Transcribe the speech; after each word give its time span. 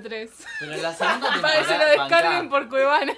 EP03. 0.00 0.30
Pero 0.60 0.76
la 0.82 0.92
segunda 0.94 1.30
Para 1.42 1.58
que 1.58 1.64
se 1.64 1.72
lo 1.72 1.78
temporada. 1.78 1.90
descarguen 2.08 2.48
bancá. 2.48 2.50
por 2.50 2.68
Cuevana. 2.68 3.14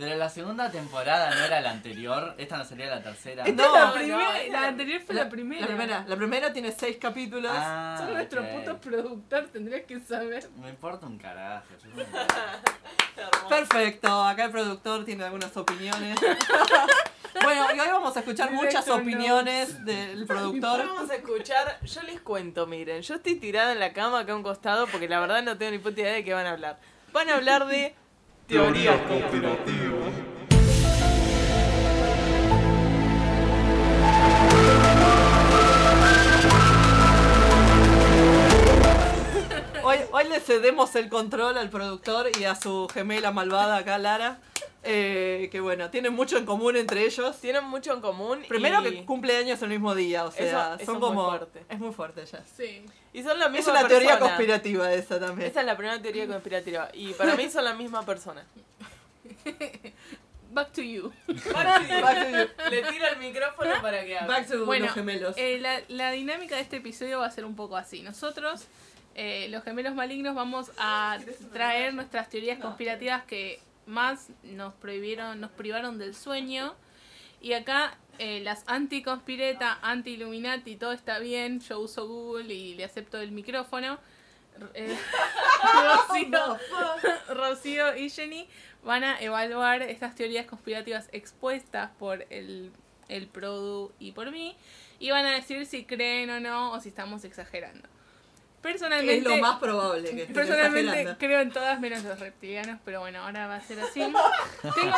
Pero 0.00 0.16
la 0.16 0.30
segunda 0.30 0.70
temporada 0.70 1.30
no 1.34 1.44
era 1.44 1.60
la 1.60 1.72
anterior. 1.72 2.34
Esta 2.38 2.56
no 2.56 2.64
sería 2.64 2.86
la 2.86 3.02
tercera. 3.02 3.44
Esta 3.44 3.62
No, 3.62 3.74
la 3.74 3.86
no, 3.88 3.92
primera. 3.92 4.46
la 4.50 4.68
anterior 4.68 5.02
fue 5.02 5.14
la, 5.14 5.28
primera. 5.28 5.60
La 5.60 5.66
primera, 5.66 6.04
la 6.08 6.16
primera 6.16 6.52
tiene 6.54 6.72
seis 6.72 6.96
capítulos. 6.98 7.52
Ah, 7.54 7.96
Son 7.98 8.14
nuestro 8.14 8.42
puto 8.48 8.80
productor, 8.80 9.48
tendrías 9.48 9.82
que 9.82 10.00
saber. 10.00 10.48
Me 10.56 10.70
importa 10.70 11.06
un 11.06 11.18
carajo. 11.18 11.66
yo 11.84 11.90
no-. 11.90 13.48
Perfecto, 13.50 14.24
acá 14.24 14.46
el 14.46 14.50
productor 14.50 15.04
tiene 15.04 15.24
algunas 15.24 15.54
opiniones. 15.54 16.18
bueno, 17.42 17.66
y 17.74 17.80
hoy 17.80 17.88
vamos 17.88 18.16
a 18.16 18.20
escuchar 18.20 18.52
muchas 18.52 18.88
opiniones 18.88 19.84
del 19.84 20.26
productor. 20.26 20.78
Vamos 20.78 21.10
a 21.10 21.16
escuchar, 21.16 21.78
yo 21.84 22.02
les 22.04 22.22
cuento, 22.22 22.66
miren, 22.66 23.02
yo 23.02 23.16
estoy 23.16 23.34
tirada 23.34 23.72
en 23.72 23.80
la 23.80 23.92
cama 23.92 24.20
acá 24.20 24.32
a 24.32 24.36
un 24.36 24.42
costado 24.42 24.86
porque 24.86 25.10
la 25.10 25.20
verdad 25.20 25.42
no 25.42 25.58
tengo 25.58 25.72
ni 25.72 25.78
puta 25.78 26.00
idea 26.00 26.12
de 26.12 26.24
qué 26.24 26.32
van 26.32 26.46
a 26.46 26.52
hablar. 26.52 26.78
Van 27.12 27.28
a 27.28 27.34
hablar 27.34 27.66
de 27.66 27.94
teorías 28.50 29.00
conspirativas. 29.02 30.12
Hoy, 39.84 39.98
hoy 40.10 40.28
le 40.28 40.40
cedemos 40.40 40.96
el 40.96 41.08
control 41.08 41.58
al 41.58 41.70
productor 41.70 42.26
y 42.40 42.44
a 42.44 42.56
su 42.56 42.88
gemela 42.92 43.30
malvada 43.30 43.76
acá, 43.76 43.98
Lara. 43.98 44.40
Eh, 44.82 45.48
que 45.52 45.60
bueno, 45.60 45.90
tienen 45.90 46.14
mucho 46.14 46.38
en 46.38 46.46
común 46.46 46.76
entre 46.76 47.04
ellos. 47.04 47.38
Tienen 47.40 47.64
mucho 47.64 47.92
en 47.92 48.00
común. 48.00 48.42
Primero 48.48 48.80
y, 48.80 48.90
que 48.90 49.04
cumple 49.04 49.36
años 49.36 49.60
el 49.62 49.68
mismo 49.68 49.94
día, 49.94 50.24
o 50.24 50.30
sea, 50.30 50.46
Eso- 50.46 50.82
eso 50.82 50.84
son 50.86 50.94
es 50.96 51.00
muy 51.00 51.00
como. 51.00 51.28
fuerte. 51.28 51.64
Es 51.68 51.78
muy 51.78 51.92
fuerte 51.92 52.24
ya. 52.26 52.44
Sí. 52.56 52.84
y 53.12 53.22
son 53.22 53.38
la 53.38 53.46
Es 53.46 53.52
misma 53.52 53.72
una 53.72 53.88
teoría 53.88 54.18
conspirativa 54.18 54.92
esa 54.92 55.18
también. 55.20 55.50
Esa 55.50 55.60
es 55.60 55.66
la 55.66 55.76
primera 55.76 56.00
teoría 56.00 56.26
conspirativa. 56.26 56.88
Y 56.94 57.12
para 57.14 57.34
mí 57.36 57.48
son 57.50 57.64
la 57.64 57.74
misma 57.74 58.04
persona. 58.06 58.44
Back 60.52 60.72
to 60.72 60.82
you. 60.82 61.12
Back 61.28 61.88
to 61.88 62.30
you. 62.30 62.70
Le 62.70 62.82
tiro 62.90 63.06
el 63.06 63.18
micrófono 63.20 63.70
para 63.80 64.04
que 64.04 64.18
hable. 64.18 64.28
Back 64.28 64.48
to 64.48 64.64
Bueno, 64.66 64.86
los 64.86 64.94
gemelos. 64.94 65.34
Eh, 65.36 65.58
la, 65.60 65.80
la 65.88 66.10
dinámica 66.10 66.56
de 66.56 66.62
este 66.62 66.78
episodio 66.78 67.20
va 67.20 67.26
a 67.26 67.30
ser 67.30 67.44
un 67.44 67.54
poco 67.54 67.76
así. 67.76 68.02
Nosotros, 68.02 68.66
eh, 69.14 69.46
los 69.50 69.62
gemelos 69.62 69.94
malignos, 69.94 70.34
vamos 70.34 70.72
a 70.76 71.18
traer 71.52 71.94
nuestras 71.94 72.28
teorías 72.30 72.58
conspirativas 72.58 73.22
que 73.24 73.60
más 73.90 74.28
nos 74.42 74.72
prohibieron, 74.74 75.40
nos 75.40 75.50
privaron 75.50 75.98
del 75.98 76.14
sueño. 76.14 76.74
Y 77.40 77.52
acá 77.54 77.98
eh, 78.18 78.40
las 78.40 78.64
anti-conspireta, 78.66 79.78
anti-illuminati, 79.82 80.76
todo 80.76 80.92
está 80.92 81.18
bien. 81.18 81.60
Yo 81.60 81.80
uso 81.80 82.06
Google 82.06 82.52
y 82.54 82.74
le 82.74 82.84
acepto 82.84 83.18
el 83.18 83.32
micrófono. 83.32 83.98
Eh, 84.74 84.96
Rocío, 86.08 86.58
Rocío 87.28 87.96
y 87.96 88.10
Jenny 88.10 88.48
van 88.82 89.04
a 89.04 89.20
evaluar 89.20 89.82
estas 89.82 90.14
teorías 90.14 90.46
conspirativas 90.46 91.08
expuestas 91.12 91.90
por 91.98 92.26
el, 92.30 92.70
el 93.08 93.26
Produ 93.26 93.92
y 93.98 94.12
por 94.12 94.30
mí 94.30 94.56
y 94.98 95.10
van 95.10 95.24
a 95.24 95.30
decir 95.30 95.64
si 95.66 95.84
creen 95.84 96.30
o 96.30 96.40
no 96.40 96.72
o 96.72 96.80
si 96.80 96.90
estamos 96.90 97.24
exagerando. 97.24 97.88
Es 98.60 98.72
Personalmente, 98.72 99.28
lo 99.28 99.38
más 99.38 99.58
probable 99.58 100.10
que 100.10 100.26
personalmente 100.26 100.80
exagerando. 100.80 101.18
creo 101.18 101.40
en 101.40 101.50
todas 101.50 101.80
menos 101.80 102.04
los 102.04 102.20
reptilianos, 102.20 102.78
pero 102.84 103.00
bueno, 103.00 103.20
ahora 103.22 103.46
va 103.46 103.56
a 103.56 103.60
ser 103.62 103.80
así. 103.80 104.00
tengo, 104.62 104.96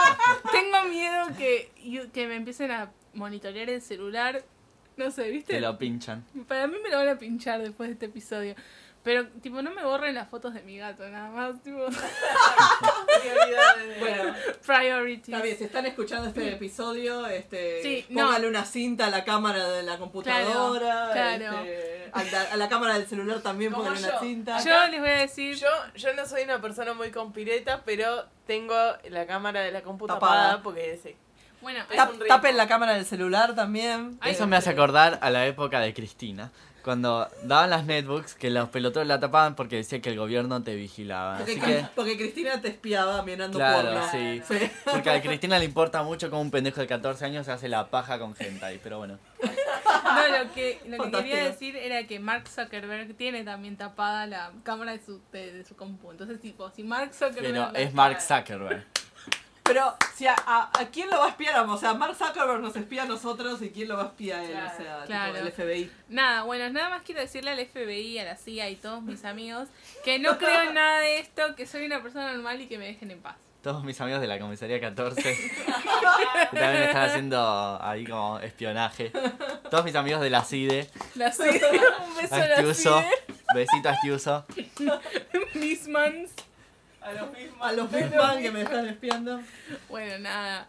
tengo 0.51 0.85
miedo 0.89 1.29
que, 1.39 1.71
que 2.13 2.27
me 2.27 2.35
empiecen 2.37 2.73
a 2.73 2.91
monitorear 3.15 3.71
el 3.71 3.81
celular. 3.81 4.43
No 4.97 5.11
sé, 5.11 5.31
¿viste? 5.31 5.55
Te 5.55 5.61
lo 5.61 5.79
pinchan. 5.79 6.25
Para 6.49 6.67
mí 6.67 6.77
me 6.83 6.91
lo 6.91 6.99
van 6.99 7.09
a 7.09 7.19
pinchar 7.19 7.63
después 7.63 7.89
de 7.89 7.93
este 7.95 8.07
episodio. 8.07 8.57
Pero, 9.05 9.27
tipo, 9.43 9.63
no 9.63 9.73
me 9.73 9.85
borren 9.85 10.15
las 10.15 10.29
fotos 10.29 10.55
de 10.55 10.63
mi 10.63 10.79
gato, 10.79 11.09
nada 11.09 11.29
más, 11.31 11.61
tipo, 11.63 11.79
Prioridades 13.21 14.01
Bueno, 14.01 14.35
priorities. 14.65 15.29
está 15.29 15.43
bien, 15.43 15.57
si 15.59 15.65
están 15.65 15.87
escuchando 15.87 16.29
este 16.29 16.53
episodio, 16.53 17.27
este, 17.27 17.83
Sí, 17.83 18.07
no. 18.11 18.27
póngale 18.27 18.49
una 18.49 18.65
cinta 18.65 19.07
a 19.07 19.11
la 19.11 19.25
cámara 19.25 19.69
de 19.71 19.83
la 19.83 19.99
computadora, 19.99 21.11
Claro, 21.13 21.59
este, 21.65 22.11
a, 22.13 22.25
la, 22.25 22.43
a 22.53 22.57
la 22.57 22.69
cámara 22.69 22.95
del 22.99 23.07
celular 23.07 23.41
también 23.41 23.73
póngale 23.73 23.99
una 23.99 24.19
cinta. 24.21 24.63
Yo 24.65 24.87
les 24.89 25.01
voy 25.01 25.09
a 25.11 25.19
decir, 25.19 25.57
Yo, 25.57 25.69
yo 25.97 26.15
no 26.15 26.27
soy 26.27 26.43
una 26.45 26.61
persona 26.61 26.95
muy 26.95 27.11
conspireta, 27.11 27.83
pero 27.85 28.27
tengo 28.47 28.75
la 29.11 29.27
cámara 29.27 29.61
de 29.63 29.73
la 29.73 29.83
compu 29.83 30.07
Tapada. 30.07 30.33
tapada 30.43 30.63
porque 30.63 30.99
sí. 31.03 31.17
Bueno, 31.63 31.81
Tap- 31.95 32.27
tapen 32.29 32.57
la 32.57 32.67
cámara 32.69 32.95
del 32.95 33.05
celular 33.07 33.55
también. 33.55 34.19
Ay, 34.21 34.33
Eso 34.33 34.47
me 34.47 34.57
hace 34.57 34.71
acordar 34.71 35.19
a 35.23 35.31
la 35.31 35.47
época 35.47 35.81
de 35.81 35.95
Cristina. 35.95 36.51
Cuando 36.83 37.29
daban 37.45 37.71
las 37.71 37.85
netbooks, 37.87 38.35
que 38.35 38.51
los 38.51 38.69
pelotudos 38.71 39.07
la 39.07 39.21
tapaban 39.21 39.55
porque 39.55 39.77
decía 39.77 40.03
que 40.03 40.11
el 40.11 40.19
gobierno 40.19 40.65
te 40.65 40.75
vigilaba. 40.75 41.37
Porque, 41.39 41.53
Así 41.53 41.61
que, 41.61 41.87
porque 41.95 42.17
Cristina 42.17 42.61
te 42.61 42.67
espiaba 42.69 43.23
mirando 43.23 43.57
claro, 43.57 43.91
porno. 43.93 44.09
sí. 44.11 44.43
Sí. 44.49 44.69
Porque 44.91 45.09
a 45.11 45.23
Cristina 45.23 45.61
le 45.61 45.65
importa 45.65 46.03
mucho 46.03 46.29
como 46.29 46.43
un 46.43 46.51
pendejo 46.51 46.81
de 46.81 46.89
14 46.89 47.25
años 47.25 47.47
se 47.47 47.53
hace 47.53 47.69
la 47.69 47.87
paja 47.89 48.19
con 48.19 48.35
gente 48.35 48.65
ahí, 48.65 48.81
pero 48.83 48.99
bueno. 48.99 49.17
no, 49.41 50.39
lo 50.45 50.53
que, 50.53 50.81
lo 50.89 51.05
que 51.05 51.11
quería 51.13 51.45
decir 51.45 51.77
era 51.77 52.05
que 52.09 52.19
Mark 52.19 52.49
Zuckerberg 52.49 53.15
tiene 53.17 53.45
también 53.45 53.77
tapada 53.77 54.27
la 54.27 54.51
cámara 54.65 54.91
de 54.91 55.01
su, 55.05 55.21
de, 55.33 55.53
de 55.53 55.65
su 55.65 55.77
compu. 55.77 56.11
Entonces, 56.11 56.41
tipo, 56.41 56.69
si 56.71 56.83
Mark 56.83 57.15
Zuckerberg... 57.15 57.45
Pero 57.53 57.71
la- 57.73 57.79
es 57.79 57.95
Mark 57.95 58.21
Zuckerberg. 58.21 58.85
Pero, 59.73 59.97
si 60.15 60.27
a, 60.27 60.35
a, 60.47 60.71
¿a 60.79 60.87
quién 60.89 61.09
lo 61.09 61.19
va 61.19 61.27
a 61.27 61.29
espiar? 61.31 61.59
O 61.61 61.79
sea, 61.79 61.95
Mark 61.95 62.15
Zuckerberg 62.15 62.61
nos 62.61 62.77
espía 62.77 63.05
a 63.05 63.07
nosotros 63.07 63.63
y 63.63 63.71
quién 63.71 63.89
lo 63.89 63.97
va 63.97 64.03
a 64.03 64.07
espiar 64.07 64.41
a 64.41 64.45
él, 64.45 64.51
Claro, 64.51 64.73
o 64.73 64.77
sea, 64.77 65.05
claro. 65.07 65.35
tipo, 65.35 65.47
el 65.47 65.53
FBI. 65.53 65.91
Nada, 66.09 66.43
bueno, 66.43 66.69
nada 66.71 66.91
más 66.91 67.03
quiero 67.03 67.21
decirle 67.23 67.51
al 67.53 67.67
FBI, 67.67 68.19
a 68.19 68.25
la 68.25 68.37
CIA 68.37 68.69
y 68.71 68.77
todos 68.77 69.03
mis 69.03 69.25
amigos 69.25 69.69
que 70.05 70.19
no 70.19 70.37
creo 70.37 70.63
en 70.63 70.75
nada 70.75 70.99
de 71.01 71.21
esto, 71.21 71.55
que 71.57 71.67
soy 71.67 71.87
una 71.87 72.03
persona 72.03 72.33
normal 72.33 72.61
y 72.61 72.67
que 72.67 72.77
me 72.79 72.87
dejen 72.87 73.11
en 73.11 73.21
paz. 73.21 73.37
Todos 73.63 73.85
mis 73.85 73.99
amigos 74.01 74.21
de 74.21 74.27
la 74.27 74.41
comisaría 74.41 74.81
14 74.81 75.23
que 76.51 76.59
también 76.59 76.83
están 76.83 77.09
haciendo 77.09 77.79
ahí 77.81 78.05
como 78.05 78.41
espionaje. 78.41 79.13
Todos 79.71 79.85
mis 79.85 79.95
amigos 79.95 80.21
de 80.21 80.31
la 80.31 80.43
CIDE, 80.45 80.91
La 81.15 81.33
CIA, 81.33 81.47
un 82.05 82.17
beso 82.17 82.35
a 82.35 82.39
la 82.39 82.55
Astiuso, 82.57 83.01
CIA, 83.01 83.11
besito 83.55 83.89
a. 83.89 84.45
A 87.05 87.13
los 87.13 87.33
mismos. 87.33 87.59
A 87.61 87.73
los 87.73 87.89
que 88.39 88.51
me 88.51 88.63
están 88.63 88.87
espiando. 88.87 89.41
Bueno, 89.89 90.19
nada. 90.19 90.69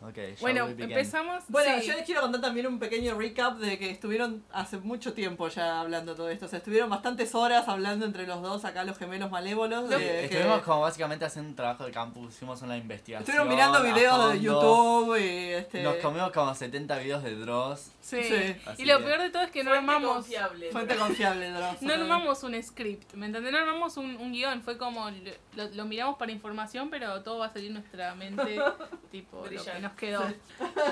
Ok, 0.00 0.14
shall 0.16 0.36
bueno, 0.40 0.68
empezamos. 0.68 1.42
Bueno, 1.48 1.80
sí. 1.80 1.88
yo 1.88 1.94
les 1.94 2.04
quiero 2.04 2.20
contar 2.20 2.40
también 2.40 2.68
un 2.68 2.78
pequeño 2.78 3.18
recap 3.18 3.58
de 3.58 3.78
que 3.78 3.90
estuvieron 3.90 4.44
hace 4.52 4.76
mucho 4.78 5.12
tiempo 5.12 5.48
ya 5.48 5.80
hablando 5.80 6.14
todo 6.14 6.30
esto. 6.30 6.46
O 6.46 6.48
sea, 6.48 6.58
estuvieron 6.58 6.88
bastantes 6.88 7.34
horas 7.34 7.66
hablando 7.66 8.06
entre 8.06 8.24
los 8.24 8.40
dos, 8.40 8.64
acá 8.64 8.84
los 8.84 8.96
gemelos 8.96 9.28
malévolos. 9.28 9.88
Sí, 9.88 9.94
de 9.94 9.98
que 9.98 10.24
estuvimos 10.26 10.62
como 10.62 10.82
básicamente 10.82 11.24
haciendo 11.24 11.50
un 11.50 11.56
trabajo 11.56 11.84
de 11.84 11.90
campus, 11.90 12.32
hicimos 12.32 12.62
una 12.62 12.76
investigación. 12.76 13.22
estuvieron 13.22 13.48
mirando 13.48 13.82
videos 13.82 14.32
de 14.32 14.40
YouTube 14.40 15.16
y 15.16 15.52
este. 15.54 15.82
Nos 15.82 15.96
comimos 15.96 16.30
como 16.30 16.54
70 16.54 16.96
videos 16.98 17.24
de 17.24 17.34
Dross. 17.34 17.90
Sí. 18.08 18.56
Y 18.78 18.84
lo 18.86 18.98
que- 18.98 19.04
peor 19.04 19.20
de 19.20 19.30
todo 19.30 19.42
es 19.42 19.50
que 19.50 19.62
no 19.64 19.72
armamos. 19.72 20.12
confiable. 20.14 20.70
Fuente 20.72 20.96
confiable, 20.96 21.50
Dross. 21.50 21.82
No 21.82 21.92
armamos 21.92 22.42
un 22.42 22.62
script, 22.62 23.12
¿me 23.14 23.26
entendés? 23.26 23.52
No 23.52 23.58
armamos 23.58 23.96
un, 23.96 24.16
un 24.16 24.32
guion, 24.32 24.62
fue 24.62 24.78
como 24.78 25.10
lo, 25.10 25.68
lo 25.74 25.84
miramos 25.84 26.16
para 26.16 26.32
información, 26.32 26.90
pero 26.90 27.22
todo 27.22 27.38
va 27.38 27.46
a 27.46 27.50
salir 27.50 27.68
en 27.68 27.74
nuestra 27.74 28.14
mente, 28.14 28.58
tipo 29.10 29.44
lo 29.50 29.64
que 29.64 29.80
nos 29.80 29.92
quedó. 29.92 30.24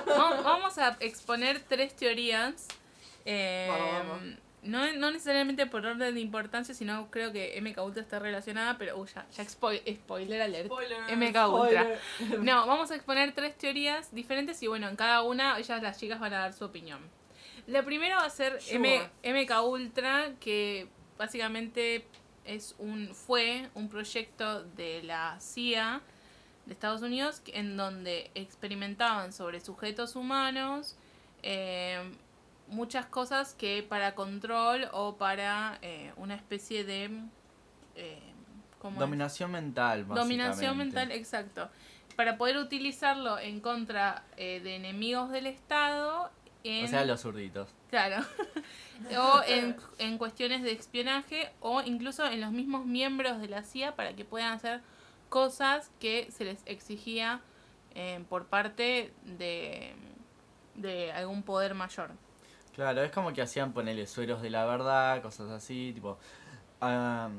Vamos, 0.06 0.44
vamos 0.44 0.78
a 0.78 0.96
exponer 1.00 1.60
tres 1.60 1.94
teorías. 1.96 2.66
eh, 3.24 3.68
Vamos, 3.70 4.08
vamos. 4.20 4.38
No, 4.66 4.92
no 4.94 5.10
necesariamente 5.10 5.66
por 5.66 5.84
orden 5.86 6.14
de 6.14 6.20
importancia, 6.20 6.74
sino 6.74 7.10
creo 7.10 7.32
que 7.32 7.60
MK 7.60 7.78
Ultra 7.84 8.02
está 8.02 8.18
relacionada, 8.18 8.76
pero 8.78 8.98
uy, 8.98 9.08
ya, 9.14 9.26
ya 9.36 9.44
spoiler 9.48 10.42
alert. 10.42 10.66
Spoiler. 10.66 10.98
MK 11.16 11.48
Ultra. 11.52 11.98
Spoiler. 12.18 12.40
No, 12.40 12.66
vamos 12.66 12.90
a 12.90 12.94
exponer 12.96 13.32
tres 13.34 13.56
teorías 13.56 14.14
diferentes 14.14 14.62
y 14.62 14.66
bueno, 14.66 14.88
en 14.88 14.96
cada 14.96 15.22
una 15.22 15.58
ellas 15.58 15.82
las 15.82 15.98
chicas 15.98 16.20
van 16.20 16.32
a 16.34 16.38
dar 16.40 16.52
su 16.52 16.64
opinión. 16.64 17.00
La 17.66 17.82
primera 17.84 18.16
va 18.16 18.24
a 18.24 18.30
ser 18.30 18.58
M- 18.70 19.08
MK 19.24 19.62
Ultra, 19.64 20.32
que 20.40 20.88
básicamente 21.18 22.06
es 22.44 22.74
un 22.78 23.14
fue 23.14 23.68
un 23.74 23.88
proyecto 23.88 24.62
de 24.62 25.02
la 25.02 25.36
CIA 25.40 26.00
de 26.66 26.72
Estados 26.74 27.02
Unidos 27.02 27.42
en 27.48 27.76
donde 27.76 28.30
experimentaban 28.34 29.32
sobre 29.32 29.60
sujetos 29.60 30.14
humanos 30.16 30.96
eh, 31.42 31.98
muchas 32.68 33.06
cosas 33.06 33.54
que 33.54 33.82
para 33.82 34.14
control 34.14 34.88
o 34.92 35.16
para 35.16 35.78
eh, 35.82 36.12
una 36.16 36.34
especie 36.34 36.84
de 36.84 37.10
eh, 37.94 38.20
¿cómo 38.78 38.94
es? 38.94 39.00
Dominación 39.00 39.50
mental. 39.50 40.06
Dominación 40.06 40.76
mental, 40.76 41.12
exacto. 41.12 41.68
Para 42.14 42.38
poder 42.38 42.56
utilizarlo 42.56 43.38
en 43.38 43.60
contra 43.60 44.24
eh, 44.36 44.60
de 44.62 44.76
enemigos 44.76 45.30
del 45.30 45.46
Estado 45.46 46.30
en... 46.64 46.86
O 46.86 46.88
sea, 46.88 47.04
los 47.04 47.20
zurditos. 47.20 47.68
Claro. 47.90 48.24
o 49.18 49.42
en, 49.46 49.76
en 49.98 50.18
cuestiones 50.18 50.62
de 50.62 50.72
espionaje 50.72 51.52
o 51.60 51.82
incluso 51.82 52.26
en 52.26 52.40
los 52.40 52.52
mismos 52.52 52.86
miembros 52.86 53.40
de 53.40 53.48
la 53.48 53.62
CIA 53.62 53.94
para 53.94 54.14
que 54.14 54.24
puedan 54.24 54.52
hacer 54.52 54.80
cosas 55.28 55.90
que 56.00 56.28
se 56.30 56.44
les 56.44 56.62
exigía 56.66 57.40
eh, 57.94 58.22
por 58.28 58.46
parte 58.46 59.12
de, 59.24 59.94
de 60.74 61.12
algún 61.12 61.42
poder 61.42 61.74
mayor. 61.74 62.10
Claro, 62.76 63.02
es 63.02 63.10
como 63.10 63.32
que 63.32 63.40
hacían 63.42 63.72
ponerle 63.72 64.06
sueros 64.06 64.42
de 64.42 64.50
la 64.50 64.64
verdad, 64.66 65.22
cosas 65.22 65.50
así, 65.50 65.92
tipo, 65.94 66.18
ah, 66.82 67.30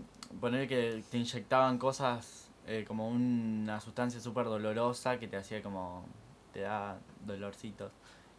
poner 0.41 0.67
que 0.67 1.03
te 1.11 1.17
inyectaban 1.19 1.77
cosas 1.77 2.49
eh, 2.65 2.83
como 2.87 3.07
una 3.07 3.79
sustancia 3.79 4.19
súper 4.19 4.45
dolorosa 4.45 5.19
que 5.19 5.27
te 5.27 5.37
hacía 5.37 5.61
como, 5.61 6.03
te 6.53 6.61
da 6.61 6.97
dolorcitos. 7.25 7.91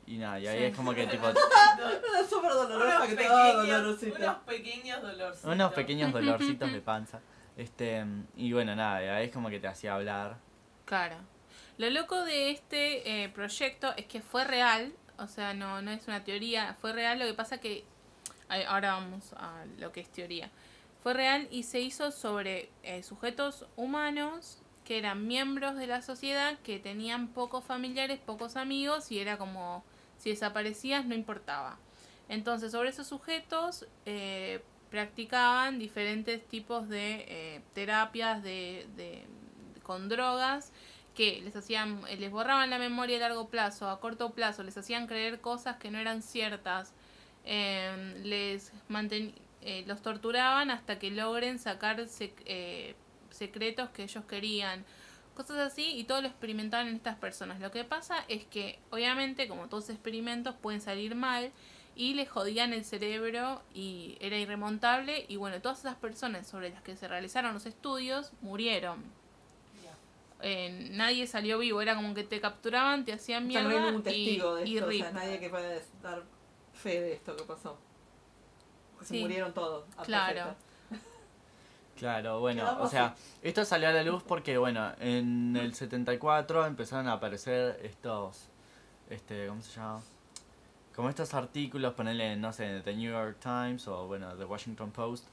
Y 0.07 0.17
nada, 0.19 0.41
y 0.41 0.47
ahí 0.49 0.59
Sí. 0.59 0.65
es 0.65 0.77
como 0.77 0.93
que 0.93 1.07
tipo, 1.07 1.29
Es 2.21 2.29
súper 2.29 2.51
dolorosa 2.53 2.97
Unos 2.97 3.09
que 3.09 3.15
te 3.17 3.23
da 3.29 3.45
pequeños, 3.53 3.83
dolorcito. 3.83 4.17
unos 4.19 4.37
pequeños 4.39 5.03
dolorcitos. 5.03 5.53
unos 5.55 5.73
pequeños 5.75 6.13
dolorcitos 6.13 6.73
de 6.73 6.81
panza. 6.81 7.21
Este, 7.57 8.05
y 8.37 8.53
bueno, 8.53 8.75
nada, 8.75 9.05
y 9.05 9.07
ahí 9.09 9.27
es 9.27 9.33
como 9.33 9.51
que 9.51 9.61
te 9.61 9.69
hacía 9.69 9.95
hablar. 9.95 10.37
Claro. 10.85 11.17
Lo 11.77 11.89
loco 11.91 12.25
de 12.25 12.51
este 12.51 13.23
eh, 13.25 13.29
proyecto 13.29 13.93
es 13.97 14.07
que 14.07 14.21
fue 14.21 14.45
real, 14.45 14.93
o 15.19 15.27
sea, 15.29 15.55
no, 15.55 15.83
no 15.83 15.91
es 15.91 16.07
una 16.09 16.25
teoría, 16.25 16.75
fue 16.81 16.93
real, 16.93 17.19
lo 17.19 17.27
que 17.27 17.35
pasa 17.35 17.59
que, 17.59 17.85
ahora 18.69 18.93
vamos 18.95 19.33
a 19.35 19.65
lo 19.79 19.93
que 19.93 20.01
es 20.01 20.09
teoría, 20.09 20.51
fue 21.03 21.15
real 21.15 21.49
y 21.51 21.63
se 21.65 21.81
hizo 21.81 22.11
sobre 22.11 22.71
eh, 22.83 23.03
sujetos 23.03 23.67
humanos 23.77 24.59
que 24.85 24.99
eran 24.99 25.27
miembros 25.27 25.77
de 25.77 25.87
la 25.87 26.03
sociedad, 26.03 26.59
que 26.65 26.79
tenían 26.79 27.29
pocos 27.29 27.65
familiares, 27.65 28.19
pocos 28.25 28.57
amigos 28.57 29.13
y 29.13 29.19
era 29.19 29.37
como, 29.37 29.85
si 30.19 30.31
desaparecías 30.31 31.05
no 31.05 31.15
importaba. 31.15 31.77
Entonces, 32.29 32.73
sobre 32.73 32.91
esos 32.91 33.07
sujetos 33.07 33.87
eh, 34.07 34.63
practicaban 34.91 35.79
diferentes 35.79 36.47
tipos 36.49 36.89
de 36.89 37.25
eh, 37.29 37.61
terapias 37.75 38.43
de, 38.43 38.87
de- 38.97 39.27
con 39.83 40.09
drogas 40.09 40.73
que 41.19 41.41
les 41.43 41.57
hacían, 41.57 42.01
eh, 42.09 42.17
les 42.17 42.31
borraban 42.31 42.71
la 42.71 42.79
memoria 42.79 43.17
a 43.17 43.21
largo 43.21 43.49
plazo, 43.49 43.91
a 43.91 43.99
corto 43.99 44.31
plazo, 44.31 44.63
les 44.63 44.77
hacían 44.79 45.09
creer 45.09 45.41
cosas 45.41 45.75
que 45.79 45.91
no 45.91 45.99
eran 45.99 46.23
ciertas, 46.23 46.95
eh, 47.45 48.15
les 48.23 48.73
manten- 48.89 49.35
eh, 49.63 49.83
los 49.89 50.01
torturaban 50.01 50.71
hasta 50.71 51.01
que 51.01 51.11
logren 51.11 51.59
sacar 51.59 51.97
sec- 52.07 52.45
eh, 52.47 52.95
secretos 53.31 53.91
que 53.91 54.05
ellos 54.05 54.25
querían, 54.27 54.85
cosas 55.35 55.59
así, 55.59 55.99
y 55.99 56.05
todo 56.05 56.23
lo 56.23 56.29
experimentaban 56.29 56.87
en 56.87 56.95
estas 56.95 57.17
personas. 57.17 57.59
Lo 57.59 57.73
que 57.73 57.83
pasa 57.83 58.25
es 58.29 58.45
que, 58.45 58.79
obviamente, 58.91 59.49
como 59.49 59.69
todos 59.69 59.91
experimentos, 59.91 60.55
pueden 60.55 60.81
salir 60.81 61.17
mal 61.17 61.51
y 61.97 62.15
les 62.15 62.29
jodían 62.29 62.73
el 62.73 62.85
cerebro 62.85 63.61
y 63.75 64.17
era 64.21 64.37
irremontable, 64.39 65.27
y 65.27 65.35
bueno, 65.35 65.61
todas 65.61 65.81
esas 65.81 65.97
personas 65.97 66.47
sobre 66.47 66.71
las 66.71 66.83
que 66.83 66.95
se 66.95 67.09
realizaron 67.09 67.55
los 67.55 67.67
estudios 67.67 68.31
murieron. 68.41 69.18
Eh, 70.41 70.89
nadie 70.93 71.27
salió 71.27 71.59
vivo, 71.59 71.81
era 71.83 71.95
como 71.97 72.15
que 72.15 72.23
te 72.25 72.41
capturaban, 72.41 73.05
te 73.05 73.13
hacían 73.13 73.49
O 73.49 73.51
sea, 73.53 73.63
mierda 73.63 73.69
no 73.81 73.87
hay 73.87 73.93
ningún 73.93 74.01
y, 74.01 74.05
testigo 74.05 74.55
de 74.55 74.69
y 74.69 74.75
esto, 74.77 74.87
o 74.87 74.91
rip. 74.91 75.03
sea, 75.03 75.13
nadie 75.13 75.41
que 75.41 75.51
pueda 75.51 75.81
dar 76.03 76.23
fe 76.73 77.01
de 77.01 77.13
esto 77.15 77.37
que 77.37 77.43
pasó. 77.45 77.77
Se 79.01 79.07
Sí. 79.07 79.21
murieron 79.21 79.53
todos. 79.53 79.85
Claro. 80.05 80.55
Claro, 81.97 82.39
bueno, 82.39 82.63
Quedamos 82.63 82.87
o 82.87 82.91
sea, 82.91 83.17
esto 83.43 83.65
salió 83.65 83.89
a 83.89 83.93
la 83.93 84.05
luz 84.05 84.23
porque, 84.23 84.57
bueno, 84.57 84.93
en 85.01 85.57
el 85.57 85.75
74 85.75 86.65
empezaron 86.67 87.09
a 87.09 87.15
aparecer 87.15 87.81
estos, 87.83 88.45
este, 89.11 89.49
¿cómo 89.49 89.61
se 89.63 89.73
llama? 89.81 90.01
Como 90.95 91.09
estos 91.09 91.35
artículos, 91.35 91.95
ponerle, 91.95 92.37
no 92.37 92.53
sé, 92.53 92.83
The 92.85 92.95
New 92.95 93.11
York 93.11 93.39
Times 93.41 93.89
o, 93.89 94.07
bueno, 94.07 94.33
The 94.37 94.45
Washington 94.45 94.93
Post, 94.93 95.27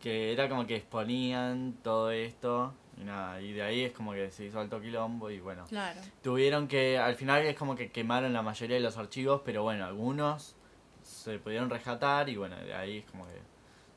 que 0.00 0.32
era 0.32 0.48
como 0.48 0.66
que 0.66 0.74
exponían 0.74 1.74
todo 1.84 2.10
esto 2.10 2.72
y 2.96 3.04
nada, 3.04 3.40
y 3.40 3.52
de 3.52 3.62
ahí 3.62 3.82
es 3.84 3.92
como 3.92 4.12
que 4.12 4.30
se 4.30 4.44
hizo 4.44 4.60
alto 4.60 4.80
quilombo 4.80 5.30
y, 5.30 5.40
bueno, 5.40 5.64
Claro. 5.68 6.00
tuvieron 6.22 6.68
que, 6.68 6.98
al 6.98 7.16
final 7.16 7.42
es 7.42 7.56
como 7.56 7.74
que 7.74 7.90
quemaron 7.90 8.32
la 8.32 8.42
mayoría 8.42 8.76
de 8.76 8.82
los 8.82 8.96
archivos, 8.96 9.42
pero, 9.44 9.62
bueno, 9.62 9.84
algunos 9.84 10.54
se 11.02 11.38
pudieron 11.38 11.70
rescatar 11.70 12.28
y, 12.28 12.36
bueno, 12.36 12.56
de 12.56 12.74
ahí 12.74 12.98
es 12.98 13.06
como 13.06 13.26
que 13.26 13.40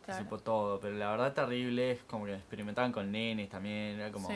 se 0.06 0.20
supo 0.20 0.40
todo, 0.40 0.80
pero 0.80 0.96
la 0.96 1.12
verdad 1.12 1.34
terrible 1.34 1.92
es 1.92 2.04
como 2.04 2.26
que 2.26 2.34
experimentaban 2.36 2.92
con 2.92 3.12
nenes 3.12 3.50
también, 3.50 4.00
era 4.00 4.12
como, 4.12 4.28
Sí. 4.30 4.36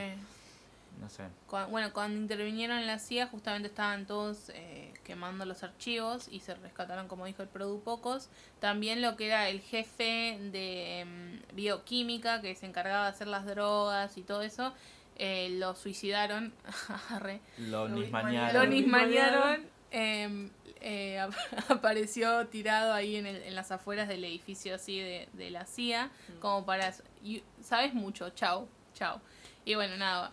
No 0.99 1.09
sé. 1.09 1.23
Bueno, 1.69 1.91
cuando 1.93 2.19
intervinieron 2.19 2.77
en 2.77 2.87
la 2.87 2.99
CIA, 2.99 3.27
justamente 3.27 3.67
estaban 3.69 4.05
todos 4.05 4.49
eh, 4.53 4.93
quemando 5.03 5.45
los 5.45 5.63
archivos 5.63 6.27
y 6.29 6.39
se 6.41 6.53
rescataron, 6.55 7.07
como 7.07 7.25
dijo 7.25 7.41
el 7.41 7.49
Produ 7.49 7.81
Pocos. 7.81 8.29
También 8.59 9.01
lo 9.01 9.15
que 9.15 9.27
era 9.27 9.49
el 9.49 9.61
jefe 9.61 10.37
de 10.51 11.05
mm, 11.51 11.55
bioquímica, 11.55 12.41
que 12.41 12.53
se 12.55 12.65
encargaba 12.67 13.05
de 13.05 13.09
hacer 13.09 13.27
las 13.27 13.45
drogas 13.45 14.17
y 14.17 14.21
todo 14.21 14.41
eso, 14.43 14.73
eh, 15.17 15.49
lo 15.59 15.75
suicidaron. 15.75 16.53
Arre. 17.09 17.41
Lo 17.57 17.89
nismanearon. 17.89 18.53
Lo 18.53 18.63
Lo 18.63 18.69
nismanearon. 18.69 19.65
eh, 19.91 20.49
eh, 20.81 21.19
ap- 21.19 21.33
apareció 21.69 22.47
tirado 22.47 22.93
ahí 22.93 23.15
en, 23.15 23.25
el- 23.25 23.43
en 23.43 23.55
las 23.55 23.71
afueras 23.71 24.07
del 24.07 24.23
edificio 24.23 24.75
así 24.75 24.99
de, 24.99 25.29
de 25.33 25.49
la 25.51 25.65
CIA, 25.65 26.09
como 26.39 26.65
para... 26.65 26.93
y- 27.23 27.43
Sabes 27.61 27.93
mucho, 27.93 28.29
chao, 28.31 28.67
chao. 28.93 29.21
Y 29.65 29.75
bueno, 29.75 29.95
nada, 29.97 30.31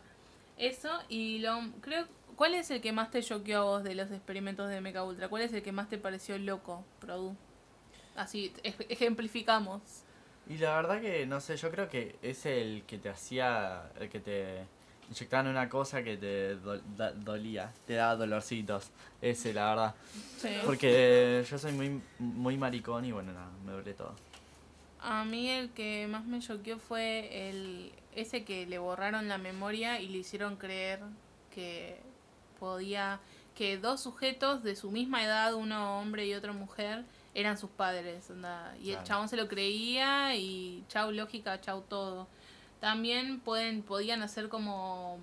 eso 0.58 0.90
y 1.08 1.38
lo 1.38 1.58
creo... 1.80 2.06
¿Cuál 2.36 2.54
es 2.54 2.70
el 2.70 2.80
que 2.80 2.92
más 2.92 3.10
te 3.10 3.20
choqueó 3.20 3.58
a 3.58 3.64
vos 3.64 3.82
de 3.84 3.96
los 3.96 4.12
experimentos 4.12 4.68
de 4.68 4.80
Mecha 4.80 5.02
Ultra? 5.02 5.28
¿Cuál 5.28 5.42
es 5.42 5.52
el 5.52 5.60
que 5.62 5.72
más 5.72 5.88
te 5.88 5.98
pareció 5.98 6.38
loco, 6.38 6.84
Produ? 7.00 7.34
Así, 8.14 8.52
ej- 8.62 8.86
ejemplificamos. 8.88 9.82
Y 10.48 10.58
la 10.58 10.76
verdad 10.76 11.00
que, 11.00 11.26
no 11.26 11.40
sé, 11.40 11.56
yo 11.56 11.70
creo 11.72 11.88
que 11.88 12.16
es 12.22 12.46
el 12.46 12.84
que 12.86 12.98
te 12.98 13.08
hacía, 13.08 13.90
el 13.98 14.08
que 14.08 14.20
te 14.20 14.64
inyectaban 15.10 15.48
una 15.48 15.68
cosa 15.68 16.04
que 16.04 16.16
te 16.16 16.54
do- 16.54 16.80
da- 16.96 17.10
dolía, 17.12 17.72
te 17.86 17.94
daba 17.94 18.14
dolorcitos. 18.14 18.90
Ese, 19.20 19.52
la 19.52 19.70
verdad. 19.70 19.94
Sí. 20.38 20.48
Porque 20.64 21.44
yo 21.50 21.58
soy 21.58 21.72
muy, 21.72 22.00
muy 22.20 22.56
maricón 22.56 23.04
y 23.04 23.10
bueno, 23.10 23.32
nada, 23.32 23.50
me 23.66 23.72
duele 23.72 23.94
todo. 23.94 24.14
A 25.00 25.24
mí 25.24 25.48
el 25.48 25.70
que 25.70 26.06
más 26.08 26.24
me 26.24 26.40
choqueó 26.40 26.78
fue 26.78 27.48
el 27.48 27.92
ese 28.14 28.44
que 28.44 28.66
le 28.66 28.78
borraron 28.78 29.28
la 29.28 29.38
memoria 29.38 30.00
y 30.00 30.08
le 30.08 30.18
hicieron 30.18 30.56
creer 30.56 31.00
que 31.54 32.00
podía 32.58 33.20
que 33.54 33.78
dos 33.78 34.00
sujetos 34.00 34.62
de 34.62 34.76
su 34.76 34.90
misma 34.90 35.24
edad, 35.24 35.54
uno 35.54 36.00
hombre 36.00 36.26
y 36.26 36.34
otro 36.34 36.54
mujer, 36.54 37.04
eran 37.34 37.58
sus 37.58 37.70
padres, 37.70 38.30
onda, 38.30 38.74
y 38.82 38.92
el 38.92 39.02
chabón 39.04 39.28
se 39.28 39.36
lo 39.36 39.48
creía 39.48 40.34
y 40.36 40.84
chau 40.88 41.12
lógica, 41.12 41.60
chau 41.60 41.82
todo. 41.82 42.26
También 42.80 43.40
pueden 43.40 43.82
podían 43.82 44.22
hacer 44.22 44.48
como 44.48 45.18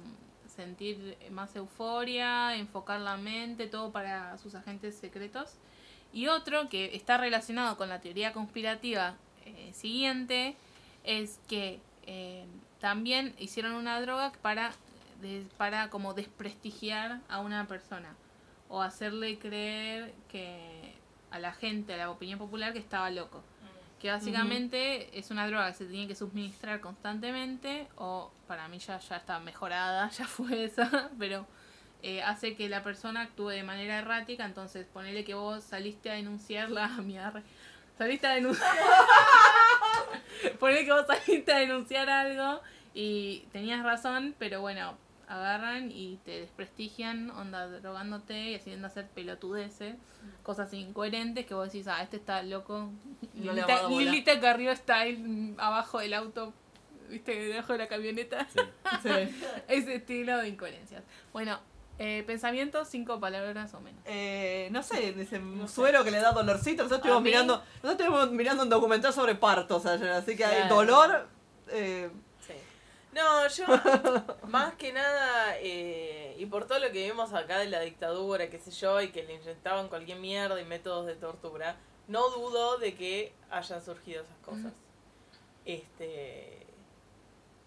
sentir 0.53 1.17
más 1.32 1.55
euforia, 1.55 2.55
enfocar 2.55 3.00
la 3.01 3.17
mente, 3.17 3.67
todo 3.67 3.91
para 3.91 4.38
sus 4.38 4.55
agentes 4.55 4.96
secretos. 4.96 5.53
Y 6.13 6.27
otro 6.27 6.70
que 6.70 6.96
está 6.96 7.17
relacionado 7.17 7.77
con 7.77 7.89
la 7.89 8.00
teoría 8.00 8.34
conspirativa 8.34 9.15
eh, 9.45 9.71
siguiente 9.73 10.55
es 11.03 11.39
que 11.47 11.79
eh, 12.07 12.45
también 12.79 13.33
hicieron 13.39 13.73
una 13.73 13.99
droga 14.01 14.31
para, 14.41 14.71
de- 15.21 15.45
para 15.57 15.89
como 15.89 16.13
desprestigiar 16.13 17.19
a 17.29 17.39
una 17.39 17.67
persona 17.67 18.15
o 18.69 18.81
hacerle 18.81 19.37
creer 19.39 20.13
que 20.29 20.93
a 21.31 21.39
la 21.39 21.53
gente, 21.53 21.93
a 21.93 21.97
la 21.97 22.09
opinión 22.11 22.39
popular, 22.39 22.73
que 22.73 22.79
estaba 22.79 23.09
loco. 23.11 23.43
Que 24.01 24.11
básicamente 24.11 25.17
es 25.17 25.31
una 25.31 25.47
droga 25.47 25.67
que 25.71 25.73
se 25.77 25.85
tiene 25.85 26.07
que 26.07 26.15
suministrar 26.15 26.79
constantemente 26.81 27.87
o 27.95 28.31
para 28.47 28.67
mí 28.67 28.77
ya, 28.79 28.99
ya 28.99 29.17
está 29.17 29.39
mejorada, 29.39 30.09
ya 30.17 30.25
fue 30.25 30.65
esa, 30.65 31.09
pero 31.17 31.45
eh, 32.03 32.21
hace 32.21 32.55
que 32.55 32.69
la 32.69 32.83
persona 32.83 33.21
actúe 33.21 33.47
de 33.49 33.63
manera 33.63 33.97
errática, 33.97 34.45
entonces 34.45 34.85
ponele 34.93 35.23
que 35.23 35.33
vos 35.33 35.63
saliste 35.63 36.11
a 36.11 36.13
denunciarla 36.15 36.85
a 36.97 37.01
mi. 37.01 37.17
Saliste 37.97 38.27
a 38.27 38.33
denunciar. 38.35 38.75
ponele 40.59 40.85
que 40.85 40.91
vos 40.91 41.05
saliste 41.07 41.53
a 41.53 41.59
denunciar 41.59 42.09
algo 42.09 42.61
y 42.93 43.45
tenías 43.51 43.83
razón, 43.83 44.35
pero 44.37 44.61
bueno, 44.61 44.97
agarran 45.27 45.91
y 45.91 46.17
te 46.25 46.41
desprestigian, 46.41 47.29
onda 47.31 47.67
drogándote 47.67 48.51
y 48.51 48.55
haciendo 48.55 48.87
hacer 48.87 49.07
pelotudeces, 49.07 49.95
cosas 50.43 50.73
incoherentes 50.73 51.45
que 51.45 51.53
vos 51.53 51.71
decís, 51.71 51.87
ah, 51.87 52.01
este 52.01 52.17
está 52.17 52.43
loco. 52.43 52.91
No 53.33 53.53
le 53.53 53.61
Lilita. 53.61 53.89
Lilita 53.89 54.39
Carrió 54.39 54.71
está 54.71 54.99
ahí 54.99 55.17
mm, 55.17 55.59
abajo 55.59 55.99
del 55.99 56.13
auto, 56.13 56.53
viste, 57.09 57.35
debajo 57.47 57.73
de 57.73 57.79
la 57.79 57.87
camioneta. 57.87 58.47
Sí. 58.49 58.59
Sí. 59.03 59.09
Ese 59.67 59.95
estilo 59.95 60.37
de 60.37 60.47
incoherencias. 60.47 61.03
Bueno, 61.33 61.59
eh, 61.99 62.23
pensamientos, 62.27 62.87
cinco 62.89 63.19
palabras 63.19 63.73
o 63.73 63.79
menos. 63.79 64.01
Eh, 64.05 64.67
no 64.71 64.83
sé, 64.83 65.13
dice 65.13 65.37
un 65.39 65.59
No 65.59 65.67
sé. 65.67 65.75
suero 65.75 66.03
que 66.03 66.11
le 66.11 66.19
da 66.19 66.31
dolorcito. 66.31 66.83
Nosotros 66.83 66.97
estuvimos 66.99 67.23
mí- 67.23 67.29
mirando, 67.29 67.63
nosotros 67.83 67.91
estuvimos 68.07 68.31
mirando 68.31 68.63
un 68.63 68.69
documental 68.69 69.13
sobre 69.13 69.35
partos 69.35 69.85
ayer, 69.85 70.09
así 70.09 70.35
que 70.35 70.43
hay 70.45 70.67
dolor. 70.69 71.27
eh, 71.69 72.09
Sí. 72.45 72.53
No, 73.13 73.47
yo, 73.47 73.65
más 74.49 74.73
que 74.75 74.91
nada, 74.91 75.55
eh, 75.59 76.35
y 76.37 76.45
por 76.47 76.67
todo 76.67 76.79
lo 76.79 76.91
que 76.91 77.05
vimos 77.07 77.33
acá 77.33 77.57
de 77.59 77.67
la 77.69 77.79
dictadura, 77.79 78.49
qué 78.49 78.59
sé 78.59 78.71
yo, 78.71 78.99
y 79.01 79.07
que 79.11 79.23
le 79.23 79.35
inyectaban 79.35 79.87
cualquier 79.87 80.19
mierda 80.19 80.59
y 80.59 80.65
métodos 80.65 81.05
de 81.05 81.15
tortura, 81.15 81.77
no 82.09 82.29
dudo 82.29 82.77
de 82.77 82.93
que 82.93 83.33
hayan 83.49 83.81
surgido 83.83 84.21
esas 84.23 84.37
cosas. 84.45 84.73
Este. 85.63 86.67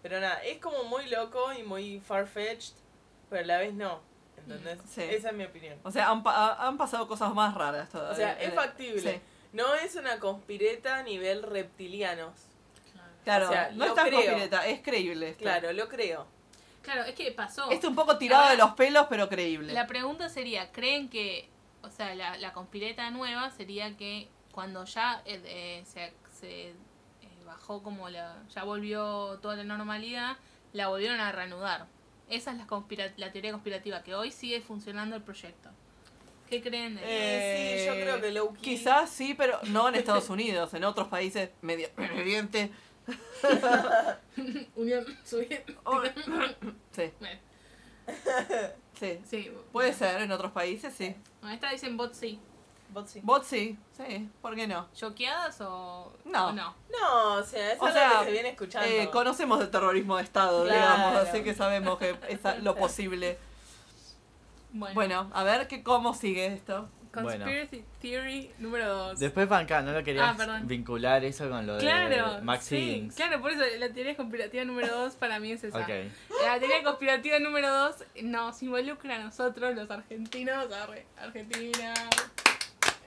Pero 0.01 0.19
nada, 0.21 0.41
es 0.43 0.59
como 0.59 0.83
muy 0.85 1.07
loco 1.09 1.51
y 1.51 1.63
muy 1.63 1.99
far-fetched, 1.99 2.73
pero 3.29 3.43
a 3.43 3.45
la 3.47 3.57
vez 3.57 3.73
no. 3.73 3.99
¿Entendés? 4.39 4.79
Sí. 4.89 5.01
Esa 5.03 5.29
es 5.29 5.35
mi 5.35 5.43
opinión. 5.45 5.77
O 5.83 5.91
sea, 5.91 6.09
han, 6.09 6.23
pa- 6.23 6.55
han 6.67 6.77
pasado 6.77 7.07
cosas 7.07 7.33
más 7.33 7.53
raras 7.55 7.89
todavía. 7.89 8.11
O 8.13 8.15
sea, 8.15 8.33
es 8.41 8.49
Eh, 8.49 8.51
factible. 8.51 9.13
sí. 9.13 9.21
No 9.53 9.73
es 9.75 9.95
una 9.95 10.19
conspireta 10.19 10.97
a 10.97 11.03
nivel 11.03 11.41
reptilianos. 11.43 12.33
Claro, 13.23 13.47
O 13.47 13.51
sea, 13.51 13.71
no 13.73 13.85
es 13.85 13.93
tan 13.93 14.07
creo. 14.07 14.21
conspireta, 14.21 14.67
es 14.67 14.81
creíble. 14.81 15.29
esto. 15.29 15.41
Claro, 15.43 15.73
lo 15.73 15.87
creo. 15.89 16.25
Claro, 16.81 17.03
es 17.03 17.13
que 17.15 17.31
pasó. 17.31 17.69
Este 17.69 17.87
un 17.87 17.95
poco 17.95 18.17
tirado 18.17 18.43
Ahora- 18.43 18.51
de 18.55 18.57
los 18.57 18.71
pelos, 18.73 19.07
pero 19.09 19.27
creíble. 19.29 19.73
La 19.73 19.85
pregunta 19.87 20.29
sería, 20.29 20.71
¿creen 20.71 21.09
que, 21.09 21.49
o 21.83 21.89
sea, 21.89 22.15
la, 22.15 22.37
la 22.37 22.53
conspireta 22.53 23.09
nueva 23.11 23.49
sería 23.51 23.95
que 23.97 24.29
cuando 24.51 24.85
ya 24.85 25.21
eh, 25.25 25.41
eh, 25.45 25.83
se, 25.85 26.13
se, 26.39 26.69
eh, 26.69 26.75
bajó 27.45 27.83
como 27.83 28.09
la, 28.09 28.37
ya 28.53 28.63
volvió 28.63 29.37
toda 29.41 29.55
la 29.57 29.63
normalidad, 29.63 30.37
la 30.73 30.87
volvieron 30.87 31.19
a 31.19 31.31
reanudar? 31.31 31.85
Esa 32.29 32.51
es 32.51 32.57
la, 32.57 32.67
conspira- 32.67 33.11
la 33.17 33.31
teoría 33.31 33.51
conspirativa, 33.51 34.03
que 34.03 34.13
hoy 34.15 34.31
sigue 34.31 34.61
funcionando 34.61 35.15
el 35.15 35.21
proyecto. 35.23 35.69
¿Qué 36.49 36.61
creen 36.61 36.95
de 36.95 37.01
Eh, 37.05 37.79
sí, 37.79 37.85
yo 37.87 37.93
creo 37.93 38.21
que 38.21 38.31
low 38.31 38.53
key- 38.53 38.61
Quizás 38.77 39.09
sí, 39.09 39.33
pero 39.35 39.59
no 39.67 39.87
en 39.89 39.95
Estados 39.95 40.29
Unidos, 40.29 40.73
en 40.73 40.83
otros 40.83 41.07
países 41.07 41.49
medio 41.61 41.89
Oriente. 41.97 42.71
Unión 44.75 45.05
Soviética? 45.23 45.79
Sí, 46.95 47.11
sí. 48.99 49.19
sí. 49.29 49.51
Puede 49.71 49.93
ser 49.93 50.21
en 50.21 50.31
otros 50.31 50.51
países, 50.51 50.93
sí. 50.93 51.15
Esta 51.51 51.71
dicen 51.71 51.97
bot 51.97 52.13
sí. 52.13 52.39
Sí. 53.07 53.21
Bot 53.23 53.43
sí, 53.43 53.77
sí, 53.95 54.29
¿por 54.41 54.55
qué 54.55 54.67
no? 54.67 54.87
¿Choqueadas 54.93 55.61
o 55.61 56.11
No. 56.25 56.47
o 56.47 56.51
no? 56.51 56.75
No, 56.91 57.33
o 57.35 57.43
sea, 57.43 57.73
es 57.73 57.79
O 57.79 57.85
algo 57.85 57.97
sea, 57.99 58.19
que 58.19 58.25
se 58.25 58.31
viene 58.31 58.49
escuchando. 58.49 58.87
Eh, 58.87 59.09
conocemos 59.11 59.61
el 59.61 59.69
terrorismo 59.69 60.17
de 60.17 60.23
Estado, 60.23 60.63
Claro. 60.65 60.79
digamos, 60.79 61.15
así 61.27 61.43
que 61.43 61.53
sabemos 61.53 61.97
que 61.99 62.17
es 62.27 62.39
lo 62.63 62.75
posible. 62.75 63.37
Bueno, 64.71 64.93
Bueno, 64.95 65.29
a 65.33 65.43
ver 65.43 65.67
que 65.67 65.83
cómo 65.83 66.13
sigue 66.13 66.45
esto. 66.47 66.89
Conspiracy 67.11 67.83
Theory 68.01 68.51
número 68.59 68.87
2. 68.87 69.19
Después 69.19 69.49
Banca, 69.49 69.81
¿no 69.81 69.91
lo 69.93 70.03
querías 70.03 70.39
Ah, 70.39 70.59
vincular 70.63 71.25
eso 71.25 71.49
con 71.49 71.65
lo 71.65 71.77
de 71.77 72.41
Max 72.43 72.65
sí, 72.65 72.75
Higgins? 72.77 73.15
claro, 73.15 73.41
por 73.41 73.51
eso 73.51 73.63
la 73.79 73.89
teoría 73.91 74.15
conspirativa 74.15 74.63
número 74.63 74.95
2 74.95 75.15
para 75.15 75.39
mí 75.39 75.51
es 75.51 75.63
esa. 75.63 75.79
La 75.79 76.59
teoría 76.59 76.83
conspirativa 76.83 77.39
número 77.39 77.67
2 77.73 77.95
nos 78.25 78.61
involucra 78.61 79.15
a 79.15 79.19
nosotros, 79.23 79.73
los 79.73 79.89
argentinos, 79.89 80.71
arre, 80.71 81.07
Argentina. 81.17 81.95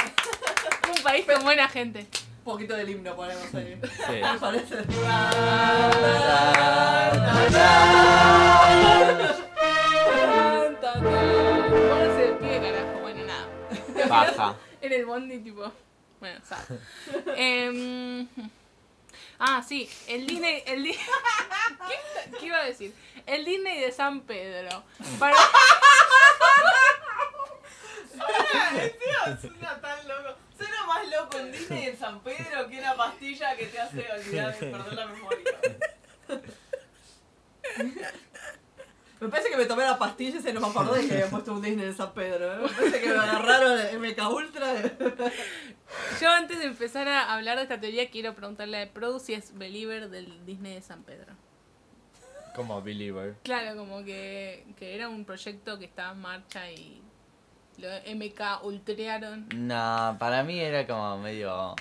Un 0.97 1.03
país 1.03 1.25
con 1.27 1.43
buena 1.45 1.69
gente. 1.69 2.07
Un 2.39 2.45
poquito 2.45 2.75
del 2.75 2.89
himno 2.91 3.15
ponemos 3.15 3.55
ahí. 3.55 3.81
Sí. 3.83 4.13
¿Me 4.23 4.39
parece? 4.39 4.77
Pónganse 10.93 12.21
de 12.27 12.33
pie, 12.35 12.61
carajo. 12.61 13.01
Bueno, 13.01 13.25
nada. 13.25 14.07
Baja. 14.09 14.57
En 14.83 14.93
el 14.93 15.07
bondi, 15.07 15.39
tipo. 15.39 15.71
Bueno, 16.19 16.41
sad. 16.45 16.59
Em, 17.37 18.27
ah, 19.39 19.63
sí, 19.63 19.89
el 20.09 20.27
Disney. 20.27 20.65
El 20.67 20.83
Di- 20.83 20.93
¿Qué, 20.93 22.37
¿Qué 22.41 22.47
iba 22.47 22.59
a 22.59 22.65
decir? 22.65 22.93
El 23.25 23.45
Disney 23.45 23.79
de 23.81 23.93
San 23.93 24.23
Pedro. 24.23 24.83
Para... 25.21 25.37
Encima 28.13 29.41
suena 29.41 29.81
tan 29.81 30.09
loco. 30.09 30.37
Suena 30.57 30.87
más 30.87 31.09
loco 31.09 31.39
en 31.39 31.53
Disney 31.53 31.85
en 31.85 31.99
San 31.99 32.21
Pedro 32.21 32.69
que 32.69 32.79
una 32.79 32.95
pastilla 32.95 33.57
que 33.57 33.67
te 33.67 33.81
hace 33.81 34.07
olvidar 34.13 34.59
de 34.59 34.67
perder 34.67 34.93
la 34.93 35.07
memoria. 35.07 35.59
Me 39.21 39.29
parece 39.29 39.51
que 39.51 39.57
me 39.57 39.67
tomé 39.67 39.85
la 39.85 39.99
pastilla 39.99 40.39
y 40.39 40.43
se 40.43 40.53
no 40.53 40.61
me 40.61 40.67
acordé 40.67 41.07
que 41.07 41.15
había 41.15 41.31
puesto 41.31 41.53
un 41.53 41.63
Disney 41.63 41.87
en 41.87 41.97
San 41.97 42.13
Pedro. 42.13 42.55
¿eh? 42.55 42.59
Me 42.63 42.69
parece 42.69 43.01
que 43.01 43.09
me 43.09 43.15
agarraron 43.15 43.79
el 43.79 43.99
MK 44.01 44.31
Ultra. 44.31 44.75
Yo 46.21 46.29
antes 46.29 46.59
de 46.59 46.65
empezar 46.65 47.07
a 47.07 47.33
hablar 47.33 47.57
de 47.59 47.63
esta 47.63 47.79
teoría 47.79 48.11
quiero 48.11 48.35
preguntarle 48.35 48.83
a 48.83 48.93
Produ 48.93 49.21
si 49.21 49.35
es 49.35 49.57
believer 49.57 50.11
del 50.11 50.45
Disney 50.45 50.75
de 50.75 50.83
San 50.83 51.05
Pedro. 51.05 51.35
Como 52.57 52.83
Believer. 52.83 53.37
Claro, 53.45 53.77
como 53.77 54.05
que, 54.05 54.67
que 54.77 54.97
era 54.97 55.09
un 55.09 55.25
proyecto 55.25 55.79
que 55.79 55.85
estaba 55.85 56.13
en 56.13 56.21
marcha 56.21 56.71
y 56.71 57.01
lo 57.79 57.89
MK 58.15 58.65
ultrearon. 58.65 59.49
No, 59.55 60.17
para 60.19 60.43
mí 60.43 60.59
era 60.59 60.87
como 60.87 61.19
medio. 61.19 61.75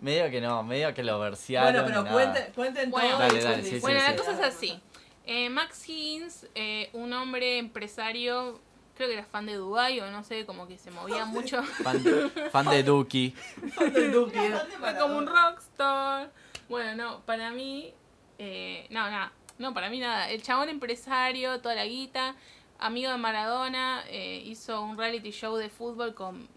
Medio 0.00 0.30
que 0.30 0.40
no, 0.40 0.62
medio 0.64 0.92
que 0.94 1.04
lo 1.04 1.18
versearon. 1.20 1.84
Bueno, 1.84 2.02
pero 2.04 2.12
cuenten, 2.12 2.52
cuenten 2.54 2.90
Bueno. 2.90 3.10
todo. 3.10 3.18
Dale, 3.20 3.42
dale, 3.42 3.62
sí, 3.62 3.78
bueno, 3.78 4.00
sí, 4.00 4.06
la 4.06 4.12
sí. 4.12 4.18
cosa 4.18 4.32
es 4.32 4.40
así. 4.40 4.80
Eh, 5.24 5.48
Max 5.48 5.88
Higgins, 5.88 6.48
eh, 6.56 6.90
un 6.92 7.12
hombre 7.12 7.58
empresario, 7.58 8.60
creo 8.96 9.08
que 9.08 9.14
era 9.14 9.24
fan 9.24 9.46
de 9.46 9.54
Dubai 9.54 10.00
o 10.00 10.10
no 10.10 10.24
sé, 10.24 10.44
como 10.44 10.66
que 10.66 10.78
se 10.78 10.90
movía 10.90 11.24
mucho. 11.24 11.62
Fan 11.62 12.02
de, 12.02 12.28
fan 12.50 12.66
de 12.68 12.82
Duki. 12.82 13.32
Del 13.92 14.10
Duki, 14.12 14.38
¿eh? 14.38 14.54
Fue 14.80 14.96
como 14.98 15.18
un 15.18 15.26
rockstar. 15.26 16.32
Bueno, 16.68 16.96
no, 16.96 17.20
para 17.20 17.52
mí, 17.52 17.94
eh, 18.38 18.86
no, 18.90 19.08
nada, 19.08 19.32
no, 19.58 19.72
para 19.72 19.88
mí 19.90 20.00
nada. 20.00 20.28
El 20.30 20.42
chabón 20.42 20.68
empresario, 20.68 21.60
toda 21.60 21.76
la 21.76 21.84
guita, 21.84 22.34
amigo 22.82 23.10
de 23.10 23.18
Maradona, 23.18 24.04
eh, 24.08 24.42
hizo 24.44 24.82
un 24.82 24.96
reality 24.98 25.30
show 25.30 25.56
de 25.56 25.68
fútbol 25.70 26.14
con 26.14 26.48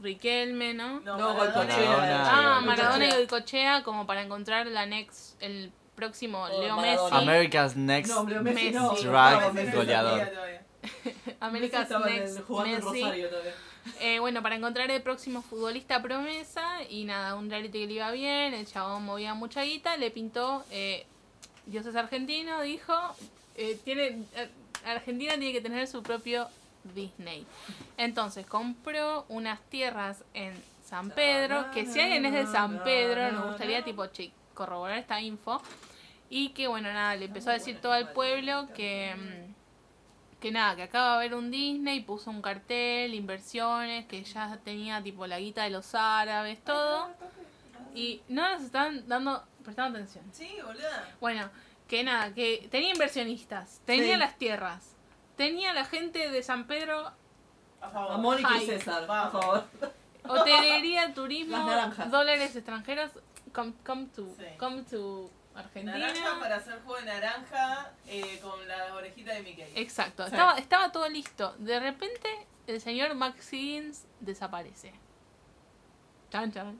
Riquelme, 0.00 0.74
¿no? 0.74 1.00
No, 1.00 1.18
Maradona 1.18 1.34
Goicoechea. 1.54 1.82
era- 2.06 2.22
Ah, 2.22 2.60
Goicoechea. 2.60 2.60
Maradona 2.60 3.06
y 3.06 3.10
Goicochea 3.12 3.82
como 3.82 4.06
para 4.06 4.22
encontrar 4.22 4.66
la 4.66 4.86
next, 4.86 5.40
el 5.42 5.72
próximo 5.96 6.42
Oh, 6.44 6.60
Leo 6.60 6.76
Maradona. 6.76 7.16
Messi. 7.16 7.28
America's 7.28 7.76
Next. 7.76 8.12
No, 8.12 8.24
Leo 8.28 8.42
Messi 8.42 8.70
no. 8.70 8.92
Messi. 8.92 9.06
Drag 9.06 9.40
No, 9.40 9.52
Messi 9.52 9.76
goleador. 9.76 10.28
America's 11.40 11.90
Next 11.90 12.48
Messi. 12.48 13.04
Eh, 14.00 14.18
bueno, 14.20 14.42
para 14.42 14.54
encontrar 14.56 14.90
el 14.90 15.02
próximo 15.02 15.42
futbolista 15.42 16.02
promesa 16.02 16.82
y 16.88 17.04
nada, 17.04 17.34
un 17.34 17.48
reality 17.50 17.80
que 17.80 17.86
le 17.86 17.92
iba 17.94 18.10
bien, 18.12 18.52
el 18.54 18.66
chabón 18.66 19.04
movía 19.04 19.34
mucha 19.34 19.62
guita, 19.62 19.96
le 19.96 20.10
pintó, 20.10 20.62
eh, 20.70 21.06
Dios 21.66 21.86
es 21.86 21.96
argentino, 21.96 22.60
dijo, 22.62 22.92
eh, 23.56 23.78
tiene, 23.84 24.22
eh, 24.36 24.48
Argentina 24.84 25.32
tiene 25.32 25.52
que 25.52 25.60
tener 25.60 25.86
su 25.86 26.02
propio 26.02 26.48
Disney. 26.94 27.46
Entonces 27.96 28.46
compró 28.46 29.24
unas 29.28 29.60
tierras 29.62 30.24
en 30.34 30.52
San 30.84 31.10
Pedro, 31.10 31.70
que 31.72 31.86
si 31.86 32.00
alguien 32.00 32.24
es 32.24 32.32
de 32.32 32.46
San 32.46 32.82
Pedro, 32.82 33.30
nos 33.32 33.48
gustaría 33.48 33.84
tipo 33.84 34.06
che, 34.06 34.32
corroborar 34.54 34.98
esta 34.98 35.20
info. 35.20 35.60
Y 36.30 36.50
que 36.50 36.66
bueno, 36.66 36.92
nada, 36.92 37.16
le 37.16 37.26
empezó 37.26 37.50
a 37.50 37.54
decir 37.54 37.80
todo 37.80 37.92
al 37.92 38.12
pueblo 38.12 38.68
que, 38.74 39.14
mm, 39.16 40.40
que 40.40 40.50
nada, 40.50 40.76
que 40.76 40.82
acaba 40.82 41.12
de 41.12 41.16
haber 41.16 41.34
un 41.34 41.50
Disney, 41.50 42.00
puso 42.00 42.30
un 42.30 42.42
cartel, 42.42 43.14
inversiones, 43.14 44.06
que 44.06 44.22
ya 44.24 44.58
tenía 44.62 45.02
tipo 45.02 45.26
la 45.26 45.38
guita 45.38 45.64
de 45.64 45.70
los 45.70 45.94
árabes, 45.94 46.62
todo. 46.64 47.08
Y 47.94 48.20
no 48.28 48.48
nos 48.52 48.62
están 48.62 49.08
dando, 49.08 49.42
prestando 49.64 49.98
atención. 49.98 50.24
Sí, 50.32 50.56
boluda. 50.64 51.16
Bueno, 51.20 51.50
que 51.88 52.04
nada, 52.04 52.32
que 52.34 52.68
tenía 52.70 52.90
inversionistas, 52.92 53.80
tenía 53.84 54.14
Sí. 54.14 54.20
las 54.20 54.36
tierras, 54.38 54.94
tenía 55.36 55.72
la 55.72 55.84
gente 55.84 56.30
de 56.30 56.42
San 56.42 56.66
Pedro, 56.66 57.12
A 57.80 57.90
favor. 57.90 58.12
A 58.12 58.16
Mónica 58.18 58.56
y. 58.62 58.66
César, 58.66 59.00
por 59.00 59.08
Vamos. 59.08 59.32
favor. 59.32 59.64
hotelería, 60.28 61.14
turismo, 61.14 61.56
dólares 62.10 62.54
extranjeros, 62.54 63.10
come, 63.54 63.72
come 63.86 64.06
to, 64.14 64.26
Sí. 64.38 64.44
come 64.58 64.82
to 64.82 65.30
Argentina. 65.54 65.96
Naranja 65.98 66.38
para 66.40 66.56
hacer 66.56 66.80
jugo 66.82 66.96
de 66.96 67.04
naranja 67.06 67.92
eh, 68.06 68.38
con 68.42 68.66
la 68.68 68.94
orejita 68.94 69.32
de 69.34 69.42
Mickey. 69.42 69.72
Exacto, 69.74 70.24
Sí. 70.24 70.30
estaba, 70.32 70.58
estaba 70.58 70.92
todo 70.92 71.08
listo. 71.08 71.54
De 71.58 71.80
repente, 71.80 72.28
el 72.66 72.80
señor 72.80 73.14
Max 73.14 73.52
Higgins 73.52 74.04
desaparece. 74.20 74.92
Chan, 76.30 76.52
chan. 76.52 76.78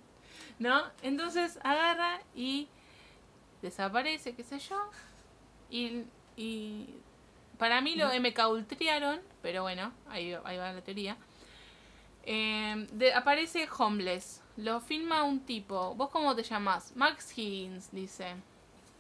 ¿No? 0.59 0.83
Entonces 1.03 1.59
agarra 1.63 2.21
y 2.35 2.69
desaparece, 3.63 4.35
qué 4.35 4.43
sé 4.45 4.59
yo. 4.59 4.77
Y, 5.71 6.05
y 6.37 6.95
para 7.59 7.81
mí 7.81 7.95
lo 7.97 8.09
MK 8.13 8.49
ultriaron, 8.49 9.21
pero 9.43 9.63
bueno, 9.63 9.93
ahí, 10.09 10.35
ahí 10.45 10.57
va 10.57 10.73
la 10.73 10.81
teoría. 10.83 11.17
Eh, 12.25 12.87
de- 12.93 13.15
aparece 13.15 13.69
Homeless. 13.79 14.43
Lo 14.57 14.81
filma 14.81 15.23
un 15.23 15.41
tipo. 15.41 15.95
¿Vos 15.95 16.11
cómo 16.11 16.35
te 16.35 16.43
llamás? 16.43 16.95
Max 16.97 17.37
Higgins, 17.37 17.91
dice. 17.93 18.35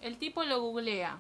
El 0.00 0.16
tipo 0.18 0.44
lo 0.44 0.60
googlea. 0.60 1.18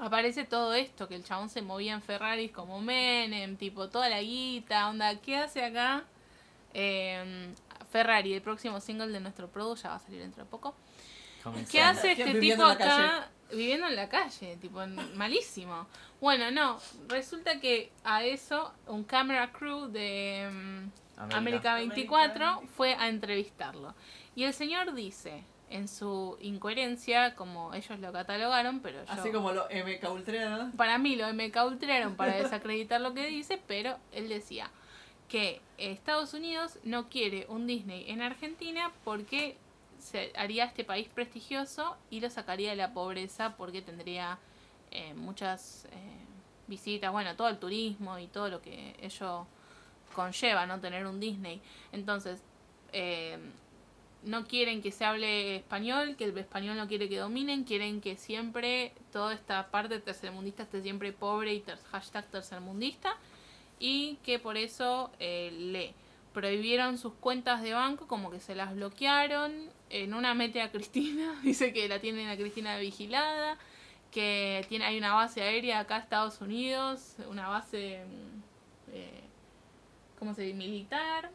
Aparece 0.00 0.44
todo 0.44 0.74
esto, 0.74 1.06
que 1.06 1.14
el 1.14 1.22
chabón 1.24 1.48
se 1.48 1.62
movía 1.62 1.92
en 1.92 2.02
Ferraris 2.02 2.50
como 2.50 2.80
Menem, 2.80 3.56
tipo 3.56 3.88
toda 3.88 4.08
la 4.08 4.20
guita, 4.20 4.88
onda, 4.88 5.14
¿qué 5.20 5.36
hace 5.36 5.64
acá? 5.64 6.02
Eh, 6.74 7.52
Ferrari, 7.90 8.32
el 8.34 8.42
próximo 8.42 8.80
single 8.80 9.08
de 9.08 9.20
nuestro 9.20 9.48
producto, 9.48 9.82
ya 9.84 9.90
va 9.90 9.96
a 9.96 9.98
salir 10.00 10.20
dentro 10.20 10.42
de 10.44 10.50
poco. 10.50 10.74
¿Qué 11.70 11.80
hace 11.80 12.12
este 12.12 12.34
tipo 12.40 12.64
acá 12.64 13.30
viviendo 13.50 13.86
en 13.86 13.96
la 13.96 14.08
calle? 14.08 14.56
Tipo, 14.56 14.80
malísimo. 15.14 15.86
Bueno, 16.20 16.50
no, 16.50 16.78
resulta 17.08 17.60
que 17.60 17.90
a 18.04 18.24
eso 18.24 18.72
un 18.86 19.04
camera 19.04 19.50
crew 19.52 19.86
de 19.88 20.48
mm, 20.50 21.20
América. 21.20 21.36
América 21.36 21.74
24 21.74 22.44
América. 22.46 22.72
fue 22.76 22.94
a 22.94 23.08
entrevistarlo. 23.08 23.94
Y 24.34 24.44
el 24.44 24.54
señor 24.54 24.94
dice, 24.94 25.44
en 25.72 25.88
su 25.88 26.36
incoherencia, 26.40 27.34
como 27.34 27.74
ellos 27.74 27.98
lo 27.98 28.12
catalogaron, 28.12 28.80
pero 28.80 29.04
yo... 29.04 29.12
Así 29.12 29.32
como 29.32 29.52
lo 29.52 29.64
MK 29.64 30.10
Ultra. 30.12 30.70
Para 30.76 30.98
mí 30.98 31.16
lo 31.16 31.32
MK 31.32 31.56
ultraron 31.66 32.14
para 32.14 32.34
desacreditar 32.34 33.00
lo 33.00 33.14
que 33.14 33.26
dice, 33.26 33.60
pero 33.66 33.98
él 34.12 34.28
decía 34.28 34.70
que 35.28 35.62
Estados 35.78 36.34
Unidos 36.34 36.78
no 36.84 37.08
quiere 37.08 37.46
un 37.48 37.66
Disney 37.66 38.04
en 38.10 38.20
Argentina 38.20 38.92
porque 39.02 39.56
se 40.02 40.32
haría 40.36 40.64
este 40.64 40.84
país 40.84 41.08
prestigioso 41.08 41.96
y 42.10 42.20
lo 42.20 42.28
sacaría 42.28 42.70
de 42.70 42.76
la 42.76 42.92
pobreza 42.92 43.54
porque 43.56 43.82
tendría 43.82 44.38
eh, 44.90 45.14
muchas 45.14 45.86
eh, 45.92 46.24
visitas, 46.66 47.12
bueno, 47.12 47.36
todo 47.36 47.48
el 47.48 47.58
turismo 47.58 48.18
y 48.18 48.26
todo 48.26 48.48
lo 48.48 48.60
que 48.60 48.96
ello 49.00 49.46
conlleva, 50.14 50.66
¿no? 50.66 50.80
Tener 50.80 51.06
un 51.06 51.20
Disney. 51.20 51.60
Entonces, 51.92 52.42
eh, 52.92 53.38
no 54.24 54.44
quieren 54.46 54.82
que 54.82 54.90
se 54.90 55.04
hable 55.04 55.56
español, 55.56 56.16
que 56.16 56.24
el 56.24 56.36
español 56.36 56.76
no 56.76 56.86
quiere 56.88 57.08
que 57.08 57.18
dominen, 57.18 57.64
quieren 57.64 58.00
que 58.00 58.16
siempre 58.16 58.92
toda 59.12 59.32
esta 59.34 59.68
parte 59.70 59.98
tercermundista 60.00 60.64
esté 60.64 60.82
siempre 60.82 61.12
pobre 61.12 61.54
y 61.54 61.60
ter- 61.60 61.78
hashtag 61.90 62.26
tercermundista 62.26 63.16
y 63.78 64.16
que 64.24 64.38
por 64.38 64.56
eso 64.56 65.10
eh, 65.18 65.50
le 65.52 65.94
prohibieron 66.32 66.98
sus 66.98 67.12
cuentas 67.14 67.62
de 67.62 67.72
banco, 67.74 68.06
como 68.06 68.30
que 68.30 68.40
se 68.40 68.54
las 68.54 68.74
bloquearon, 68.74 69.52
en 69.90 70.14
una 70.14 70.34
mete 70.34 70.62
a 70.62 70.70
Cristina, 70.72 71.38
dice 71.42 71.72
que 71.72 71.88
la 71.88 71.98
tienen 72.00 72.28
a 72.28 72.36
Cristina 72.36 72.76
vigilada, 72.78 73.58
que 74.10 74.64
tiene 74.68 74.84
hay 74.86 74.98
una 74.98 75.14
base 75.14 75.42
aérea 75.42 75.80
acá 75.80 75.96
en 75.96 76.02
Estados 76.02 76.40
Unidos, 76.40 77.16
una 77.28 77.48
base, 77.48 78.04
mm, 78.06 78.92
eh, 78.94 79.20
¿cómo 80.18 80.34
se 80.34 80.42
dice? 80.42 80.56
Militar. 80.56 81.30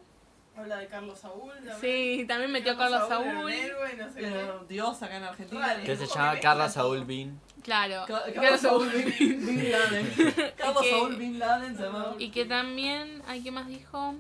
Habla 0.56 0.78
de 0.78 0.88
Carlos 0.88 1.20
Saúl. 1.20 1.52
también. 1.54 1.78
Sí, 1.82 2.26
también 2.28 2.52
metió 2.52 2.72
a 2.72 2.78
Carlos 2.78 3.04
un 3.04 3.10
Saúl. 3.10 3.52
héroe, 3.52 3.94
no 3.96 4.06
sé. 4.12 4.22
Pero 4.22 4.66
Dios 4.68 5.04
acá 5.04 5.18
en 5.18 5.24
Argentina. 5.24 5.68
Raro. 5.68 5.84
Que 5.84 5.96
se 5.96 6.08
llama 6.08 6.40
Carla 6.40 6.68
Saúl. 6.70 7.06
Bean. 7.06 7.40
Claro. 7.62 8.06
Ca- 8.08 8.24
Carlos 8.34 8.62
Saúl 8.62 8.90
Saúl. 8.92 9.04
Bin, 9.20 9.46
Bin 9.46 9.72
Laden. 9.72 10.34
Carlos 10.58 10.90
Saúl 10.90 11.16
Bin 11.16 11.38
Laden 11.38 11.78
se 11.78 11.84
llama. 11.84 12.16
Y 12.18 12.30
que 12.32 12.46
también, 12.46 13.22
ay, 13.28 13.44
¿qué 13.44 13.52
más 13.52 13.68
dijo? 13.68 14.16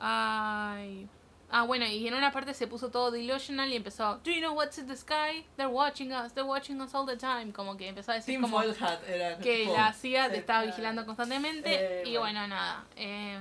Ay. 0.00 1.08
Ah, 1.50 1.62
bueno, 1.62 1.86
y 1.86 2.06
en 2.06 2.12
una 2.12 2.30
parte 2.30 2.52
se 2.52 2.66
puso 2.66 2.90
todo 2.90 3.10
delusional 3.10 3.72
y 3.72 3.76
empezó, 3.76 4.18
Do 4.22 4.30
you 4.30 4.40
know 4.40 4.52
what's 4.54 4.76
in 4.76 4.86
the 4.86 4.96
sky? 4.96 5.46
They're 5.56 5.72
watching 5.72 6.12
us, 6.12 6.32
they're 6.34 6.46
watching 6.48 6.78
us 6.82 6.94
all 6.94 7.06
the 7.06 7.16
time. 7.16 7.52
Como 7.52 7.76
que 7.76 7.88
empezó 7.88 8.12
a 8.12 8.16
decir 8.16 8.34
Tim 8.34 8.42
como 8.42 8.58
Hat 8.58 9.00
era. 9.08 9.38
que 9.38 9.64
la 9.66 9.92
CIA 9.94 10.30
te 10.30 10.38
estaba 10.38 10.64
vigilando 10.64 11.06
constantemente. 11.06 12.00
Eh, 12.02 12.02
y 12.04 12.16
bueno. 12.18 12.40
bueno, 12.40 12.48
nada. 12.48 12.84
eh, 12.96 13.38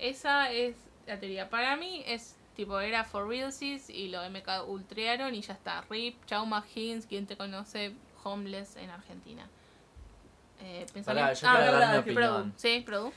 esa 0.00 0.50
es 0.50 0.74
la 1.06 1.20
teoría. 1.20 1.48
Para 1.48 1.76
mí 1.76 2.02
es 2.04 2.34
tipo, 2.56 2.80
era 2.80 3.04
for 3.04 3.28
realsies 3.28 3.88
y 3.90 4.08
lo 4.08 4.28
MK 4.28 4.66
ultrearon 4.66 5.34
y 5.36 5.40
ya 5.40 5.54
está. 5.54 5.84
RIP, 5.88 6.24
Chau 6.26 6.46
Higgins, 6.74 7.06
quien 7.06 7.26
te 7.26 7.36
conoce, 7.36 7.94
homeless 8.24 8.74
en 8.76 8.90
Argentina. 8.90 9.46
Eh, 10.60 10.86
Pará, 11.04 11.32
yo 11.32 11.46
Ah, 11.48 11.60
dar 11.60 12.04
mi 12.06 12.12
Produ, 12.14 12.50
sí, 12.56 12.82
Produ. 12.84 13.12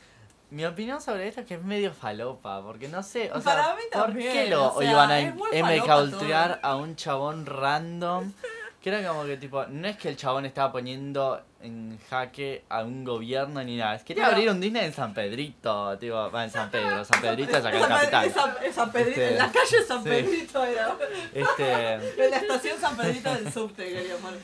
Mi 0.50 0.64
opinión 0.66 1.02
sobre 1.02 1.28
esto 1.28 1.42
es 1.42 1.48
que 1.48 1.56
es 1.56 1.64
medio 1.64 1.92
falopa, 1.94 2.62
porque 2.62 2.88
no 2.88 3.04
sé, 3.04 3.30
o 3.34 3.42
Para 3.42 3.66
sea, 3.66 3.76
mí 3.76 3.82
¿por 3.92 4.14
qué 4.18 4.50
lo 4.50 4.74
o 4.74 4.80
sea, 4.82 4.92
iban 4.92 5.12
a 5.12 5.20
es 5.20 5.34
MK 5.36 6.60
a 6.62 6.76
un 6.78 6.96
chabón 6.96 7.46
random? 7.46 8.32
Que 8.80 8.92
era 8.96 9.06
como 9.10 9.26
que 9.26 9.36
tipo, 9.38 9.66
no 9.66 9.88
es 9.88 9.98
que 9.98 10.08
el 10.08 10.16
chabón 10.16 10.46
estaba 10.46 10.72
poniendo 10.72 11.42
en 11.62 11.98
jaque 12.10 12.64
a 12.70 12.84
un 12.84 13.04
gobierno 13.04 13.62
ni 13.64 13.76
nada, 13.76 13.98
quería 13.98 14.26
Pero- 14.26 14.36
abrir 14.36 14.50
un 14.52 14.62
Disney 14.62 14.86
en 14.86 14.94
San 14.94 15.14
Pedrito, 15.16 15.98
tipo, 15.98 16.16
va 16.32 16.44
en 16.46 16.52
San 16.52 16.70
Pedro, 16.70 17.04
San 17.04 17.20
Pedrito 17.20 17.58
es 17.58 17.66
acá 17.66 17.76
en 17.78 17.84
Capital. 17.86 18.26
esa 18.64 18.92
Pedrito- 18.92 19.10
Este, 19.10 19.30
En 19.32 19.38
la 19.40 19.52
calle 19.52 19.84
San 19.86 20.04
sí. 20.04 20.10
Pedrito 20.10 20.64
era. 20.64 20.96
Este, 21.34 21.94
En 22.24 22.32
la 22.32 22.38
estación 22.38 22.80
San 22.80 22.96
Pedrito 22.96 23.34
del 23.34 23.52
subte, 23.52 23.84
quería 23.90 24.16
poner. 24.18 24.40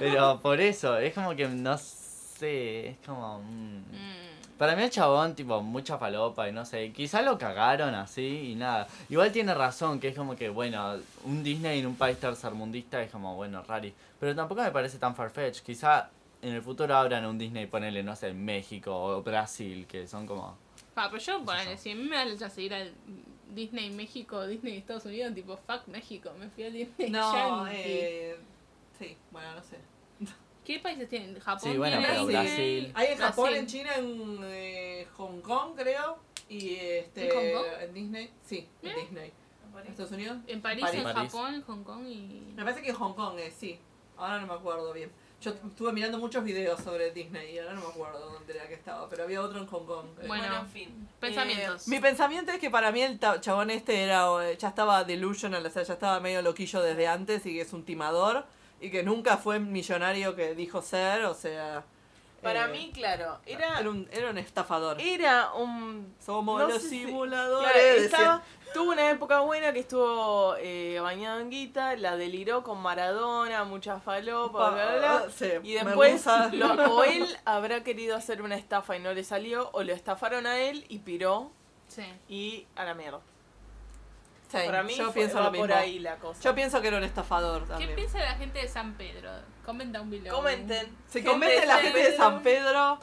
pero 0.00 0.40
por 0.40 0.58
eso, 0.60 0.96
es 0.98 1.12
como 1.14 1.36
que 1.36 1.46
no 1.46 1.76
sé, 1.78 2.88
es 2.88 2.96
como... 3.06 3.40
mm. 3.40 3.76
Mm. 3.92 4.19
Para 4.60 4.76
mí 4.76 4.82
el 4.82 4.90
chabón, 4.90 5.34
tipo, 5.34 5.62
mucha 5.62 5.96
falopa 5.96 6.46
y 6.46 6.52
no 6.52 6.66
sé, 6.66 6.92
quizá 6.92 7.22
lo 7.22 7.38
cagaron 7.38 7.94
así 7.94 8.50
y 8.50 8.54
nada. 8.56 8.86
Igual 9.08 9.32
tiene 9.32 9.54
razón, 9.54 9.98
que 9.98 10.08
es 10.08 10.14
como 10.14 10.36
que, 10.36 10.50
bueno, 10.50 10.98
un 11.24 11.42
Disney 11.42 11.78
en 11.80 11.86
un 11.86 11.96
país 11.96 12.20
tercermundista 12.20 13.00
es 13.02 13.10
como, 13.10 13.36
bueno, 13.36 13.62
rari. 13.62 13.94
Pero 14.18 14.36
tampoco 14.36 14.60
me 14.60 14.70
parece 14.70 14.98
tan 14.98 15.16
farfetch. 15.16 15.60
Quizá 15.62 16.10
en 16.42 16.52
el 16.52 16.60
futuro 16.60 16.94
abran 16.94 17.24
un 17.24 17.38
Disney, 17.38 17.68
ponele, 17.68 18.02
no 18.02 18.14
sé, 18.14 18.34
México 18.34 18.94
o 18.94 19.22
Brasil, 19.22 19.86
que 19.86 20.06
son 20.06 20.26
como... 20.26 20.58
Ah, 20.94 21.08
pero 21.10 21.22
yo, 21.22 21.42
ponele, 21.42 21.78
si 21.78 21.92
a 21.92 21.94
mí 21.94 22.02
me 22.02 22.16
da 22.16 22.26
la 22.26 22.36
chance 22.36 22.56
de 22.60 22.66
ir 22.66 22.74
al 22.74 22.92
Disney 23.54 23.88
México, 23.88 24.46
Disney 24.46 24.76
Estados 24.76 25.06
Unidos, 25.06 25.34
tipo, 25.34 25.56
fuck 25.56 25.86
México, 25.86 26.32
me 26.38 26.50
fui 26.50 26.64
al 26.64 26.74
Disney 26.74 27.08
No, 27.08 27.32
Yankee. 27.64 27.80
eh. 27.82 28.36
Sí, 28.98 29.16
bueno, 29.30 29.54
no 29.54 29.62
sé. 29.62 29.78
¿Qué 30.70 30.78
países 30.78 31.08
tienen? 31.08 31.38
Japón 31.40 31.72
Sí, 31.72 31.78
bueno, 31.78 31.96
tiene 31.98 32.12
pero 32.12 32.26
Disney. 32.26 32.46
Brasil. 32.46 32.92
Hay 32.94 33.06
en 33.08 33.18
Japón, 33.18 33.44
Brasil. 33.44 33.58
en 33.58 33.66
China, 33.66 33.90
en 33.96 34.38
eh, 34.44 35.06
Hong 35.16 35.40
Kong, 35.40 35.72
creo. 35.76 36.18
Y 36.48 36.76
este. 36.76 37.26
¿En 37.26 37.34
Hong 37.34 37.62
Kong? 37.62 37.72
en 37.82 37.94
Disney. 37.94 38.30
Sí, 38.44 38.68
en. 38.82 38.94
Disney. 38.94 39.32
¿Estados 39.88 40.12
Unidos? 40.12 40.38
En 40.46 40.62
París, 40.62 40.84
París. 40.84 40.98
en 41.00 41.04
París. 41.12 41.32
Japón, 41.32 41.54
en 41.54 41.62
Hong 41.62 41.82
Kong 41.82 42.06
y... 42.06 42.52
Me 42.54 42.62
parece 42.62 42.82
que 42.82 42.90
en 42.90 42.96
Hong 42.96 43.14
Kong 43.14 43.38
es, 43.38 43.54
sí. 43.54 43.78
Ahora 44.16 44.40
no 44.40 44.46
me 44.46 44.54
acuerdo 44.54 44.92
bien. 44.92 45.10
Yo 45.40 45.50
estuve 45.52 45.92
mirando 45.92 46.18
muchos 46.18 46.44
videos 46.44 46.80
sobre 46.82 47.10
Disney 47.12 47.54
y 47.54 47.58
ahora 47.58 47.72
no 47.74 47.80
me 47.80 47.86
acuerdo 47.88 48.30
dónde 48.30 48.52
era 48.54 48.68
que 48.68 48.74
estaba, 48.74 49.08
pero 49.08 49.24
había 49.24 49.40
otro 49.40 49.58
en 49.58 49.66
Hong 49.66 49.86
Kong. 49.86 50.06
creo. 50.14 50.28
Bueno, 50.28 50.44
Bueno, 50.44 50.60
en 50.60 50.68
fin. 50.68 51.08
Pensamientos. 51.18 51.88
Mi 51.88 51.98
pensamiento 51.98 52.52
es 52.52 52.58
que 52.58 52.70
para 52.70 52.92
mí 52.92 53.00
el 53.00 53.18
chabón 53.40 53.70
este 53.70 54.02
era 54.02 54.26
eh, 54.48 54.56
ya 54.58 54.68
estaba 54.68 55.02
delusional, 55.02 55.64
o 55.66 55.70
sea, 55.70 55.82
ya 55.82 55.94
estaba 55.94 56.20
medio 56.20 56.42
loquillo 56.42 56.82
desde 56.82 57.08
antes 57.08 57.44
y 57.46 57.54
que 57.54 57.62
es 57.62 57.72
un 57.72 57.84
timador 57.84 58.44
y 58.80 58.90
que 58.90 59.02
nunca 59.02 59.36
fue 59.36 59.58
millonario 59.60 60.34
que 60.34 60.54
dijo 60.54 60.82
ser, 60.82 61.24
o 61.24 61.34
sea... 61.34 61.84
Para 62.42 62.64
eh, 62.64 62.68
mí, 62.68 62.90
claro, 62.94 63.38
era, 63.44 63.78
Era 63.80 63.90
un, 63.90 64.08
era 64.10 64.30
un 64.30 64.38
estafador. 64.38 64.98
era 64.98 65.52
un 65.52 66.14
Somos 66.24 66.58
no 66.58 66.68
los 66.68 66.82
si- 66.82 67.04
simuladores. 67.04 67.70
Claro, 67.70 68.02
estaba, 68.02 68.42
tuvo 68.72 68.92
una 68.92 69.10
época 69.10 69.40
buena 69.40 69.74
que 69.74 69.80
estuvo 69.80 70.56
eh, 70.58 70.98
bañado 71.02 71.40
en 71.40 71.50
guita, 71.50 71.96
la 71.96 72.16
deliró 72.16 72.62
con 72.62 72.80
Maradona, 72.80 73.64
mucha 73.64 74.00
falopa, 74.00 74.70
bla, 74.70 74.86
bla, 74.86 74.96
bla. 74.98 75.24
Sí, 75.30 75.50
Y 75.62 75.74
después, 75.74 76.24
lo- 76.52 76.72
o 76.94 77.04
él 77.04 77.26
habrá 77.44 77.84
querido 77.84 78.16
hacer 78.16 78.40
una 78.40 78.56
estafa 78.56 78.96
y 78.96 79.00
no 79.00 79.12
le 79.12 79.22
salió, 79.22 79.68
o 79.74 79.82
lo 79.82 79.92
estafaron 79.92 80.46
a 80.46 80.58
él 80.60 80.86
y 80.88 81.00
piró 81.00 81.50
Sí. 81.88 82.04
y 82.26 82.66
a 82.74 82.84
la 82.84 82.94
mierda. 82.94 83.20
Sí, 84.50 84.58
Para 84.66 84.82
mí 84.82 84.94
yo 84.94 85.04
fue- 85.06 85.14
pienso 85.14 85.36
va 85.38 85.44
lo 85.44 85.50
mismo. 85.52 85.66
por 85.68 85.76
ahí 85.76 85.98
la 86.00 86.16
cosa. 86.16 86.40
Yo 86.42 86.54
pienso 86.54 86.80
que 86.82 86.88
era 86.88 86.96
un 86.96 87.04
estafador 87.04 87.62
¿Qué 87.62 87.68
también. 87.68 87.94
piensa 87.94 88.18
la 88.18 88.34
gente 88.34 88.58
de 88.60 88.68
San 88.68 88.94
Pedro? 88.94 89.30
Comenta 89.64 90.00
un 90.00 90.10
video. 90.10 90.34
Comenten. 90.34 90.88
Si 91.06 91.18
Gente 91.20 91.30
comente 91.30 91.66
la 91.66 91.74
San 91.74 91.82
gente 91.82 91.98
de 91.98 92.04
Pedro. 92.10 92.16
San 92.24 92.42
Pedro. 92.42 92.98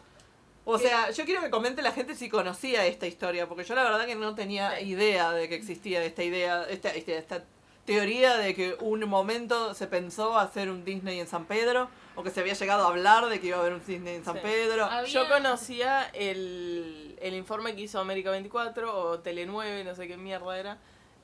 O 0.65 0.77
sea, 0.77 1.09
yo 1.11 1.23
quiero 1.23 1.41
que 1.41 1.49
comente 1.49 1.81
la 1.81 1.93
gente 1.93 2.13
si 2.15 2.27
conocía 2.27 2.85
esta 2.85 3.07
historia, 3.07 3.47
porque 3.47 3.63
yo 3.63 3.73
la 3.75 3.83
verdad 3.83 4.05
que 4.05 4.15
no 4.15 4.35
tenía 4.35 4.77
Sí. 4.77 4.87
idea 4.89 5.31
de 5.31 5.47
que 5.47 5.55
existía 5.55 6.03
esta 6.03 6.23
idea, 6.23 6.65
esta, 6.69 6.89
esta, 6.89 7.11
esta 7.13 7.43
teoría 7.85 8.35
de 8.35 8.53
que 8.53 8.75
un 8.81 9.07
momento 9.07 9.73
se 9.73 9.87
pensó 9.87 10.37
hacer 10.37 10.69
un 10.69 10.83
Disney 10.83 11.21
en 11.21 11.27
San 11.27 11.45
Pedro, 11.45 11.89
o 12.15 12.23
que 12.23 12.31
se 12.31 12.41
había 12.41 12.53
llegado 12.55 12.83
a 12.83 12.89
hablar 12.89 13.27
de 13.27 13.39
que 13.39 13.47
iba 13.47 13.55
a 13.55 13.61
haber 13.61 13.71
un 13.71 13.85
Disney 13.85 14.15
en 14.15 14.25
San 14.25 14.33
Sí. 14.35 14.41
Pedro. 14.43 14.83
Había- 14.83 15.09
Yo 15.09 15.29
conocía 15.29 16.09
el, 16.13 17.17
el 17.21 17.33
informe 17.35 17.73
que 17.73 17.83
hizo 17.83 18.01
América 18.01 18.31
24 18.31 18.93
o 18.93 19.19
Tele 19.19 19.45
9, 19.45 19.85
no 19.85 19.95
sé 19.95 20.09
qué 20.09 20.17
mierda 20.17 20.59
era. 20.59 20.77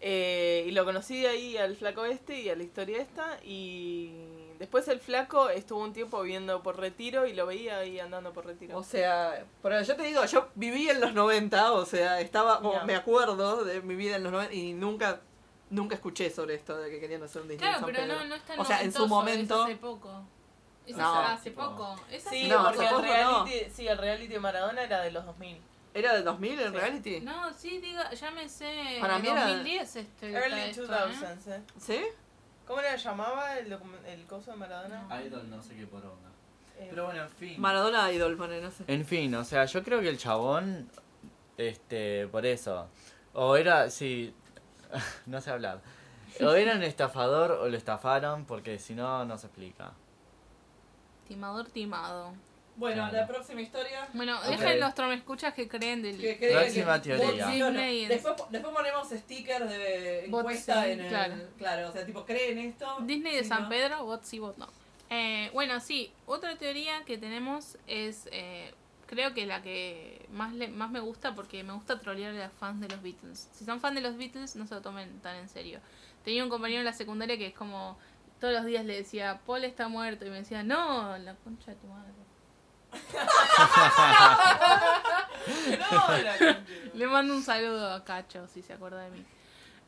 Eh, 0.05 0.65
y 0.67 0.71
lo 0.71 0.83
conocí 0.83 1.21
de 1.21 1.29
ahí 1.29 1.55
al 1.57 1.77
flaco 1.77 2.03
este 2.03 2.37
y 2.41 2.49
a 2.49 2.57
la 2.57 2.63
historia 2.63 2.99
esta. 3.01 3.39
Y 3.41 4.11
después 4.59 4.85
el 4.89 4.99
flaco 4.99 5.47
estuvo 5.49 5.81
un 5.81 5.93
tiempo 5.93 6.21
viviendo 6.21 6.61
por 6.61 6.77
retiro 6.77 7.25
y 7.25 7.33
lo 7.33 7.45
veía 7.45 7.77
ahí 7.77 8.01
andando 8.01 8.33
por 8.33 8.45
retiro. 8.45 8.77
O 8.77 8.83
sea, 8.83 9.45
pero 9.61 9.81
yo 9.81 9.95
te 9.95 10.03
digo, 10.03 10.25
yo 10.25 10.49
viví 10.55 10.89
en 10.89 10.99
los 10.99 11.13
90, 11.13 11.71
o 11.71 11.85
sea, 11.85 12.19
estaba, 12.19 12.59
me 12.83 12.95
acuerdo 12.95 13.63
de 13.63 13.81
mi 13.81 13.95
vida 13.95 14.17
en 14.17 14.23
los 14.23 14.33
90 14.33 14.53
y 14.53 14.73
nunca 14.73 15.21
nunca 15.69 15.95
escuché 15.95 16.29
sobre 16.29 16.55
esto 16.55 16.77
de 16.77 16.91
que 16.91 16.99
querían 16.99 17.23
hacer 17.23 17.41
un 17.41 17.47
Disney 17.47 17.59
Claro, 17.67 17.79
San 17.79 17.85
pero 17.87 18.03
Pedro. 18.05 18.19
no, 18.19 18.25
no 18.25 18.35
es 18.35 18.43
tan 18.45 18.59
O 18.59 18.65
sea, 18.65 18.81
en 18.83 18.91
su 18.91 19.07
momento 19.07 19.55
es 19.61 19.63
hace 19.71 19.75
poco. 19.77 20.21
Es 20.85 20.97
No. 20.97 21.13
hace 21.19 21.51
poco. 21.51 21.95
Es 22.11 22.27
hace 22.27 22.41
sí, 22.41 22.47
no, 22.49 22.61
porque 22.65 22.85
el 22.85 22.91
no. 22.91 23.01
reality, 23.01 23.71
sí, 23.73 23.87
el 23.87 23.97
reality 23.97 24.27
de 24.27 24.39
Maradona 24.39 24.83
era 24.83 25.01
de 25.01 25.11
los 25.11 25.25
2000. 25.25 25.57
¿Era 25.93 26.13
del 26.15 26.23
2000 26.23 26.59
en 26.59 26.71
Sí. 26.71 26.77
reality? 26.77 27.19
No, 27.21 27.53
sí, 27.53 27.79
diga, 27.79 28.09
sé. 28.47 28.97
Para 28.99 29.19
mí 29.19 29.27
era- 29.27 29.47
2010 29.47 29.95
este. 29.95 30.31
Early 30.31 30.59
está 30.61 30.81
esto, 30.83 30.87
2000s, 30.87 31.47
¿eh? 31.47 31.61
¿Sí? 31.79 32.01
¿Cómo 32.65 32.81
le 32.81 32.97
llamaba 32.97 33.57
el, 33.59 33.71
el 34.07 34.25
coso 34.25 34.51
de 34.51 34.57
Maradona? 34.57 35.07
Idol 35.23 35.49
no 35.49 35.61
sé 35.61 35.75
qué 35.75 35.85
por 35.85 36.03
onda. 36.05 36.29
Eh, 36.79 36.87
Pero 36.89 37.05
bueno, 37.05 37.23
en 37.23 37.29
fin. 37.29 37.61
Maradona 37.61 38.11
Idol, 38.11 38.35
pone, 38.37 38.59
no 38.61 38.71
sé. 38.71 38.83
En 38.87 39.05
fin, 39.05 39.35
o 39.35 39.43
sea, 39.43 39.65
yo 39.65 39.83
creo 39.83 39.99
que 40.01 40.09
el 40.09 40.17
chabón, 40.17 40.89
este, 41.57 42.27
por 42.27 42.45
eso, 42.45 42.87
o 43.33 43.55
era, 43.55 43.89
sí, 43.91 44.33
no 45.27 45.41
sé 45.41 45.51
hablar, 45.51 45.81
O 46.41 46.51
era 46.53 46.73
un 46.75 46.81
estafador 46.83 47.51
o 47.51 47.69
lo 47.69 47.77
estafaron, 47.77 48.45
porque 48.45 48.79
si 48.79 48.95
no, 48.95 49.23
no 49.25 49.37
se 49.37 49.45
explica. 49.47 49.91
Timador 51.27 51.67
timado. 51.69 52.33
Bueno, 52.75 52.95
Claro. 53.09 53.17
la 53.17 53.27
próxima 53.27 53.61
historia. 53.61 54.07
Bueno, 54.13 54.37
Ok. 54.39 54.45
dejen 54.47 54.79
los 54.79 54.95
tromescuchas 54.95 55.53
que 55.53 55.67
creen 55.67 56.01
del... 56.01 56.19
Que 56.19 56.37
creen 56.37 56.57
Próxima 56.57 57.01
que- 57.01 57.09
teoría. 57.17 57.51
Sí, 57.51 58.05
después, 58.07 58.35
después 58.49 58.73
ponemos 58.73 59.09
stickers 59.09 59.69
de 59.69 60.25
encuesta 60.25 60.83
sí, 60.83 60.89
en 60.91 60.99
el. 61.01 61.07
claro. 61.09 61.35
Claro. 61.57 61.89
o 61.89 61.91
sea, 61.91 62.05
tipo, 62.05 62.25
¿creen 62.25 62.57
esto? 62.57 62.97
Disney 63.01 63.35
de 63.35 63.43
Sí, 63.43 63.49
San 63.49 63.63
¿no? 63.63 63.69
Pedro, 63.69 64.05
bot 64.05 64.23
sí, 64.23 64.39
bot 64.39 64.57
no. 64.57 64.67
Eh, 65.11 65.51
bueno, 65.53 65.79
sí, 65.79 66.11
otra 66.25 66.55
teoría 66.57 67.03
que 67.05 67.19
tenemos 67.19 67.77
es, 67.85 68.27
eh, 68.31 68.73
creo 69.05 69.35
que 69.35 69.45
la 69.45 69.61
que 69.61 70.25
más, 70.31 70.53
le, 70.53 70.69
más 70.69 70.89
me 70.89 70.99
gusta 70.99 71.35
porque 71.35 71.63
me 71.63 71.73
gusta 71.73 71.99
trolear 71.99 72.33
a 72.33 72.45
los 72.47 72.53
fans 72.53 72.81
de 72.81 72.87
los 72.89 73.03
Beatles. 73.03 73.49
Si 73.53 73.65
son 73.65 73.79
fans 73.79 73.93
de 73.93 74.01
los 74.01 74.17
Beatles, 74.17 74.55
no 74.55 74.65
se 74.65 74.73
lo 74.73 74.81
tomen 74.81 75.19
tan 75.19 75.35
en 75.35 75.47
serio. 75.49 75.79
Tenía 76.25 76.43
un 76.43 76.49
compañero 76.49 76.79
en 76.79 76.85
la 76.85 76.93
secundaria 76.93 77.37
que 77.37 77.47
es 77.47 77.53
como, 77.53 77.99
todos 78.39 78.53
los 78.55 78.65
días 78.65 78.83
le 78.85 78.95
decía, 78.95 79.41
Paul 79.45 79.63
está 79.65 79.87
muerto, 79.89 80.25
y 80.25 80.29
me 80.31 80.37
decía, 80.37 80.63
no, 80.63 81.15
la 81.19 81.35
concha 81.35 81.71
de 81.71 81.77
tu 81.77 81.85
madre. 81.87 82.11
No, 85.91 86.07
la 86.17 86.57
Le 86.93 87.07
mando 87.07 87.33
un 87.35 87.43
saludo 87.43 87.91
a 87.93 88.03
Cacho, 88.03 88.47
si 88.47 88.61
se 88.61 88.73
acuerda 88.73 89.01
de 89.03 89.09
mí. 89.11 89.25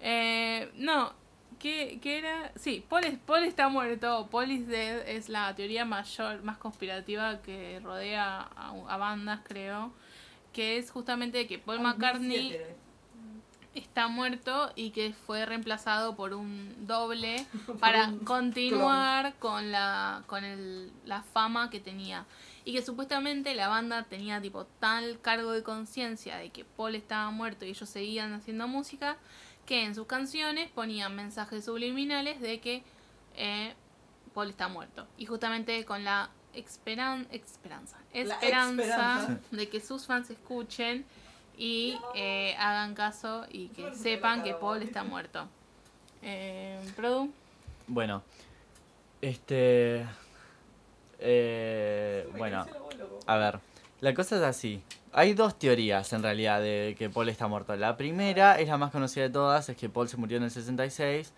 Eh, 0.01 0.71
no, 0.75 1.13
¿qué, 1.59 1.99
qué 2.01 2.17
era? 2.19 2.51
Sí, 2.55 2.83
Paul, 2.87 3.05
es- 3.05 3.19
Paul 3.19 3.43
está 3.43 3.69
muerto. 3.69 4.27
Paul 4.31 4.51
is 4.51 4.67
dead 4.67 5.07
es 5.07 5.29
la 5.29 5.53
teoría 5.55 5.85
mayor, 5.85 6.43
más 6.43 6.57
conspirativa 6.57 7.41
que 7.41 7.79
rodea 7.83 8.47
a, 8.55 8.73
a 8.89 8.97
bandas, 8.97 9.39
creo. 9.43 9.93
Que 10.53 10.77
es 10.77 10.91
justamente 10.91 11.47
que 11.47 11.59
Paul 11.59 11.79
McCartney 11.81 12.51
2007. 12.53 12.75
está 13.75 14.07
muerto 14.07 14.71
y 14.75 14.91
que 14.91 15.13
fue 15.25 15.45
reemplazado 15.45 16.15
por 16.15 16.33
un 16.33 16.87
doble 16.87 17.45
para 17.79 18.09
continuar 18.25 19.33
con 19.35 19.71
la 19.71 20.23
con 20.27 20.43
el, 20.45 20.91
la 21.05 21.23
fama 21.23 21.69
que 21.69 21.79
tenía 21.81 22.25
y 22.65 22.73
que 22.73 22.81
supuestamente 22.81 23.53
la 23.55 23.67
banda 23.67 24.03
tenía 24.03 24.41
tipo 24.41 24.65
tal 24.79 25.19
cargo 25.21 25.51
de 25.51 25.63
conciencia 25.63 26.37
de 26.37 26.49
que 26.49 26.65
Paul 26.65 26.95
estaba 26.95 27.29
muerto 27.31 27.63
y 27.65 27.69
ellos 27.69 27.87
seguían 27.87 28.33
haciendo 28.33 28.67
música 28.67 29.17
que 29.65 29.83
en 29.83 29.95
sus 29.95 30.07
canciones 30.07 30.69
ponían 30.71 31.15
mensajes 31.15 31.65
subliminales 31.65 32.41
de 32.41 32.59
que 32.59 32.83
eh, 33.35 33.73
Paul 34.33 34.49
está 34.49 34.67
muerto 34.67 35.07
y 35.17 35.25
justamente 35.27 35.85
con 35.85 36.03
la 36.03 36.29
esperan 36.53 37.27
esperanza 37.31 37.97
La 38.13 38.35
esperanza 38.35 38.83
esperanza. 38.83 39.39
de 39.51 39.69
que 39.69 39.79
sus 39.79 40.05
fans 40.05 40.29
escuchen 40.29 41.05
y 41.57 41.97
eh, 42.15 42.55
hagan 42.57 42.95
caso 42.95 43.45
y 43.49 43.67
que 43.69 43.93
sepan 43.93 44.43
que. 44.43 44.53
Paul 44.55 44.81
está 44.81 45.03
muerto. 45.03 45.47
Eh, 46.21 46.79
Produ, 46.95 47.29
Bueno, 47.87 48.23
este. 49.21 50.05
Eh, 51.19 52.27
bueno, 52.37 52.65
a 53.27 53.37
ver. 53.37 53.59
La 54.01 54.13
cosa 54.13 54.35
es 54.35 54.41
así. 54.43 54.81
Hay 55.13 55.33
dos 55.33 55.57
teorías 55.57 56.11
en 56.13 56.21
realidad 56.21 56.59
de 56.61 56.95
que 56.97 57.09
Paul 57.09 57.29
está 57.29 57.47
muerto. 57.47 57.75
La 57.75 57.95
primera 57.97 58.59
es 58.59 58.67
la 58.67 58.77
más 58.77 58.91
conocida 58.91 59.23
de 59.23 59.29
todas, 59.29 59.69
es 59.69 59.77
que 59.77 59.87
Paul 59.89 60.09
se 60.09 60.17
murió 60.17 60.37
en 60.37 60.43
el 60.43 60.51
66. 60.51 61.33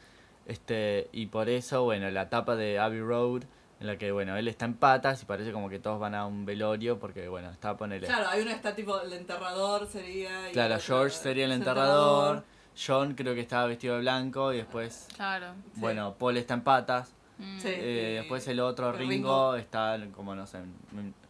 Este, 0.47 1.09
y 1.11 1.27
por 1.27 1.49
eso, 1.49 1.83
bueno, 1.83 2.09
la 2.09 2.29
tapa 2.29 2.55
de 2.55 2.79
Abbey 2.79 3.01
Road, 3.01 3.43
en 3.79 3.85
la 3.87 3.97
que, 3.97 4.11
bueno, 4.11 4.35
él 4.37 4.47
está 4.47 4.65
en 4.65 4.73
patas 4.73 5.21
y 5.21 5.25
parece 5.25 5.51
como 5.51 5.69
que 5.69 5.77
todos 5.77 5.99
van 5.99 6.15
a 6.15 6.25
un 6.25 6.45
velorio 6.45 6.97
porque, 6.97 7.27
bueno, 7.27 7.51
está 7.51 7.77
ponele. 7.77 8.07
Claro, 8.07 8.27
hay 8.29 8.41
uno 8.41 8.49
que 8.49 8.55
está 8.55 8.73
tipo 8.75 8.99
el 8.99 9.13
enterrador 9.13 9.87
sería. 9.87 10.49
y 10.49 10.53
Claro, 10.53 10.75
otro- 10.75 10.85
George 10.87 11.15
sería 11.15 11.45
el 11.45 11.51
enterrador. 11.51 12.43
John 12.85 13.13
creo 13.15 13.33
que 13.35 13.41
estaba 13.41 13.65
vestido 13.67 13.95
de 13.95 14.01
blanco 14.01 14.53
y 14.53 14.57
después, 14.57 15.07
claro. 15.15 15.53
Sí. 15.73 15.79
bueno, 15.81 16.15
Paul 16.17 16.37
está 16.37 16.53
en 16.55 16.61
patas. 16.61 17.11
Mm. 17.37 17.59
Sí. 17.59 17.67
Eh, 17.71 18.15
después 18.19 18.47
el 18.47 18.59
otro, 18.59 18.91
Ringo, 18.91 19.11
Ringo. 19.11 19.55
está 19.55 19.97
como, 20.15 20.33
no 20.35 20.47
sé, 20.47 20.59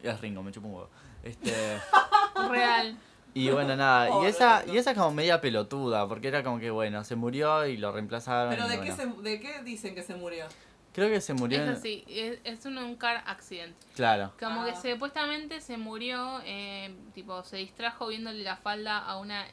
es 0.01 0.21
Ringo, 0.21 0.41
me 0.43 0.51
chupa 0.51 0.67
un 0.67 0.73
huevo. 0.75 0.89
Este, 1.23 1.51
Real. 2.49 2.97
y 3.33 3.49
bueno, 3.49 3.75
nada, 3.75 4.09
y 4.23 4.25
esa, 4.27 4.59
Ringo. 4.61 4.73
y 4.73 4.77
esa 4.77 4.91
es 4.91 4.97
como 4.97 5.11
media 5.11 5.41
pelotuda, 5.41 6.07
porque 6.07 6.29
era 6.29 6.43
como 6.43 6.59
que, 6.59 6.69
bueno, 6.71 7.03
se 7.03 7.15
murió 7.15 7.65
y 7.65 7.77
lo 7.77 7.91
reemplazaron. 7.91 8.49
Pero 8.51 8.67
¿de 8.67 8.79
qué, 8.79 8.91
bueno. 8.93 9.15
se, 9.17 9.21
¿de 9.29 9.39
qué 9.39 9.61
dicen 9.63 9.95
que 9.95 10.03
se 10.03 10.15
murió? 10.15 10.45
Creo 10.93 11.09
que 11.09 11.21
se 11.21 11.33
murió 11.35 11.61
Es 11.61 11.67
en- 11.67 11.73
así, 11.75 12.03
es, 12.07 12.39
es 12.43 12.65
un, 12.65 12.77
un 12.79 12.95
car 12.95 13.23
accident. 13.27 13.75
Claro, 13.95 14.33
Como 14.39 14.65
que 14.65 14.71
Ah. 14.71 14.81
supuestamente 14.81 15.61
se 15.61 15.77
murió, 15.77 16.41
eh, 16.45 16.95
tipo, 17.13 17.43
se 17.43 17.57
distrajo 17.57 18.07
viéndole 18.07 18.43
la 18.43 18.55
falda 18.57 18.97
a 18.97 19.19
una 19.19 19.45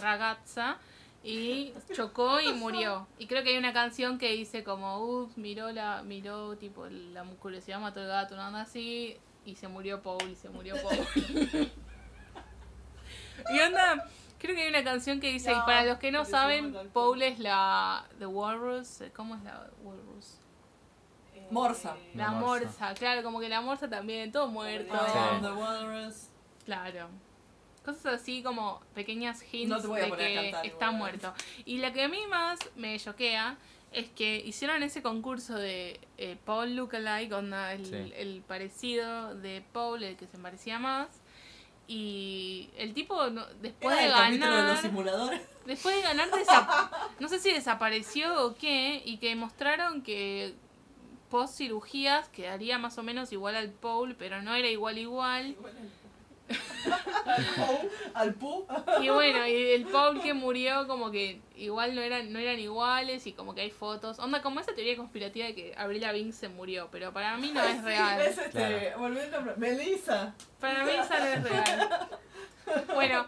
ragazza 0.00 0.78
y 1.24 1.72
chocó 1.94 2.38
y 2.40 2.52
murió. 2.52 3.06
Y 3.18 3.26
creo 3.26 3.42
que 3.42 3.50
hay 3.50 3.56
una 3.56 3.72
canción 3.72 4.18
que 4.18 4.30
dice 4.32 4.62
como, 4.62 4.98
uff, 5.00 5.36
miró 5.38 5.72
la, 5.72 6.02
miró, 6.02 6.56
tipo, 6.58 6.86
la 6.86 7.24
curiosidad 7.24 7.80
mató 7.80 8.00
el 8.02 8.08
gato, 8.08 8.34
una 8.34 8.48
onda 8.48 8.60
así, 8.60 9.16
y 9.46 9.54
se 9.56 9.66
murió 9.68 10.02
Paul, 10.02 10.22
y 10.30 10.34
se 10.36 10.50
murió 10.50 10.74
Paul. 10.82 10.98
y 13.54 13.60
onda, 13.60 14.04
creo 14.38 14.54
que 14.54 14.62
hay 14.62 14.68
una 14.68 14.84
canción 14.84 15.18
que 15.20 15.30
dice, 15.30 15.52
y 15.52 15.54
para 15.66 15.84
los 15.84 15.98
que 15.98 16.10
no 16.12 16.24
saben, 16.24 16.76
Paul 16.92 17.22
es 17.22 17.38
la, 17.38 18.04
The 18.18 18.26
Walrus, 18.26 19.02
¿cómo 19.16 19.34
es 19.36 19.42
la 19.42 19.66
Walrus? 19.82 20.38
Eh, 21.34 21.46
Morsa. 21.50 21.96
La 22.14 22.24
La 22.26 22.30
morsa. 22.32 22.64
morsa, 22.66 22.94
claro, 22.94 23.22
como 23.22 23.40
que 23.40 23.48
la 23.48 23.60
morsa 23.60 23.88
también, 23.88 24.30
todo 24.30 24.48
muerto. 24.48 24.94
I 24.94 24.98
Sí. 25.10 25.18
am 25.18 25.42
the 25.42 25.52
walrus. 25.52 26.28
Claro. 26.64 27.08
Cosas 27.84 28.06
así 28.20 28.42
como 28.42 28.80
pequeñas 28.94 29.42
hints 29.52 29.68
No 29.68 29.80
de 29.80 29.88
que 30.28 30.34
cantar 30.34 30.66
está 30.66 30.84
igual. 30.86 30.92
muerto. 30.94 31.34
Y 31.64 31.78
la 31.78 31.92
que 31.92 32.02
a 32.04 32.08
mí 32.08 32.26
más 32.28 32.58
me 32.76 32.98
choquea 32.98 33.56
es 33.92 34.08
que 34.10 34.36
hicieron 34.36 34.82
ese 34.82 35.02
concurso 35.02 35.54
de 35.56 36.00
eh, 36.18 36.36
Paul 36.44 36.74
Lookalike, 36.76 37.32
onda, 37.32 37.72
el, 37.74 37.84
Sí. 37.86 38.12
el 38.16 38.42
parecido 38.46 39.34
de 39.34 39.62
Paul, 39.72 40.02
el 40.02 40.16
que 40.16 40.26
se 40.26 40.38
parecía 40.38 40.78
más. 40.78 41.08
Y 41.86 42.70
el 42.78 42.94
tipo, 42.94 43.28
no- 43.28 43.44
después 43.60 43.94
de 43.96 44.06
el 44.06 44.12
capítulo 44.12 44.46
de 44.46 44.52
los 44.56 44.62
ganar, 44.62 44.82
simuladores. 44.82 45.40
después 45.66 45.94
de 45.96 46.02
ganar, 46.02 46.28
no 47.20 47.28
sé 47.28 47.38
si 47.38 47.52
desapareció 47.52 48.46
o 48.46 48.54
qué, 48.56 49.02
y 49.04 49.18
que 49.18 49.36
mostraron 49.36 50.00
que 50.02 50.54
post 51.28 51.56
cirugías 51.58 52.28
quedaría 52.30 52.78
más 52.78 52.96
o 52.96 53.02
menos 53.02 53.32
igual 53.32 53.54
al 53.56 53.70
Paul, 53.70 54.14
pero 54.18 54.40
no 54.42 54.54
era 54.54 54.68
igual 54.68 54.96
igual. 54.98 55.54
al. 55.60 55.90
Al 58.14 58.34
Pu. 58.34 58.66
Y 59.02 59.08
bueno, 59.08 59.46
y 59.46 59.54
el 59.72 59.84
Paul 59.86 60.20
que 60.20 60.34
murió 60.34 60.86
como 60.86 61.10
que 61.10 61.40
igual 61.56 61.94
no 61.94 62.00
eran, 62.02 62.32
no 62.32 62.38
eran 62.38 62.58
iguales 62.58 63.26
y 63.26 63.32
como 63.32 63.54
que 63.54 63.62
hay 63.62 63.70
fotos. 63.70 64.18
Onda 64.18 64.42
como 64.42 64.60
esa 64.60 64.74
teoría 64.74 64.96
conspirativa 64.96 65.46
de 65.46 65.54
que 65.54 65.74
Avril 65.76 66.02
Lavigne 66.02 66.32
se 66.32 66.48
murió, 66.48 66.88
pero 66.90 67.12
para 67.12 67.36
mí 67.36 67.50
no 67.52 67.62
es 67.62 67.82
real. 67.82 68.20
Es 68.20 68.38
este, 68.38 68.50
Claro. 68.50 68.98
volviendo 68.98 69.36
a... 69.38 69.40
Melissa. 69.56 70.34
Para 70.60 70.84
mí 70.84 70.92
esa 70.92 71.18
no 71.20 71.26
es 71.26 71.42
real. 71.42 72.08
Bueno, 72.94 73.26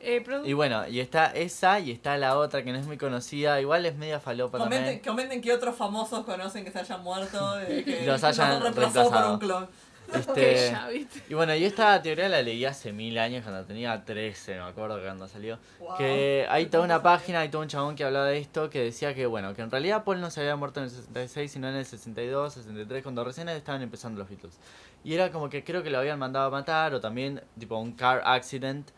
eh, 0.00 0.22
y 0.44 0.52
bueno, 0.52 0.86
y 0.86 1.00
está 1.00 1.26
esa 1.26 1.80
y 1.80 1.90
está 1.90 2.16
la 2.16 2.38
otra 2.38 2.62
que 2.62 2.70
no 2.70 2.78
es 2.78 2.86
muy 2.86 2.96
conocida, 2.98 3.60
igual 3.60 3.84
es 3.86 3.96
media 3.96 4.20
falopa 4.20 4.58
Comenten, 4.58 4.84
también. 4.84 5.04
comenten 5.04 5.40
qué 5.40 5.52
otros 5.52 5.74
famosos 5.74 6.24
conocen 6.24 6.64
que 6.64 6.70
se 6.70 6.78
hayan 6.80 7.02
muerto 7.02 7.58
y 7.62 7.82
que 7.84 8.06
Los 8.06 8.22
hayan 8.22 8.62
reemplazado 8.62 9.10
por 9.10 9.24
un 9.32 9.38
clon. 9.38 9.68
Este, 10.14 10.76
¿viste? 10.92 11.22
y 11.28 11.34
bueno, 11.34 11.54
y 11.54 11.64
esta 11.64 12.00
teoría 12.00 12.28
la 12.28 12.42
leí 12.42 12.64
hace 12.64 12.92
mil 12.92 13.18
años 13.18 13.42
cuando 13.42 13.64
tenía 13.64 14.04
13, 14.04 14.54
me 14.54 14.60
acuerdo 14.62 14.96
que 14.96 15.04
cuando 15.04 15.28
salió. 15.28 15.58
Wow. 15.78 15.96
Que 15.96 16.46
hay 16.48 16.66
toda 16.66 16.84
una 16.84 17.02
página, 17.02 17.40
hay 17.40 17.48
todo 17.48 17.62
un 17.62 17.68
chabón 17.68 17.96
que 17.96 18.04
hablaba 18.04 18.26
de 18.26 18.38
esto, 18.38 18.70
que 18.70 18.80
decía 18.80 19.14
que, 19.14 19.26
bueno, 19.26 19.54
que 19.54 19.62
en 19.62 19.70
realidad 19.70 20.04
Paul 20.04 20.20
no 20.20 20.30
se 20.30 20.40
había 20.40 20.56
muerto 20.56 20.80
en 20.80 20.84
el 20.84 20.90
66, 20.90 21.50
sino 21.50 21.68
en 21.68 21.76
el 21.76 21.84
62, 21.84 22.54
63, 22.54 23.02
cuando 23.02 23.24
recién 23.24 23.48
estaban 23.48 23.82
empezando 23.82 24.20
los 24.20 24.28
Beatles. 24.28 24.58
Y 25.04 25.14
era 25.14 25.30
como 25.30 25.48
que 25.48 25.64
creo 25.64 25.82
que 25.82 25.90
lo 25.90 25.98
habían 25.98 26.18
mandado 26.18 26.46
a 26.46 26.50
matar, 26.50 26.94
o 26.94 27.00
también, 27.00 27.42
tipo, 27.58 27.76
un 27.78 27.92
car 27.92 28.22
accident, 28.24 28.90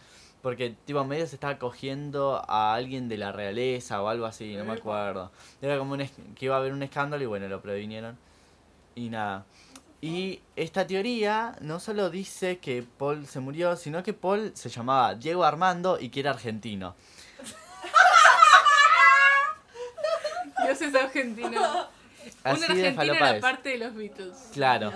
porque, 0.43 0.75
tipo, 0.85 1.05
medio 1.05 1.27
se 1.27 1.37
estaba 1.37 1.59
cogiendo 1.59 2.45
a 2.49 2.75
alguien 2.75 3.09
de 3.09 3.19
la 3.19 3.33
realeza 3.33 4.01
o 4.03 4.09
algo 4.09 4.25
así, 4.27 4.55
no 4.57 4.65
me 4.65 4.75
acuerdo. 4.75 5.31
Era 5.61 5.79
como 5.79 5.95
un 5.95 6.09
que 6.35 6.45
iba 6.45 6.55
a 6.55 6.59
haber 6.59 6.73
un 6.73 6.83
escándalo 6.83 7.23
y, 7.23 7.27
bueno, 7.27 7.49
lo 7.49 7.61
previnieron. 7.61 8.17
Y 8.95 9.11
nada. 9.11 9.45
Y 10.01 10.41
esta 10.55 10.87
teoría 10.87 11.57
no 11.61 11.81
solo 11.81 12.09
dice 12.09 12.59
que 12.59 12.85
Paul 12.85 13.27
se 13.27 13.41
murió, 13.41 13.75
sino 13.77 14.05
que 14.05 14.13
Paul 14.13 14.53
se 14.55 14.69
llamaba 14.69 15.17
Diego 15.17 15.43
Armando 15.45 15.99
y 16.01 16.11
que 16.11 16.21
era 16.21 16.31
argentino. 16.31 16.95
Dios 20.65 20.81
es 20.81 20.95
argentino. 20.95 21.49
Un 21.49 21.57
Así 22.45 22.61
de 22.61 22.67
argentino 22.67 22.95
falopa 22.97 23.19
era 23.19 23.37
es. 23.37 23.43
parte 23.43 23.69
de 23.71 23.79
los 23.79 23.95
Beatles. 23.95 24.51
Claro. 24.53 24.93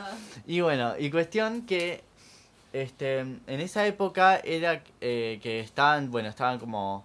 Y 0.46 0.60
bueno, 0.60 0.94
y 0.98 1.10
cuestión 1.10 1.66
que 1.66 2.02
este 2.72 3.20
en 3.20 3.40
esa 3.46 3.86
época 3.86 4.36
era 4.38 4.82
eh, 5.00 5.38
que 5.42 5.60
estaban, 5.60 6.10
bueno, 6.10 6.28
estaban 6.28 6.58
como 6.58 7.04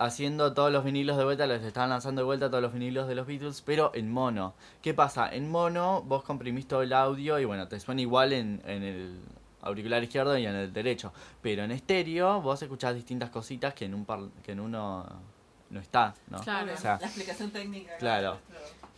haciendo 0.00 0.54
todos 0.54 0.72
los 0.72 0.82
vinilos 0.82 1.18
de 1.18 1.24
vuelta, 1.24 1.46
los 1.46 1.62
estaban 1.62 1.90
lanzando 1.90 2.22
de 2.22 2.24
vuelta 2.24 2.48
todos 2.48 2.62
los 2.62 2.72
vinilos 2.72 3.06
de 3.06 3.14
los 3.14 3.26
Beatles, 3.26 3.60
pero 3.60 3.92
en 3.94 4.10
mono. 4.10 4.54
¿Qué 4.80 4.94
pasa? 4.94 5.28
En 5.32 5.50
mono 5.50 6.02
vos 6.02 6.24
comprimís 6.24 6.66
todo 6.66 6.82
el 6.82 6.94
audio 6.94 7.38
y 7.38 7.44
bueno, 7.44 7.68
te 7.68 7.78
suena 7.78 8.00
igual 8.00 8.32
en, 8.32 8.62
en 8.64 8.82
el 8.82 9.20
auricular 9.60 10.02
izquierdo 10.02 10.38
y 10.38 10.46
en 10.46 10.54
el 10.54 10.72
derecho. 10.72 11.12
Pero 11.42 11.64
en 11.64 11.70
estéreo 11.70 12.40
vos 12.40 12.62
escuchás 12.62 12.94
distintas 12.94 13.28
cositas 13.28 13.74
que 13.74 13.84
en 13.84 13.94
un 13.94 14.06
par, 14.06 14.20
que 14.42 14.52
en 14.52 14.60
uno 14.60 15.06
no 15.68 15.80
está, 15.80 16.14
¿no? 16.30 16.40
Claro. 16.40 16.72
O 16.72 16.76
sea, 16.78 16.98
la 16.98 17.06
explicación 17.06 17.50
técnica. 17.50 17.96
Claro. 17.98 18.38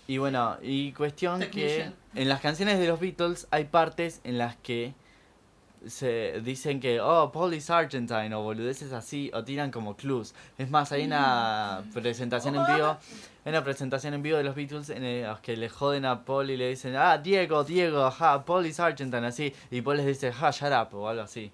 y 0.07 0.19
bueno, 0.19 0.57
y 0.63 0.93
cuestión 0.93 1.41
que 1.51 1.91
en 2.15 2.29
las 2.29 2.41
canciones 2.41 2.79
de 2.79 2.87
los 2.87 3.01
Beatles 3.01 3.49
hay 3.51 3.65
partes 3.65 4.21
en 4.23 4.39
las 4.39 4.55
que 4.55 4.95
se 5.87 6.41
dicen 6.43 6.81
que, 6.81 7.01
oh, 7.01 7.31
Paul 7.33 7.55
is 7.55 7.69
Argentine, 7.71 8.35
o 8.35 8.43
boludeces 8.43 8.93
así, 8.93 9.31
o 9.35 9.43
tiran 9.45 9.71
como 9.71 9.97
clues. 9.97 10.35
Es 10.59 10.71
más, 10.71 10.93
hay 10.93 11.05
una 11.05 11.83
presentación 11.93 12.55
en 12.57 12.65
vivo, 12.75 12.97
hay 13.45 13.51
una 13.51 13.65
presentación 13.65 14.15
en 14.15 14.23
vivo 14.23 14.39
de 14.39 14.45
los 14.45 14.55
Beatles 14.55 14.91
en 14.91 15.23
los 15.27 15.41
que 15.41 15.57
le 15.57 15.69
joden 15.69 16.05
a 16.05 16.25
Paul 16.25 16.51
y 16.51 16.57
le 16.57 16.69
dicen, 16.69 16.95
ah, 16.97 17.19
Diego, 17.19 17.65
Diego, 17.65 18.11
ja, 18.11 18.45
Paul 18.45 18.67
is 18.67 18.79
Argentine, 18.81 19.27
así, 19.27 19.53
y 19.71 19.81
Paul 19.83 19.97
les 19.99 20.07
dice, 20.07 20.33
ja, 20.33 20.51
shut 20.51 20.71
up, 20.73 20.95
o 20.97 21.09
algo 21.09 21.23
así. 21.23 21.51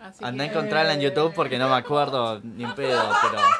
Así 0.00 0.24
Andá 0.24 0.44
a 0.44 0.46
que- 0.46 0.52
encontrarla 0.54 0.94
en 0.94 1.00
YouTube 1.00 1.32
porque 1.34 1.58
no 1.58 1.68
me 1.68 1.74
acuerdo 1.76 2.40
ni 2.40 2.64
en 2.64 2.74
pedo, 2.74 3.02
pero... 3.22 3.42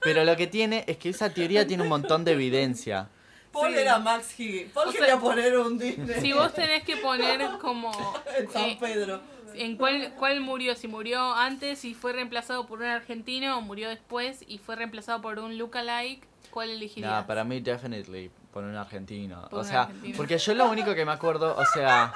Pero 0.00 0.22
lo 0.24 0.36
que 0.36 0.46
tiene 0.46 0.84
es 0.86 0.98
que 0.98 1.08
esa 1.08 1.30
teoría 1.30 1.66
tiene 1.66 1.82
un 1.82 1.88
montón 1.88 2.26
de 2.26 2.32
evidencia. 2.32 3.08
Paul 3.54 3.72
Sí. 3.72 3.78
era 3.78 3.98
Max 3.98 4.38
Higgins. 4.40 4.72
Paul 4.72 4.88
O 4.88 4.92
sea, 4.92 5.00
quería 5.00 5.18
poner 5.18 5.56
un 5.58 5.78
Disney 5.78 6.20
Si 6.20 6.32
vos 6.34 6.52
tenés 6.52 6.82
que 6.84 6.96
poner 6.98 7.40
como 7.60 7.90
en 8.38 8.50
San 8.50 8.62
eh, 8.64 8.76
Pedro. 8.78 9.20
en 9.54 9.76
cuál, 9.76 10.12
cuál 10.18 10.40
murió, 10.40 10.74
si 10.74 10.88
murió 10.88 11.32
antes 11.34 11.84
y 11.84 11.94
fue 11.94 12.12
reemplazado 12.12 12.66
por 12.66 12.80
un 12.80 12.86
argentino 12.86 13.56
o 13.56 13.60
murió 13.62 13.88
después 13.88 14.44
y 14.46 14.58
fue 14.58 14.76
reemplazado 14.76 15.22
por 15.22 15.38
un 15.38 15.56
lookalike, 15.56 16.26
¿cuál 16.50 16.70
elegirías? 16.70 17.10
Nah, 17.12 17.22
para 17.26 17.44
mí, 17.44 17.60
definitely, 17.60 18.30
por 18.52 18.64
un 18.64 18.76
argentino. 18.76 19.48
Por 19.48 19.60
o 19.60 19.62
un 19.62 19.68
sea, 19.68 19.82
argentino. 19.82 20.16
porque 20.16 20.36
yo 20.38 20.54
lo 20.54 20.66
único 20.68 20.94
que 20.94 21.04
me 21.04 21.12
acuerdo, 21.12 21.56
o 21.56 21.64
sea, 21.72 22.12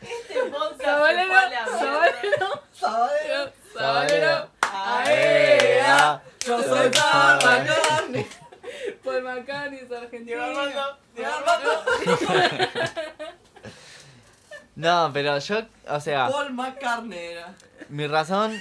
Este 0.00 0.34
Sabalero. 0.84 1.32
Sabalero, 1.78 2.62
Sabalero. 2.72 3.52
Sabalero, 3.74 4.48
¡Aea! 4.62 6.22
Yo 6.46 6.62
soy 6.62 6.90
Paul. 6.90 7.38
McCartney. 7.44 8.26
Paul 9.04 9.22
McCartney 9.22 9.80
es 9.80 9.92
argentino. 9.92 10.42
Armando, 10.42 10.80
Armando. 11.24 11.70
no, 14.76 15.10
pero 15.12 15.38
yo, 15.38 15.62
o 15.88 16.00
sea, 16.00 16.28
Paul 16.28 16.52
McCartney 16.52 17.18
era. 17.18 17.54
mi 17.88 18.06
razón, 18.06 18.56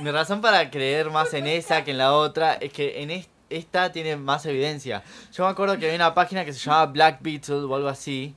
mi 0.00 0.10
razón 0.10 0.40
para 0.40 0.70
creer 0.70 1.10
más 1.10 1.32
en 1.34 1.46
esa 1.46 1.84
que 1.84 1.92
en 1.92 1.98
la 1.98 2.12
otra 2.14 2.54
es 2.54 2.72
que 2.72 3.02
en 3.02 3.10
es- 3.10 3.28
esta 3.50 3.92
tiene 3.92 4.16
más 4.16 4.44
evidencia. 4.46 5.02
Yo 5.32 5.44
me 5.44 5.50
acuerdo 5.50 5.78
que 5.78 5.84
había 5.86 5.96
una 5.96 6.14
página 6.14 6.44
que 6.44 6.52
se 6.52 6.58
llamaba 6.58 6.86
Black 6.86 7.18
Beetle 7.20 7.56
o 7.64 7.74
algo 7.76 7.88
así. 7.88 8.34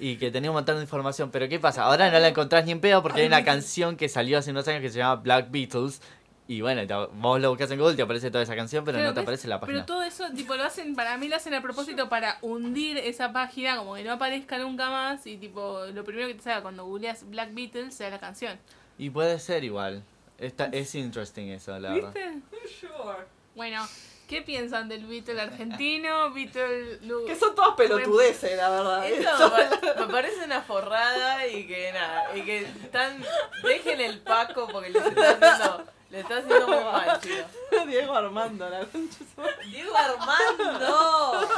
Y 0.00 0.16
que 0.16 0.30
tenía 0.30 0.50
un 0.50 0.54
montón 0.56 0.76
de 0.76 0.82
información. 0.82 1.30
Pero 1.30 1.48
¿qué 1.48 1.58
pasa? 1.60 1.84
Ahora 1.84 2.10
no 2.10 2.18
la 2.18 2.28
encontrás 2.28 2.64
ni 2.64 2.72
en 2.72 2.80
pedo 2.80 3.00
porque 3.02 3.20
hay 3.20 3.26
una 3.26 3.44
canción 3.44 3.96
que 3.96 4.08
salió 4.08 4.38
hace 4.38 4.50
unos 4.50 4.66
años 4.68 4.80
que 4.80 4.88
se 4.90 4.98
llama 4.98 5.16
Black 5.16 5.50
Beatles. 5.50 6.00
Y 6.46 6.60
bueno, 6.60 6.86
te- 6.86 6.94
vos 7.14 7.40
lo 7.40 7.48
buscas 7.50 7.70
en 7.70 7.78
Google, 7.78 7.96
te 7.96 8.02
aparece 8.02 8.30
toda 8.30 8.44
esa 8.44 8.54
canción, 8.54 8.84
pero 8.84 8.96
Claro, 8.98 9.08
no 9.10 9.14
te 9.14 9.20
¿ves? 9.20 9.24
aparece 9.24 9.48
la 9.48 9.60
página. 9.60 9.78
Pero 9.78 9.86
todo 9.86 10.02
eso, 10.02 10.30
tipo, 10.34 10.54
lo 10.56 10.64
hacen, 10.64 10.94
para 10.94 11.16
mí 11.16 11.28
lo 11.28 11.36
hacen 11.36 11.54
a 11.54 11.62
propósito 11.62 12.10
para 12.10 12.36
hundir 12.42 12.98
esa 12.98 13.32
página, 13.32 13.76
como 13.78 13.94
que 13.94 14.04
no 14.04 14.12
aparezca 14.12 14.58
nunca 14.58 14.90
más 14.90 15.26
y 15.26 15.38
tipo, 15.38 15.86
lo 15.94 16.04
primero 16.04 16.28
que 16.28 16.34
te 16.34 16.42
salga 16.42 16.60
cuando 16.62 16.84
googleas 16.84 17.28
Black 17.30 17.54
Beatles 17.54 17.94
sea 17.94 18.10
la 18.10 18.20
canción. 18.20 18.58
Y 18.98 19.08
puede 19.10 19.38
ser 19.38 19.64
igual. 19.64 20.02
Esta, 20.36 20.66
es 20.66 20.94
interesting 20.94 21.48
eso, 21.48 21.78
la 21.78 21.92
verdad. 21.94 22.12
¿Viste? 22.12 22.78
Sure. 22.80 23.24
Bueno, 23.54 23.86
¿qué 24.28 24.42
piensan 24.42 24.88
del 24.90 25.06
Beatle 25.06 25.40
argentino? 25.40 26.30
Beatle 26.34 26.98
Que 27.26 27.36
son 27.36 27.54
todas 27.54 27.74
pelotudeces, 27.74 28.54
la 28.56 28.68
verdad. 28.68 29.08
¿eh? 29.08 29.14
Esto 29.20 29.50
me, 29.56 29.92
pa- 29.94 30.06
me 30.06 30.12
parece 30.12 30.44
una 30.44 30.60
forrada 30.60 31.46
y 31.46 31.66
que 31.66 31.90
nada, 31.92 32.36
y 32.36 32.42
que 32.42 32.58
están, 32.64 33.22
dejen 33.62 34.00
el 34.02 34.18
Paco 34.18 34.68
porque 34.70 34.90
les 34.90 35.06
está 35.06 35.30
haciendo, 35.30 35.86
le 36.14 36.20
está 36.20 36.36
haciendo 36.38 36.68
muy 36.68 36.84
mal, 36.84 37.20
chicos. 37.20 37.46
Diego 37.88 38.14
Armando, 38.14 38.70
la 38.70 38.86
concha. 38.86 39.18
Diego 39.66 39.96
Armando. 39.96 41.48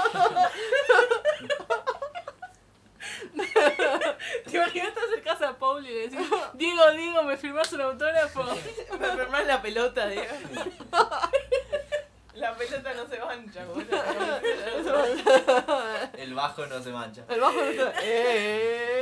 ¿Te 4.47 4.57
imaginas 4.57 4.95
te 4.95 5.01
acercas 5.01 5.43
a 5.43 5.59
Paul 5.59 5.87
y 5.87 5.91
le 5.91 6.09
decís, 6.09 6.27
Diego, 6.55 6.91
Diego, 6.93 7.23
¿me 7.25 7.37
firmás 7.37 7.71
un 7.75 7.83
autógrafo? 7.83 8.45
Me 8.99 9.07
enfermás 9.09 9.47
la 9.47 9.61
pelota, 9.61 10.09
Diego. 10.09 10.35
La 12.33 12.55
pelota 12.55 12.95
no 12.95 13.07
se 13.07 13.19
mancha, 13.19 13.67
boludo. 13.67 14.03
El 16.17 16.33
bajo 16.35 16.65
no 16.67 16.83
se 16.83 16.91
mancha. 16.93 17.25
El 17.29 17.41
bajo 17.41 17.57
no 17.57 17.65
está. 17.65 17.93
Eh. 18.03 18.97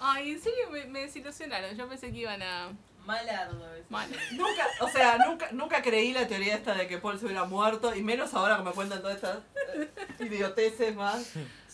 Ay, 0.00 0.32
en 0.32 0.40
serio 0.40 0.70
me, 0.70 0.86
me 0.86 1.00
desilusionaron. 1.00 1.76
Yo 1.76 1.86
pensé 1.86 2.10
que 2.10 2.18
iban 2.18 2.42
a. 2.42 2.70
Malardo 3.04 3.74
es. 3.74 3.90
Mal. 3.90 4.08
Nunca, 4.32 4.66
o 4.80 4.88
sea, 4.88 5.18
nunca, 5.26 5.48
nunca 5.52 5.82
creí 5.82 6.12
la 6.12 6.26
teoría 6.26 6.54
esta 6.54 6.74
de 6.74 6.86
que 6.86 6.98
Paul 6.98 7.18
se 7.18 7.26
hubiera 7.26 7.44
muerto, 7.44 7.94
y 7.94 8.02
menos 8.02 8.32
ahora 8.34 8.56
que 8.56 8.62
me 8.62 8.72
cuentan 8.72 9.00
todas 9.02 9.16
estas 9.16 9.38
eh, 9.74 9.88
idioteces 10.20 10.94
más 10.96 11.32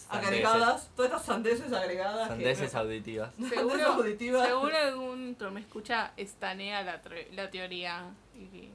agregadas, 0.08 0.88
todas 0.96 1.10
estas 1.12 1.24
sandeces 1.26 1.72
agregadas. 1.72 2.28
que- 2.28 2.34
Sandeces 2.34 2.74
auditivas. 2.74 3.30
Sandeces 3.38 3.86
auditivas. 3.86 4.46
seguro 4.48 4.76
algún 4.76 5.32
otro 5.34 5.50
me 5.52 5.60
escucha 5.60 6.12
estanea 6.16 6.82
la, 6.82 7.02
tre- 7.02 7.30
la 7.32 7.50
teoría. 7.50 8.04
Y- 8.34 8.70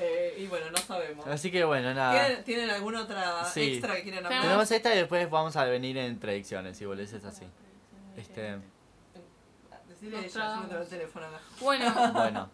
Eh, 0.00 0.36
y 0.38 0.46
bueno, 0.46 0.70
no 0.70 0.76
sabemos. 0.78 1.26
Así 1.26 1.50
que 1.50 1.64
bueno, 1.64 1.92
nada. 1.92 2.12
¿Tienen, 2.24 2.44
¿Tienen 2.44 2.70
alguna 2.70 3.02
otra 3.02 3.44
Sí. 3.46 3.72
extra 3.74 3.96
que 3.96 4.04
quieran 4.04 4.24
hablar? 4.26 4.42
Tenemos 4.42 4.70
esta 4.70 4.94
y 4.94 4.98
después 4.98 5.28
vamos 5.28 5.56
a 5.56 5.64
venir 5.64 5.98
en 5.98 6.16
predicciones, 6.20 6.76
si 6.78 6.84
boludeces 6.86 7.24
así. 7.24 7.44
Este, 8.16 8.58
Ella, 10.02 10.26
yo 10.28 10.66
no 10.66 10.78
el 10.82 10.88
teléfono. 10.88 11.26
Bueno, 11.60 11.94
bueno. 12.12 12.50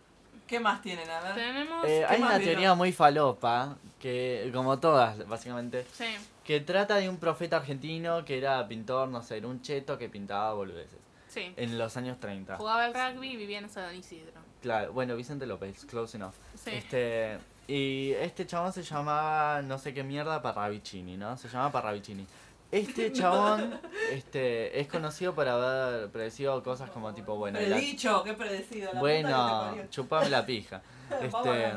¿Qué 0.47 0.61
más 0.61 0.83
tienen? 0.83 1.09
A 1.09 1.21
ver. 1.21 1.35
tenemos. 1.35 1.87
Eh, 1.87 2.05
hay 2.07 2.21
una 2.21 2.39
vino? 2.39 2.45
teoría 2.51 2.75
muy 2.75 2.93
falopa, 2.93 3.77
que 3.99 4.51
como 4.53 4.79
todas, 4.79 5.27
básicamente, 5.27 5.87
Sí. 5.93 6.05
que 6.45 6.61
trata 6.61 6.97
de 6.97 7.09
un 7.09 7.17
profeta 7.17 7.57
argentino 7.57 8.25
que 8.27 8.37
era 8.39 8.67
pintor, 8.69 9.09
no 9.09 9.23
sé, 9.23 9.39
era 9.39 9.49
un 9.49 9.63
cheto 9.63 9.97
que 9.97 10.09
pintaba 10.11 10.53
boludeces. 10.53 10.99
Sí. 11.29 11.53
En 11.57 11.79
los 11.79 11.97
años 11.97 12.21
30. 12.21 12.59
Jugaba 12.59 12.85
al 12.85 12.95
rugby 12.95 13.31
y 13.33 13.37
vivía 13.37 13.59
en 13.59 13.69
San 13.71 13.95
Isidro. 13.97 14.33
Claro, 14.63 14.93
bueno, 14.93 15.17
Vicente 15.17 15.47
López, 15.47 15.85
close 15.87 16.17
enough. 16.17 16.35
Sí. 16.63 16.71
Este, 16.73 17.39
y 17.67 18.13
este 18.13 18.47
chabón 18.47 18.73
se 18.73 18.83
llamaba, 18.83 19.63
no 19.63 19.79
sé 19.79 19.95
qué 19.95 20.05
mierda, 20.05 20.43
Parravicini, 20.43 21.17
¿no? 21.17 21.37
Se 21.39 21.49
llama 21.49 21.73
Parravicini. 21.73 22.27
Este 22.75 23.13
chabón 23.19 23.81
este, 24.11 24.81
es 24.81 24.89
conocido 24.89 25.35
por 25.35 25.47
haber 25.49 26.11
predecido 26.11 26.61
cosas 26.63 26.91
como 26.91 27.15
tipo, 27.15 27.37
bueno, 27.37 27.61
la- 27.61 27.77
Predicho, 27.77 28.23
qué 28.25 28.35
predecido. 28.35 28.93
La 28.93 29.01
puta 29.01 29.13
que 29.15 29.23
bueno, 29.23 29.87
chupame 29.91 30.29
la 30.31 30.45
pija. 30.45 30.83
Este, 31.21 31.73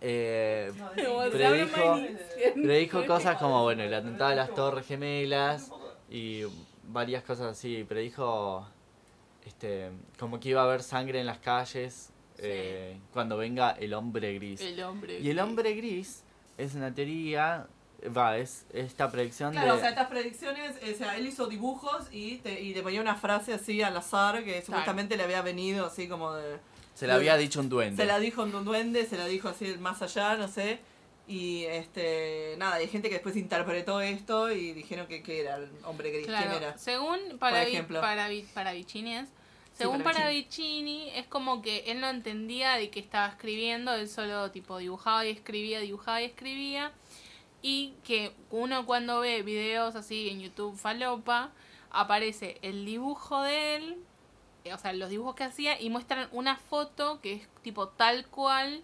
eh, 0.00 0.72
No, 0.76 0.90
predijo- 1.30 2.00
predijo 2.54 3.06
cosas 3.06 3.36
como, 3.36 3.62
bueno, 3.62 3.82
el 3.82 3.92
atentado 3.94 4.30
de 4.30 4.36
las 4.36 4.54
Torres 4.54 4.86
Gemelas 4.86 5.70
y 6.10 6.42
varias 6.84 7.22
cosas 7.22 7.46
así. 7.52 7.84
Predijo 7.84 8.66
este, 9.44 9.90
como 10.18 10.40
que 10.40 10.48
iba 10.50 10.62
a 10.62 10.64
haber 10.64 10.82
sangre 10.82 11.20
en 11.20 11.26
las 11.26 11.38
calles 11.38 12.10
eh, 12.38 12.98
cuando 13.12 13.36
venga 13.36 13.72
el 13.72 13.94
hombre 13.94 14.34
gris. 14.34 14.60
El 14.60 14.82
hombre. 14.82 15.20
Y 15.20 15.30
el 15.30 15.38
hombre 15.38 15.74
gris 15.74 16.24
es 16.58 16.74
una 16.74 16.92
teoría, 16.94 17.66
va, 18.08 18.36
es 18.38 18.64
esta 18.72 19.10
predicción 19.10 19.52
Claro, 19.52 19.72
de... 19.74 19.78
o 19.78 19.80
sea, 19.80 19.90
estas 19.90 20.08
predicciones, 20.08 20.76
eh, 20.82 20.92
o 20.94 20.98
sea, 20.98 21.16
él 21.16 21.26
hizo 21.26 21.46
dibujos 21.46 22.06
y, 22.10 22.36
te- 22.38 22.60
y 22.60 22.74
le 22.74 22.82
ponía 22.82 23.00
una 23.00 23.14
frase 23.14 23.52
así 23.54 23.82
al 23.82 23.96
azar 23.96 24.42
que 24.44 24.60
supuestamente 24.62 25.16
le 25.16 25.22
había 25.22 25.42
venido 25.42 25.86
así 25.86 26.08
como 26.08 26.32
de... 26.34 26.58
se 26.94 27.06
le 27.06 27.12
había 27.12 27.36
dicho 27.36 27.60
un 27.60 27.68
duende. 27.68 27.96
Se 28.02 28.06
la 28.06 28.18
dijo 28.18 28.42
un 28.42 28.64
duende, 28.64 29.06
se 29.06 29.16
la 29.16 29.26
dijo 29.26 29.48
así 29.48 29.66
más 29.78 30.02
allá, 30.02 30.36
no 30.36 30.48
sé. 30.48 30.80
Y 31.28 31.64
este, 31.64 32.56
nada, 32.58 32.74
hay 32.76 32.88
gente 32.88 33.08
que 33.08 33.14
después 33.14 33.36
interpretó 33.36 34.00
esto 34.00 34.50
y 34.50 34.72
dijeron 34.72 35.06
que, 35.06 35.22
que 35.22 35.40
era 35.40 35.56
el 35.56 35.68
hombre 35.84 36.10
gris. 36.10 36.26
Claro, 36.26 36.50
¿Quién 36.50 36.62
era? 36.64 36.78
según 36.78 37.38
para 37.38 37.62
ejemplo. 37.62 38.00
para 38.00 38.28
Paravicini 38.54 39.14
es- 39.16 39.28
según 39.72 40.02
Paravicini. 40.02 40.02
Paravicini 40.02 41.10
es 41.14 41.26
como 41.28 41.62
que 41.62 41.84
él 41.86 42.00
no 42.00 42.08
entendía 42.10 42.72
de 42.74 42.90
qué 42.90 42.98
estaba 43.00 43.28
escribiendo, 43.28 43.94
él 43.94 44.08
solo 44.08 44.50
tipo 44.50 44.78
dibujaba 44.78 45.24
y 45.24 45.30
escribía, 45.30 45.78
dibujaba 45.80 46.20
y 46.20 46.24
escribía 46.26 46.92
y 47.62 47.94
que 48.04 48.34
uno 48.50 48.84
cuando 48.84 49.20
ve 49.20 49.42
videos 49.42 49.94
así 49.94 50.28
en 50.28 50.40
YouTube 50.40 50.76
falopa 50.76 51.50
aparece 51.90 52.58
el 52.62 52.84
dibujo 52.84 53.40
de 53.42 53.76
él, 53.76 53.96
eh, 54.64 54.74
o 54.74 54.78
sea, 54.78 54.92
los 54.92 55.10
dibujos 55.10 55.34
que 55.36 55.44
hacía 55.44 55.80
y 55.80 55.88
muestran 55.88 56.28
una 56.32 56.56
foto 56.56 57.20
que 57.20 57.34
es 57.34 57.48
tipo 57.62 57.88
tal 57.88 58.26
cual 58.26 58.82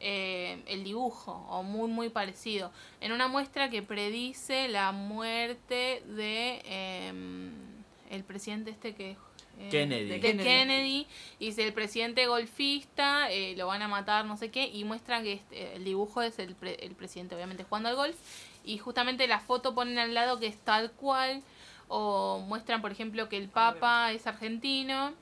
eh, 0.00 0.62
el 0.66 0.84
dibujo 0.84 1.46
o 1.48 1.62
muy 1.62 1.90
muy 1.90 2.08
parecido. 2.08 2.70
En 3.00 3.12
una 3.12 3.28
muestra 3.28 3.70
que 3.70 3.82
predice 3.82 4.68
la 4.68 4.92
muerte 4.92 6.02
de 6.06 6.62
em, 6.64 7.52
el 8.10 8.24
presidente 8.24 8.70
este 8.70 8.94
que 8.94 9.10
eh, 9.12 9.16
Kennedy. 9.70 10.08
de 10.08 10.20
Kennedy. 10.20 10.44
Kennedy. 10.48 11.06
y 11.38 11.46
dice 11.46 11.66
el 11.66 11.72
presidente 11.72 12.26
golfista 12.26 13.30
eh, 13.30 13.54
lo 13.56 13.66
van 13.66 13.82
a 13.82 13.88
matar 13.88 14.24
no 14.24 14.36
sé 14.36 14.50
qué 14.50 14.66
y 14.66 14.84
muestran 14.84 15.22
que 15.24 15.34
este- 15.34 15.76
el 15.76 15.84
dibujo 15.84 16.22
es 16.22 16.38
el, 16.38 16.54
pre- 16.54 16.84
el 16.84 16.94
presidente 16.94 17.34
obviamente 17.34 17.64
jugando 17.64 17.88
al 17.88 17.96
golf 17.96 18.16
y 18.64 18.78
justamente 18.78 19.26
la 19.26 19.40
foto 19.40 19.74
ponen 19.74 19.98
al 19.98 20.14
lado 20.14 20.38
que 20.38 20.46
es 20.46 20.58
tal 20.58 20.90
cual 20.92 21.42
O 21.90 22.40
muestran, 22.46 22.82
por 22.82 22.92
ejemplo, 22.92 23.30
que 23.30 23.38
el 23.38 23.48
Papa 23.48 24.12
es 24.12 24.26
argentino 24.26 25.14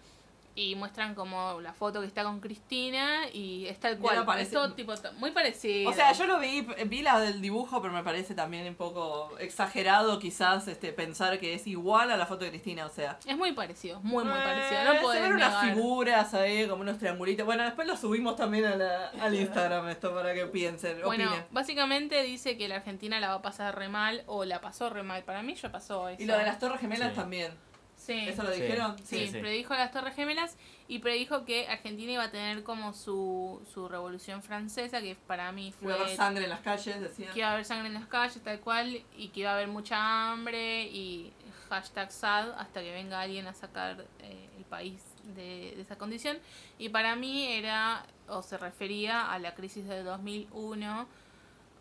y 0.57 0.75
muestran 0.75 1.15
como 1.15 1.61
la 1.61 1.75
foto 1.75 2.01
que 2.01 2.07
está 2.07 2.25
con 2.25 2.41
Cristina 2.41 3.29
y 3.33 3.67
es 3.67 3.79
tal 3.79 3.97
Ya 3.97 4.01
cual. 4.01 4.17
no 4.17 4.27
parece- 4.27 4.53
todo 4.53 4.73
tipo, 4.73 4.95
muy 5.19 5.31
parecido. 5.31 5.91
O 5.91 5.93
sea, 5.93 6.13
yo 6.13 6.27
lo 6.27 6.39
vi, 6.41 6.63
vi 6.87 7.03
la 7.03 7.21
del 7.21 7.43
dibujo, 7.43 7.83
pero 7.83 7.93
me 7.93 8.03
parece 8.03 8.35
también 8.35 8.67
un 8.67 8.75
poco 8.75 9.37
exagerado 9.39 10.19
quizás 10.19 10.67
este 10.67 10.93
pensar 10.93 11.39
que 11.39 11.53
es 11.55 11.67
igual 11.67 12.11
a 12.11 12.17
la 12.17 12.25
foto 12.25 12.45
de 12.47 12.51
Cristina, 12.51 12.87
o 12.87 12.89
sea. 12.89 13.19
Es 13.27 13.37
muy 13.37 13.53
parecido, 13.53 14.01
muy, 14.01 14.25
muy 14.25 14.33
Eh, 14.33 14.43
parecido. 14.43 14.85
No 14.85 14.93
se 14.95 15.01
podés 15.01 15.23
ven 15.23 15.33
unas 15.35 15.61
figuras 15.65 16.35
ahí, 16.35 16.67
como 16.67 16.81
unos 16.83 16.99
triangulitos. 16.99 17.45
Bueno, 17.45 17.63
después 17.65 17.87
lo 17.87 17.97
subimos 17.97 18.35
también 18.37 18.65
a 18.65 18.77
la- 18.77 19.09
al 19.21 19.35
Instagram 19.35 19.89
esto 19.91 20.15
para 20.15 20.33
que 20.33 20.47
piensen, 20.47 21.03
Bueno, 21.05 21.25
opinen. 21.27 21.47
básicamente 21.51 22.23
dice 22.23 22.57
que 22.57 22.67
la 22.69 22.77
Argentina 22.77 23.21
la 23.21 23.29
va 23.29 23.35
a 23.35 23.43
pasar 23.43 23.77
re 23.79 23.89
mal 23.91 24.23
o 24.27 24.45
la 24.47 24.63
pasó 24.63 24.89
re 24.89 25.03
mal. 25.03 25.23
Para 25.25 25.43
mí 25.43 25.55
ya 25.55 25.71
pasó 25.71 26.09
eso. 26.09 26.23
Y 26.23 26.27
lo 26.27 26.37
de 26.39 26.45
las 26.45 26.59
Torres 26.59 26.81
Gemelas 26.81 27.11
Sí. 27.11 27.17
también. 27.17 27.53
Sí. 28.07 28.29
¿Eso 28.29 28.43
lo 28.45 28.53
Sí. 28.53 28.63
dijeron? 28.63 28.97
Sí, 28.99 29.05
Sí, 29.27 29.29
sí. 29.33 29.39
predijo 29.41 29.75
las 29.75 29.91
Torres 29.91 30.15
Gemelas 30.15 30.57
y 30.89 31.01
predijo 31.01 31.45
que 31.45 31.67
Argentina 31.67 32.13
iba 32.13 32.23
a 32.25 32.31
tener 32.31 32.63
como 32.63 32.93
su, 32.93 33.61
su 33.75 33.89
revolución 33.89 34.43
francesa, 34.43 35.01
que 35.01 35.17
para 35.27 35.51
mí 35.53 35.69
Iba 35.83 35.95
a 35.95 35.97
fue 35.97 36.05
haber 36.05 36.17
sangre 36.17 36.45
en 36.45 36.51
las 36.51 36.61
calles, 36.61 37.01
decían. 37.01 37.33
que 37.33 37.41
iba 37.41 37.49
a 37.49 37.53
haber 37.55 37.65
sangre 37.65 37.89
en 37.89 37.95
las 37.95 38.07
calles, 38.07 38.41
tal 38.45 38.61
cual, 38.61 39.03
y 39.17 39.29
que 39.29 39.41
iba 39.41 39.51
a 39.51 39.55
haber 39.55 39.69
mucha 39.69 40.31
hambre 40.31 40.85
y 40.85 41.33
hashtag 41.69 42.13
sad 42.13 42.51
hasta 42.59 42.81
que 42.81 42.93
venga 42.93 43.21
alguien 43.21 43.49
a 43.49 43.55
sacar 43.55 44.07
eh, 44.21 44.49
el 44.57 44.65
país 44.67 45.03
de, 45.35 45.73
de 45.75 45.83
esa 45.83 45.97
condición. 45.99 46.39
Y 46.79 46.91
para 46.91 47.17
mí 47.17 47.49
era, 47.53 48.07
o 48.29 48.41
se 48.43 48.57
refería 48.57 49.33
a 49.33 49.39
la 49.41 49.55
crisis 49.57 49.85
del 49.89 50.05
2001, 50.05 51.09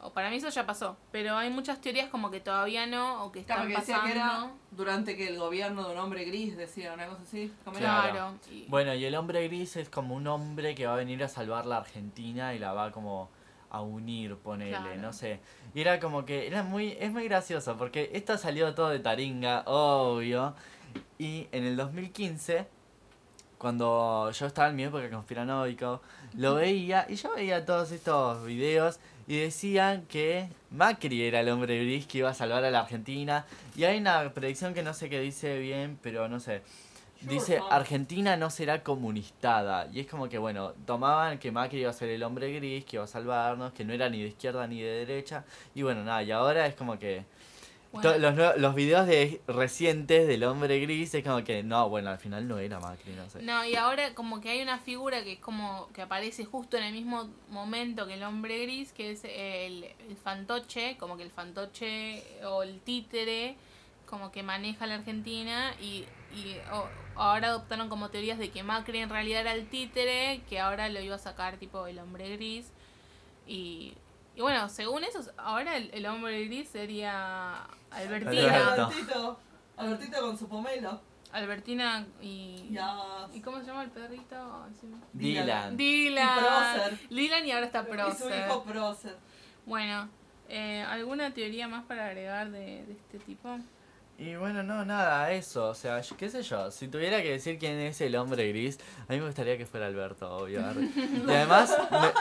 o 0.01 0.12
para 0.13 0.29
mí 0.29 0.36
eso 0.38 0.49
ya 0.49 0.65
pasó, 0.65 0.97
pero 1.12 1.36
hay 1.38 1.49
muchas 1.49 1.81
teorías 1.81 2.10
como 2.10 2.29
que 2.31 2.39
todavía 2.39 2.86
no, 2.86 3.23
o 3.25 3.31
que 3.31 3.43
Claro, 3.43 3.62
están 3.63 3.73
que 3.73 3.79
decía 3.79 3.95
pasando. 3.95 4.13
que 4.13 4.19
era 4.19 4.51
durante 4.71 5.15
que 5.17 5.27
el 5.27 5.38
gobierno 5.39 5.88
de 5.88 5.93
un 5.93 5.99
hombre 5.99 6.25
gris, 6.25 6.55
decía 6.58 6.93
una 6.93 7.08
cosa 7.08 7.23
así. 7.23 7.51
¿Cómo 7.63 7.77
era? 7.77 7.88
Claro. 8.01 8.12
Claro. 8.13 8.38
y- 8.51 8.65
Bueno, 8.67 8.93
y 8.93 9.03
el 9.05 9.15
hombre 9.15 9.47
gris 9.47 9.75
es 9.77 9.89
como 9.89 10.13
un 10.15 10.27
hombre 10.27 10.75
que 10.75 10.86
va 10.86 10.93
a 10.93 10.97
venir 10.97 11.23
a 11.23 11.27
salvar 11.27 11.65
la 11.65 11.77
Argentina 11.77 12.53
y 12.53 12.60
la 12.60 12.73
va 12.73 12.91
como 12.91 13.29
a 13.71 13.81
unir, 13.81 14.36
ponele, 14.38 14.71
Claro. 14.77 15.01
no 15.01 15.12
sé. 15.12 15.39
Y 15.73 15.81
era 15.81 15.99
como 15.99 16.23
que, 16.23 16.47
era 16.47 16.63
muy, 16.63 16.95
es 16.99 17.12
muy 17.12 17.23
gracioso, 17.27 17.75
porque 17.77 18.12
esto 18.13 18.38
salió 18.38 18.73
todo 18.75 18.89
de 18.89 18.99
Taringa, 18.99 19.63
obvio. 19.65 20.53
Y 21.17 21.47
en 21.51 21.65
el 21.65 21.75
2015, 21.75 22.67
cuando 23.58 24.29
yo 24.31 24.45
estaba 24.45 24.69
en 24.69 24.75
mi 24.75 24.84
época 24.84 25.10
conspiranoico, 25.10 26.01
lo 26.36 26.55
veía 26.55 27.05
y 27.10 27.15
yo 27.15 27.34
veía 27.36 27.65
todos 27.65 27.91
estos 27.91 28.45
videos 28.45 28.99
y 29.27 29.39
decían 29.39 30.05
que 30.07 30.49
Macri 30.71 31.23
era 31.23 31.39
el 31.39 31.49
hombre 31.49 31.83
gris 31.83 32.05
que 32.05 32.19
iba 32.19 32.29
a 32.29 32.33
salvar 32.33 32.63
a 32.63 32.71
la 32.71 32.81
Argentina. 32.81 33.45
Y 33.75 33.83
hay 33.83 33.97
una 33.97 34.33
predicción 34.33 34.73
que 34.73 34.83
no 34.83 34.93
sé 34.93 35.09
qué 35.09 35.19
dice 35.19 35.59
bien, 35.59 35.97
pero 36.01 36.27
no 36.27 36.39
sé. 36.39 36.61
Dice. 37.21 37.59
Argentina 37.71 38.38
no 38.38 38.49
será 38.49 38.83
comunistada. 38.83 39.88
Y 39.91 40.01
es 40.01 40.07
como 40.07 40.29
que, 40.29 40.38
bueno, 40.38 40.73
tomaban 40.85 41.39
que 41.39 41.51
Macri 41.51 41.79
iba 41.79 41.89
a 41.89 41.93
ser 41.93 42.09
el 42.09 42.21
hombre 42.23 42.53
gris, 42.53 42.85
que 42.85 42.97
iba 42.97 43.05
a 43.05 43.07
salvarnos, 43.07 43.73
que 43.73 43.83
no 43.83 43.93
era 43.93 44.09
ni 44.09 44.21
de 44.21 44.27
izquierda 44.27 44.67
ni 44.67 44.81
de 44.81 45.05
derecha. 45.05 45.43
Y 45.73 45.81
bueno, 45.81 46.03
nada, 46.03 46.21
y 46.21 46.31
ahora 46.31 46.67
es 46.67 46.75
como 46.75 46.99
que... 46.99 47.23
bueno. 48.03 48.17
los, 48.31 48.58
los 48.60 48.75
videos 48.75 49.08
de 49.08 49.41
recientes 49.47 50.27
del 50.27 50.43
hombre 50.43 50.79
gris 50.79 51.13
es 51.15 51.23
como 51.23 51.43
que, 51.43 51.63
no, 51.63 51.89
bueno, 51.89 52.10
al 52.10 52.17
final 52.19 52.47
no 52.47 52.58
era 52.60 52.79
Macri, 52.79 53.13
no 53.13 53.29
sé. 53.29 53.41
No, 53.41 53.65
y 53.65 53.75
ahora 53.75 54.13
como 54.13 54.41
que 54.41 54.49
hay 54.49 54.62
una 54.62 54.79
figura 54.79 55.23
que 55.23 55.34
es 55.34 55.39
como 55.39 55.89
que 55.93 56.01
aparece 56.01 56.45
justo 56.45 56.77
en 56.77 56.84
el 56.84 56.93
mismo 56.93 57.29
momento 57.49 58.05
que 58.08 58.15
el 58.15 58.23
hombre 58.23 58.62
gris, 58.63 58.91
que 58.91 59.12
es 59.12 59.23
el, 59.23 59.84
el 60.08 60.17
fantoche, 60.23 60.97
como 60.97 61.17
que 61.17 61.23
el 61.23 61.31
fantoche 61.31 62.23
o 62.45 62.63
el 62.63 62.79
títere, 62.81 63.55
como 64.05 64.31
que 64.31 64.43
maneja 64.43 64.86
la 64.88 64.95
Argentina 64.95 65.73
y, 65.81 66.05
y 66.31 66.58
o- 66.71 66.89
ahora 67.15 67.47
adoptaron 67.47 67.89
como 67.89 68.10
teorías 68.10 68.38
de 68.38 68.49
que 68.51 68.62
Macri 68.62 68.99
en 68.99 69.10
realidad 69.10 69.41
era 69.41 69.53
el 69.53 69.67
títere, 69.67 70.41
que 70.49 70.60
ahora 70.60 70.89
lo 70.89 70.99
iba 70.99 71.15
a 71.15 71.19
sacar 71.19 71.58
tipo 71.58 71.88
el 71.88 71.97
hombre 71.99 72.36
gris. 72.36 72.67
Y, 73.47 73.93
y 74.35 74.41
bueno, 74.41 74.67
según 74.69 75.03
eso, 75.03 75.21
ahora 75.37 75.77
el, 75.77 75.89
el 75.93 76.05
hombre 76.05 76.45
gris 76.45 76.69
sería 76.69 77.63
Albertina. 77.91 78.57
Alberto. 78.57 78.83
Albertito. 78.87 79.39
Albertito 79.77 80.21
con 80.21 80.37
su 80.37 80.47
pomelo. 80.47 81.01
Albertina 81.31 82.05
y... 82.21 82.69
Ya. 82.71 82.95
¿Y 83.33 83.41
cómo 83.41 83.59
se 83.59 83.65
llama 83.65 83.83
el 83.83 83.89
perrito? 83.89 84.65
Sí. 84.79 84.87
Dylan. 85.11 85.75
Dylan. 85.75 86.37
Y 86.37 86.39
Prócer. 86.39 87.09
Dylan 87.09 87.45
y 87.45 87.51
ahora 87.51 87.65
está 87.65 87.79
Y 87.81 87.83
su 87.83 87.89
Prócer. 87.91 88.47
hijo 88.47 88.63
Prócer. 88.63 89.17
Bueno, 89.65 90.07
eh, 90.47 90.81
¿alguna 90.87 91.33
teoría 91.33 91.67
más 91.67 91.83
para 91.85 92.05
agregar 92.07 92.51
de, 92.51 92.85
de 92.85 92.93
este 92.93 93.19
tipo? 93.19 93.57
Y 94.17 94.36
bueno, 94.38 94.63
no, 94.63 94.86
nada, 94.86 95.30
eso, 95.34 95.67
o 95.69 95.73
sea, 95.75 95.99
yo- 95.99 96.15
qué 96.15 96.30
sé 96.30 96.41
yo, 96.41 96.71
si 96.71 96.88
tuviera 96.88 97.21
que 97.21 97.32
decir 97.32 97.58
quién 97.60 97.78
es 97.80 97.99
el 97.99 98.15
hombre 98.15 98.47
gris, 98.47 98.80
a 99.10 99.12
mí 99.12 99.19
me 99.19 99.25
gustaría 99.25 99.58
que 99.58 99.65
fuera 99.65 99.88
Alberto, 99.88 100.38
obvio. 100.38 100.62
Y 100.62 101.30
además, 101.30 101.75
me- 101.91 102.13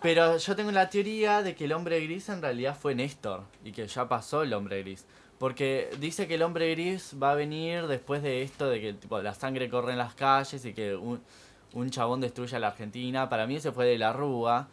pero 0.00 0.38
yo 0.38 0.56
tengo 0.56 0.70
la 0.72 0.88
teoría 0.88 1.42
de 1.42 1.54
que 1.54 1.66
el 1.66 1.72
hombre 1.72 2.00
gris 2.00 2.30
en 2.30 2.40
realidad 2.40 2.74
fue 2.80 2.94
Néstor 2.94 3.42
y 3.64 3.72
que 3.72 3.86
ya 3.86 4.08
pasó 4.08 4.42
el 4.42 4.54
hombre 4.54 4.82
gris. 4.82 5.04
Porque 5.38 5.90
dice 5.98 6.26
que 6.26 6.36
el 6.36 6.42
hombre 6.42 6.70
gris 6.70 7.14
va 7.22 7.32
a 7.32 7.34
venir 7.34 7.86
después 7.86 8.22
de 8.22 8.42
esto, 8.42 8.70
de 8.70 8.80
que 8.80 8.92
tipo, 8.94 9.20
la 9.20 9.34
sangre 9.34 9.68
corre 9.68 9.92
en 9.92 9.98
las 9.98 10.14
calles 10.14 10.64
y 10.64 10.72
que 10.72 10.94
un, 10.94 11.20
un 11.74 11.90
chabón 11.90 12.20
destruye 12.22 12.56
a 12.56 12.60
la 12.60 12.68
Argentina. 12.68 13.28
Para 13.28 13.46
mí 13.46 13.56
ese 13.56 13.72
fue 13.72 13.84
de 13.86 13.98
la 13.98 14.12
Rúa. 14.14 14.68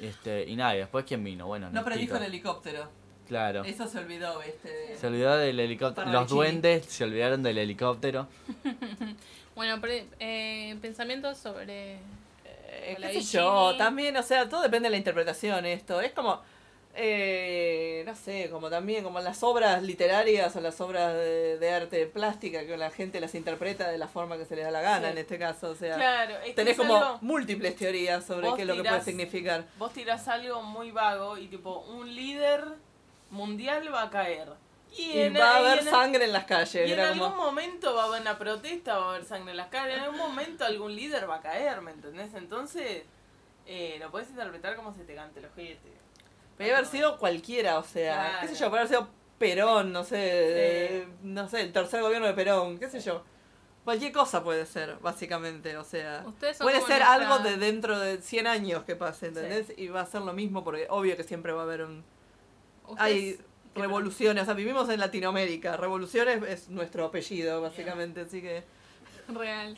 Este, 0.00 0.44
y 0.48 0.54
nada, 0.56 0.74
y 0.76 0.78
después 0.78 1.04
quién 1.06 1.24
vino, 1.24 1.46
bueno, 1.46 1.70
No 1.70 1.82
predijo 1.84 2.12
Nestito. 2.14 2.16
el 2.18 2.24
helicóptero. 2.24 2.88
Claro. 3.28 3.64
Eso 3.64 3.86
se 3.88 3.98
olvidó, 3.98 4.38
¿viste? 4.40 4.96
Se 5.00 5.06
olvidó 5.06 5.36
del 5.36 5.58
helicóptero. 5.58 6.10
Los 6.10 6.28
duendes 6.28 6.84
se 6.86 7.04
olvidaron 7.04 7.42
del 7.42 7.58
helicóptero. 7.58 8.26
Bueno, 9.54 9.80
pre- 9.80 10.06
eh, 10.18 10.76
pensamientos 10.82 11.38
sobre... 11.38 11.92
Eh, 12.44 12.94
Hola, 12.96 13.08
qué 13.10 13.22
sé 13.22 13.36
yo, 13.38 13.76
también, 13.76 14.16
o 14.16 14.22
sea, 14.24 14.48
todo 14.48 14.62
depende 14.62 14.86
de 14.86 14.90
la 14.90 14.96
interpretación 14.96 15.64
esto. 15.64 16.00
Es 16.00 16.10
como, 16.10 16.40
eh, 16.96 18.02
no 18.04 18.16
sé, 18.16 18.48
como 18.50 18.68
también, 18.68 19.04
como 19.04 19.20
las 19.20 19.44
obras 19.44 19.80
literarias 19.84 20.56
o 20.56 20.60
las 20.60 20.80
obras 20.80 21.14
de, 21.14 21.58
de 21.58 21.70
arte 21.72 22.06
plástica, 22.06 22.66
que 22.66 22.76
la 22.76 22.90
gente 22.90 23.20
las 23.20 23.36
interpreta 23.36 23.88
de 23.88 23.98
la 23.98 24.08
forma 24.08 24.36
que 24.36 24.44
se 24.44 24.56
les 24.56 24.64
da 24.64 24.72
la 24.72 24.80
gana 24.80 25.06
Sí. 25.06 25.12
en 25.12 25.18
este 25.18 25.38
caso. 25.38 25.70
O 25.70 25.74
sea, 25.76 25.94
Claro, 25.94 26.34
es 26.44 26.54
tenés 26.56 26.76
como 26.76 26.96
algo- 26.96 27.18
múltiples 27.20 27.76
teorías 27.76 28.24
sobre 28.24 28.48
qué 28.56 28.62
es 28.62 28.66
lo 28.68 28.74
que 28.74 28.88
puede 28.88 29.02
significar. 29.02 29.64
vos 29.78 29.92
tirás 29.92 30.26
algo 30.26 30.62
muy 30.62 30.90
vago 30.90 31.38
y 31.38 31.46
tipo, 31.46 31.78
un 31.80 32.12
líder 32.14 32.64
mundial 33.30 33.92
va 33.92 34.02
a 34.04 34.10
caer. 34.10 34.48
Y, 34.96 35.02
Y 35.10 35.20
en- 35.22 35.34
va 35.36 35.54
a 35.54 35.56
haber 35.58 35.78
en- 35.80 35.84
sangre 35.90 36.24
en 36.24 36.32
las 36.32 36.44
calles. 36.44 36.88
Y 36.88 36.92
en 36.92 37.00
algún 37.00 37.30
como, 37.30 37.44
momento 37.46 37.94
va 37.94 38.04
a 38.04 38.06
haber 38.06 38.20
una 38.20 38.38
protesta, 38.38 38.96
va 38.96 39.06
a 39.06 39.14
haber 39.14 39.24
sangre 39.24 39.50
en 39.50 39.56
las 39.56 39.66
calles, 39.68 39.96
en 39.96 40.02
algún 40.04 40.18
momento 40.18 40.64
algún 40.64 40.94
líder 40.94 41.28
va 41.28 41.36
a 41.36 41.40
caer, 41.40 41.80
¿me 41.80 41.90
entendés? 41.90 42.32
Entonces, 42.34 43.02
eh, 43.66 43.96
lo 43.98 44.10
puedes 44.12 44.30
interpretar 44.30 44.76
como 44.76 44.94
se 44.94 45.02
te 45.04 45.14
cante 45.16 45.40
el 45.40 45.46
ojete. 45.46 45.92
podría 46.56 46.76
haber 46.76 46.88
sido 46.88 47.18
cualquiera, 47.18 47.78
o 47.78 47.82
sea, 47.82 48.38
qué 48.42 48.48
sé 48.48 48.54
yo, 48.54 48.66
podría 48.70 48.82
haber 48.82 48.88
sido 48.88 49.08
Perón, 49.38 49.92
no 49.92 50.04
sé, 50.04 50.18
eh, 50.20 51.08
no 51.22 51.48
sé, 51.48 51.62
el 51.62 51.72
tercer 51.72 52.00
gobierno 52.00 52.28
de 52.28 52.34
Perón, 52.34 52.78
qué 52.78 52.88
sé 52.88 53.00
yo. 53.00 53.24
Cualquier 53.82 54.12
cosa 54.12 54.44
puede 54.44 54.64
ser, 54.64 54.96
básicamente, 55.00 55.76
o 55.76 55.82
sea. 55.84 56.22
Ustedes 56.24 56.56
son 56.58 56.66
Puede 56.66 56.80
ser 56.82 57.02
algo 57.02 57.40
de 57.40 57.56
dentro 57.56 57.98
de 57.98 58.22
100 58.22 58.46
años 58.46 58.84
que 58.84 58.94
pase, 58.94 59.26
¿entendés? 59.26 59.72
Y 59.76 59.88
va 59.88 60.02
a 60.02 60.06
ser 60.06 60.22
lo 60.22 60.32
mismo 60.32 60.62
porque 60.62 60.86
obvio 60.88 61.16
que 61.16 61.24
siempre 61.24 61.52
va 61.52 61.62
a 61.62 61.64
haber 61.64 61.82
un... 61.82 62.04
Hay 62.98 63.38
revoluciones, 63.74 64.42
o 64.42 64.46
sea, 64.46 64.54
vivimos 64.54 64.88
en 64.88 65.00
Latinoamérica, 65.00 65.76
revoluciones 65.76 66.42
es 66.48 66.68
nuestro 66.68 67.06
apellido, 67.06 67.60
básicamente, 67.60 68.22
así 68.22 68.40
que... 68.40 68.64
Real. 69.28 69.76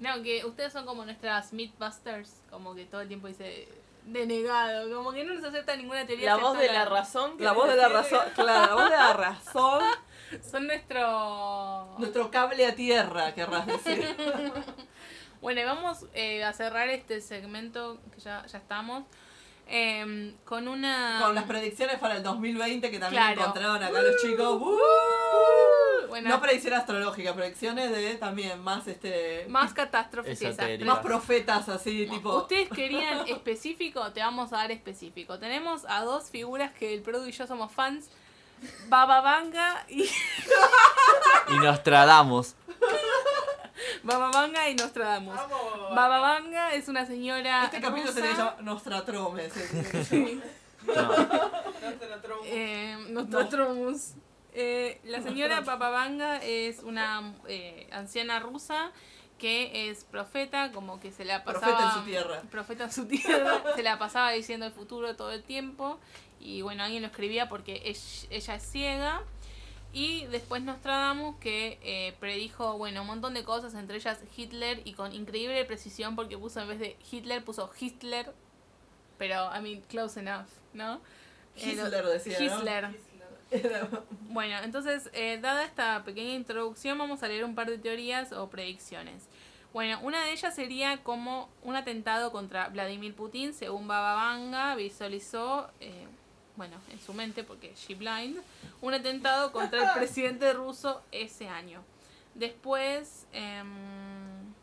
No, 0.00 0.22
que 0.22 0.44
ustedes 0.44 0.72
son 0.72 0.86
como 0.86 1.04
nuestras 1.04 1.52
Mythbusters, 1.52 2.40
como 2.50 2.74
que 2.74 2.86
todo 2.86 3.02
el 3.02 3.08
tiempo 3.08 3.28
dice 3.28 3.68
denegado, 4.06 4.94
como 4.94 5.12
que 5.12 5.24
no 5.24 5.34
nos 5.34 5.44
acepta 5.44 5.76
ninguna 5.76 6.06
teoría. 6.06 6.34
La 6.34 6.36
voz 6.36 6.58
de 6.58 6.72
la 6.72 6.84
razón. 6.86 7.32
La 7.32 7.36
¿querés 7.36 7.54
voz 7.54 7.68
de 7.68 7.76
la 7.76 7.88
razón, 7.88 8.20
claro, 8.34 8.66
la 8.66 8.74
voz 8.74 8.90
de 8.90 8.96
la 8.96 9.12
razón, 9.12 9.82
Son 10.50 10.66
nuestro... 10.66 11.96
nuestro 11.98 12.30
cable 12.30 12.64
a 12.66 12.74
tierra, 12.74 13.34
querrás 13.34 13.66
decir. 13.66 14.16
Bueno, 15.40 15.62
y 15.62 15.64
vamos 15.64 16.04
eh, 16.12 16.44
a 16.44 16.52
cerrar 16.52 16.90
este 16.90 17.22
segmento, 17.22 17.98
que 18.14 18.20
ya, 18.20 18.44
ya 18.44 18.58
estamos, 18.58 19.04
em, 19.66 20.36
con 20.44 20.68
una... 20.68 21.20
Con 21.22 21.34
las 21.34 21.44
predicciones 21.44 21.98
para 21.98 22.16
el 22.16 22.22
2020 22.22 22.90
que 22.90 22.98
también 22.98 23.22
Claro. 23.22 23.40
encontraron 23.40 23.82
acá 23.82 24.02
los 24.02 24.20
chicos. 24.22 24.60
¡Uh! 24.60 26.08
Bueno, 26.08 26.28
No 26.28 26.40
predicción 26.40 26.74
astrológica, 26.74 27.34
predicciones 27.34 27.92
de 27.92 28.16
también 28.16 28.60
más 28.62 28.88
este 28.88 29.46
más 29.48 29.72
catástrofes 29.74 30.42
más 30.84 30.98
profetas 30.98 31.68
así, 31.68 32.06
tipo 32.10 32.36
Ustedes 32.38 32.68
querían 32.74 33.28
específico, 33.28 34.10
te 34.12 34.20
vamos 34.20 34.52
a 34.52 34.56
dar 34.56 34.72
específico. 34.72 35.38
Tenemos 35.38 35.84
a 35.88 36.00
dos 36.02 36.30
figuras 36.30 36.72
que 36.72 36.92
el 36.94 37.02
Produ 37.02 37.26
y 37.26 37.32
yo 37.32 37.46
somos 37.46 37.70
fans. 37.72 38.10
Baba 38.88 39.20
Vanga 39.20 39.86
y 39.88 40.02
Y 41.48 41.56
Nostradamus. 41.58 42.54
Baba 44.02 44.30
Vanga 44.30 44.68
y 44.68 44.74
Nostradamus. 44.74 45.34
Vamos. 45.34 45.94
Baba 45.94 46.20
Vanga 46.20 46.74
es 46.74 46.88
una 46.88 47.06
señora 47.06 47.64
este 47.64 47.80
capítulo 47.80 48.12
se 48.12 48.20
le 48.22 48.34
llama 48.34 48.56
Nostratrome. 48.60 49.50
sí. 50.08 50.40
No. 50.86 51.10
Eh, 52.44 52.96
Nostradamus. 53.10 54.14
Eh, 54.52 55.00
la 55.04 55.22
señora 55.22 55.62
Papabanga 55.62 56.38
es 56.38 56.82
una 56.82 57.34
eh, 57.46 57.88
anciana 57.92 58.40
rusa 58.40 58.90
que 59.38 59.88
es 59.88 60.04
profeta, 60.04 60.70
como 60.72 61.00
que 61.00 61.12
se 61.12 61.24
la 61.24 61.44
pasaba... 61.44 61.66
Profeta 61.66 61.88
en 61.88 61.94
su 61.94 62.04
tierra. 62.04 62.42
Profeta 62.50 62.84
en 62.84 62.92
su 62.92 63.06
tierra, 63.06 63.62
se 63.76 63.82
la 63.82 63.98
pasaba 63.98 64.32
diciendo 64.32 64.66
el 64.66 64.72
futuro 64.72 65.16
todo 65.16 65.32
el 65.32 65.42
tiempo. 65.42 65.98
Y 66.40 66.62
bueno, 66.62 66.82
alguien 66.82 67.02
lo 67.02 67.08
escribía 67.08 67.48
porque 67.48 67.80
ella, 67.84 68.00
ella 68.30 68.54
es 68.54 68.62
ciega. 68.70 69.22
Y 69.92 70.26
después 70.26 70.62
Nostradamus 70.62 71.36
que 71.40 71.78
eh, 71.82 72.14
predijo, 72.20 72.78
bueno, 72.78 73.00
un 73.02 73.08
montón 73.08 73.34
de 73.34 73.42
cosas, 73.42 73.74
entre 73.74 73.96
ellas 73.96 74.20
Hitler, 74.36 74.82
y 74.84 74.92
con 74.92 75.12
increíble 75.12 75.64
precisión 75.64 76.14
porque 76.14 76.38
puso 76.38 76.60
en 76.60 76.68
vez 76.68 76.78
de 76.78 76.96
Hitler, 77.10 77.44
puso 77.44 77.70
Hitler, 77.78 78.32
pero, 79.18 79.50
I 79.54 79.60
mean, 79.60 79.80
close 79.82 80.20
enough, 80.20 80.46
¿no? 80.72 81.00
Eh, 81.56 81.72
Hitler 81.72 82.06
decía, 82.06 82.38
¿no? 82.38 82.58
Hitler. 82.58 82.88
Bueno, 84.28 84.58
entonces, 84.62 85.10
eh, 85.12 85.38
dada 85.42 85.64
esta 85.64 86.04
pequeña 86.04 86.34
introducción, 86.34 86.96
vamos 86.96 87.24
a 87.24 87.28
leer 87.28 87.44
un 87.44 87.56
par 87.56 87.68
de 87.68 87.78
teorías 87.78 88.32
o 88.32 88.48
predicciones. 88.48 89.24
Bueno, 89.72 90.00
una 90.02 90.24
de 90.24 90.32
ellas 90.32 90.54
sería 90.54 91.02
como 91.02 91.48
un 91.62 91.76
atentado 91.76 92.32
contra 92.32 92.68
Vladimir 92.68 93.14
Putin, 93.14 93.52
según 93.52 93.86
Baba 93.86 94.14
Vanga 94.14 94.74
visualizó, 94.74 95.68
eh, 95.80 96.06
bueno, 96.56 96.76
en 96.90 97.00
su 97.00 97.14
mente, 97.14 97.44
porque 97.44 97.74
she 97.74 97.94
blind, 97.94 98.38
un 98.80 98.94
atentado 98.94 99.52
contra 99.52 99.82
el 99.82 99.90
presidente 99.98 100.52
ruso 100.52 101.02
ese 101.12 101.48
año. 101.48 101.82
Después, 102.34 103.26
em, 103.32 103.68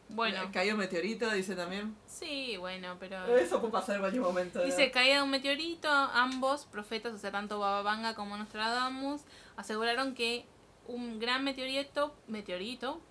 bueno, 0.09 0.49
Cayó 0.53 0.73
un 0.73 0.79
meteorito, 0.79 1.29
dice 1.31 1.55
también. 1.55 1.95
sí, 2.07 2.55
bueno, 2.57 2.95
pero... 2.99 3.35
Eso 3.37 3.59
puede 3.59 3.73
pasar 3.73 3.95
en 3.95 4.01
cualquier 4.01 4.23
momento. 4.23 4.59
¿no? 4.59 4.65
Dice, 4.65 4.89
caída 4.91 5.17
de 5.17 5.21
un 5.21 5.29
meteorito, 5.29 5.89
ambos 5.89 6.65
profetas, 6.65 7.13
o 7.13 7.17
sea, 7.17 7.31
tanto 7.31 7.59
Baba 7.59 7.81
Vanga 7.81 8.15
como 8.15 8.37
Nostradamus, 8.37 9.21
aseguraron 9.57 10.15
que 10.15 10.45
un 10.87 11.19
gran 11.19 11.43
meteorito, 11.43 12.15
meteorito 12.27 13.01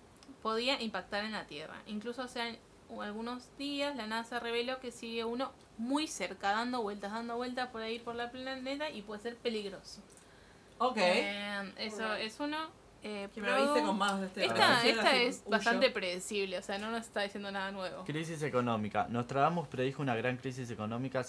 podía 0.41 0.81
impactar 0.81 1.23
en 1.23 1.33
la 1.33 1.45
Tierra. 1.45 1.81
Incluso 1.85 2.23
hace 2.89 3.01
algunos 3.01 3.55
días 3.57 3.95
la 3.95 4.07
NASA 4.07 4.39
reveló 4.39 4.79
que 4.79 4.91
sigue 4.91 5.25
uno 5.25 5.51
muy 5.77 6.07
cerca, 6.07 6.51
dando 6.51 6.81
vueltas, 6.81 7.11
dando 7.11 7.35
vueltas 7.35 7.69
por 7.69 7.81
ahí 7.81 7.99
por 7.99 8.15
la 8.15 8.31
planeta 8.31 8.89
y 8.89 9.01
puede 9.01 9.21
ser 9.21 9.37
peligroso. 9.37 10.01
Ok. 10.79 10.97
Eh, 10.97 11.73
eso 11.77 12.13
es 12.13 12.39
uno. 12.39 12.57
Eh, 13.03 13.29
que 13.33 13.39
me 13.41 13.49
avise 13.49 13.81
con 13.83 13.97
más 13.97 14.19
de 14.19 14.25
este 14.27 14.45
esta, 14.45 14.85
esta 14.85 15.15
es 15.15 15.41
huyo. 15.41 15.51
bastante 15.51 15.89
predecible, 15.91 16.57
o 16.57 16.61
sea, 16.61 16.77
no 16.77 16.89
nos 16.91 17.01
está 17.01 17.21
diciendo 17.21 17.51
nada 17.51 17.71
nuevo. 17.71 18.03
Crisis 18.05 18.41
económica. 18.43 19.05
Nostradamus 19.09 19.67
predijo 19.67 20.01
una 20.01 20.15
gran 20.15 20.37
crisis 20.37 20.69
económica 20.71 21.23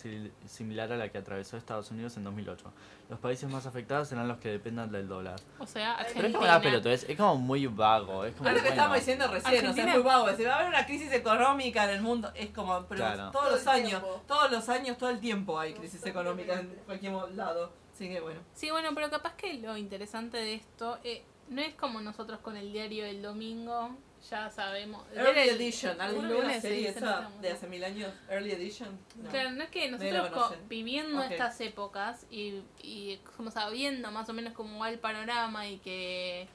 similar 0.46 0.90
a 0.92 0.96
la 0.96 1.08
que 1.10 1.18
atravesó 1.18 1.56
Estados 1.56 1.90
Unidos 1.90 2.16
en 2.16 2.24
2008. 2.24 2.72
Los 3.10 3.18
países 3.20 3.48
más 3.50 3.66
afectados 3.66 4.08
serán 4.08 4.28
los 4.28 4.38
que 4.38 4.48
dependan 4.50 4.90
del 4.90 5.06
dólar. 5.08 5.36
O 5.58 5.66
sea, 5.66 5.96
Pero 6.14 6.26
es 6.28 6.32
como 6.32 6.44
una 6.44 6.54
Argentina. 6.56 6.60
pelotudez, 6.82 7.04
es 7.08 7.16
como 7.16 7.36
muy 7.36 7.66
vago. 7.66 8.24
Es 8.24 8.34
como, 8.34 8.48
Es 8.48 8.54
lo 8.54 8.60
que 8.60 8.68
bueno, 8.68 8.68
estábamos 8.74 8.96
diciendo 8.98 9.26
recién, 9.28 9.46
o 9.46 9.50
sea, 9.50 9.58
Argentina- 9.60 9.88
es 9.92 9.94
muy 9.98 10.04
vago. 10.04 10.36
Si 10.36 10.44
va 10.44 10.52
a 10.52 10.56
haber 10.56 10.68
una 10.68 10.86
crisis 10.86 11.12
económica 11.12 11.84
en 11.84 11.90
el 11.90 12.00
mundo, 12.02 12.32
es 12.34 12.50
como, 12.50 12.84
pero 12.86 12.98
Claro. 13.00 13.30
todos 13.30 13.44
Todo 13.44 13.50
los 13.56 13.66
años, 13.66 13.88
tiempo. 13.90 14.22
todos 14.26 14.50
los 14.50 14.68
años, 14.68 14.98
todo 14.98 15.10
el 15.10 15.20
tiempo 15.20 15.58
hay 15.58 15.74
crisis 15.74 16.04
económica 16.06 16.54
en 16.60 16.68
cualquier 16.86 17.12
lado. 17.34 17.70
Así 17.94 18.08
que 18.08 18.20
bueno. 18.20 18.40
Sí, 18.54 18.70
bueno, 18.70 18.90
pero 18.94 19.10
capaz 19.10 19.34
que 19.34 19.54
lo 19.54 19.76
interesante 19.76 20.36
de 20.36 20.54
esto 20.54 20.98
eh, 21.02 21.24
no 21.50 21.62
es 21.62 21.74
como 21.74 22.00
nosotros 22.00 22.40
con 22.40 22.56
el 22.56 22.72
diario 22.72 23.04
del 23.04 23.22
domingo, 23.22 23.96
ya 24.30 24.50
sabemos. 24.50 25.04
Early 25.14 25.50
Edition, 25.50 26.00
¿alguno 26.00 26.22
un 26.22 26.28
vio 26.28 26.38
la 26.38 26.44
lunes 26.44 26.62
se 26.62 26.68
serie 26.68 26.88
esa 26.88 27.30
de 27.40 27.50
hace 27.50 27.66
mil 27.66 27.82
años? 27.84 28.12
Early 28.28 28.52
Edition. 28.52 28.98
No. 29.22 29.30
Claro, 29.30 29.50
no 29.52 29.62
es 29.62 29.70
que 29.70 29.90
nosotros 29.90 30.54
viviendo 30.68 31.22
estas 31.22 31.60
épocas 31.60 32.26
y, 32.30 32.62
y 32.82 33.18
como 33.36 33.50
sabiendo 33.50 34.10
más 34.10 34.28
o 34.28 34.32
menos 34.32 34.52
cómo 34.54 34.78
va 34.80 34.90
el 34.90 34.98
panorama 34.98 35.68
y 35.68 35.78
que 35.78 36.48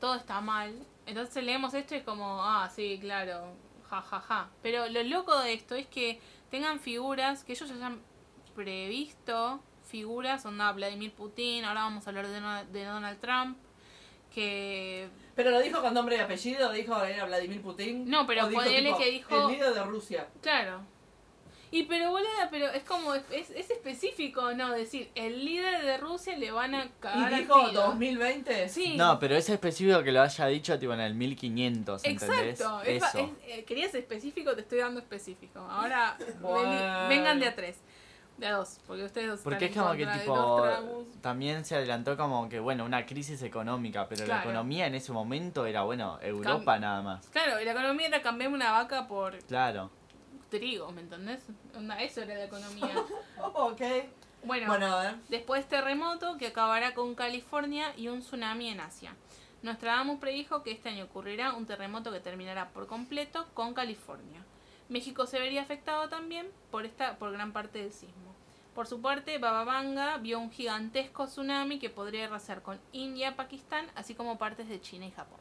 todo 0.00 0.14
está 0.14 0.40
mal, 0.40 0.74
entonces 1.06 1.42
leemos 1.42 1.74
esto 1.74 1.94
y 1.94 1.98
es 1.98 2.04
como, 2.04 2.42
ah, 2.42 2.70
sí, 2.74 2.98
claro, 3.00 3.54
ja, 3.88 4.02
ja, 4.02 4.20
ja. 4.20 4.50
Pero 4.62 4.88
lo 4.88 5.02
loco 5.02 5.38
de 5.40 5.54
esto 5.54 5.74
es 5.74 5.86
que 5.86 6.20
tengan 6.50 6.80
figuras, 6.80 7.44
que 7.44 7.52
ellos 7.52 7.68
ya 7.68 7.74
hayan 7.74 8.00
previsto 8.54 9.60
figuras, 9.86 10.44
onda 10.44 10.72
Vladimir 10.72 11.12
Putin, 11.12 11.64
ahora 11.64 11.82
vamos 11.82 12.06
a 12.06 12.10
hablar 12.10 12.26
de, 12.26 12.72
de 12.72 12.84
Donald 12.84 13.20
Trump, 13.20 13.56
que 14.40 15.08
Pero 15.34 15.50
lo 15.50 15.60
dijo 15.62 15.80
con 15.80 15.94
nombre 15.94 16.16
y 16.16 16.20
apellido, 16.20 16.70
dijo 16.72 17.02
era 17.02 17.24
Vladimir 17.24 17.62
Putin. 17.62 18.08
No, 18.08 18.26
pero 18.26 18.50
ponele 18.50 18.94
que 18.98 19.10
dijo- 19.10 19.48
El 19.48 19.54
líder 19.56 19.72
de 19.74 19.82
Rusia. 19.84 20.28
Claro. 20.42 20.82
Y 21.72 21.82
pero 21.82 22.10
boluda, 22.10 22.48
pero 22.50 22.68
es 22.68 22.84
como, 22.84 23.14
es, 23.14 23.50
es 23.50 23.70
específico, 23.70 24.54
¿no? 24.54 24.70
Decir, 24.72 25.10
el 25.16 25.44
líder 25.44 25.84
de 25.84 25.96
Rusia 25.98 26.36
le 26.36 26.50
van 26.52 26.74
a 26.76 26.88
cagar 27.00 27.32
Y 27.32 27.34
a 27.34 27.38
dijo 27.38 27.68
tiro. 27.68 27.82
2020. 27.82 28.68
Sí. 28.68 28.96
No, 28.96 29.18
pero 29.18 29.34
es 29.34 29.48
específico 29.48 30.02
que 30.04 30.12
lo 30.12 30.22
haya 30.22 30.46
dicho 30.46 30.78
tipo 30.78 30.92
en 30.94 31.00
el 31.00 31.14
1500, 31.14 32.04
¿entendés? 32.04 32.60
Exacto. 32.60 32.82
Eso. 32.82 33.18
es- 33.18 33.30
eh, 33.58 33.64
querías 33.64 33.94
específico, 33.94 34.54
te 34.54 34.60
estoy 34.60 34.78
dando 34.78 35.00
específico. 35.00 35.58
Ahora 35.58 36.16
Bueno. 36.40 37.08
vengan 37.08 37.40
de 37.40 37.46
a 37.48 37.56
tres. 37.56 37.78
De 38.38 38.46
a 38.46 38.52
dos, 38.56 38.78
porque 38.86 39.04
ustedes 39.04 39.28
dos 39.28 39.40
Porque 39.40 39.64
es 39.66 39.70
están 39.70 39.84
como 39.84 39.96
que 39.96 40.06
tipo 40.06 41.04
también 41.22 41.64
se 41.64 41.74
adelantó 41.76 42.16
como 42.18 42.48
que 42.50 42.60
bueno, 42.60 42.84
una 42.84 43.06
crisis 43.06 43.40
económica, 43.42 44.08
pero 44.08 44.26
la 44.26 44.42
economía 44.42 44.86
en 44.86 44.94
ese 44.94 45.12
momento 45.12 45.64
era 45.64 45.82
bueno, 45.82 46.18
Europa 46.20 46.78
nada 46.78 47.00
más. 47.02 47.26
Claro, 47.28 47.60
y 47.60 47.64
la 47.64 47.72
economía 47.72 48.08
era 48.08 48.22
cambiar 48.22 48.52
una 48.52 48.72
vaca 48.72 49.06
por 49.08 49.38
Claro. 49.44 49.90
trigo, 50.50 50.92
¿me 50.92 51.00
entendés? 51.00 51.40
Eso 52.00 52.22
era 52.22 52.34
la 52.34 52.44
economía. 52.44 52.94
Ok. 53.54 53.80
Bueno, 54.44 54.68
Bueno, 54.68 54.86
a 54.86 55.02
ver. 55.02 55.14
Después 55.28 55.66
terremoto 55.66 56.36
que 56.36 56.48
acabará 56.48 56.94
con 56.94 57.14
California 57.14 57.92
y 57.96 58.08
un 58.08 58.20
tsunami 58.20 58.68
en 58.68 58.80
Asia. 58.80 59.16
Nostradamus 59.62 60.20
predijo 60.20 60.62
que 60.62 60.70
este 60.70 60.90
año 60.90 61.04
ocurrirá 61.04 61.54
un 61.54 61.66
terremoto 61.66 62.12
que 62.12 62.20
terminará 62.20 62.68
por 62.68 62.86
completo 62.86 63.46
con 63.54 63.74
California. 63.74 64.44
México 64.88 65.26
se 65.26 65.40
vería 65.40 65.62
afectado 65.62 66.08
también 66.08 66.46
por 66.70 66.86
esta 66.86 67.18
por 67.18 67.32
gran 67.32 67.52
parte 67.52 67.80
del 67.80 67.92
sismo. 67.92 68.25
Por 68.76 68.86
su 68.86 69.00
parte, 69.00 69.38
Baba 69.38 69.64
Vanga 69.64 70.18
vio 70.18 70.38
un 70.38 70.50
gigantesco 70.52 71.24
tsunami 71.26 71.78
que 71.78 71.88
podría 71.88 72.26
arrasar 72.26 72.60
con 72.60 72.78
India, 72.92 73.34
Pakistán, 73.34 73.86
así 73.94 74.14
como 74.14 74.36
partes 74.36 74.68
de 74.68 74.82
China 74.82 75.06
y 75.06 75.10
Japón. 75.12 75.40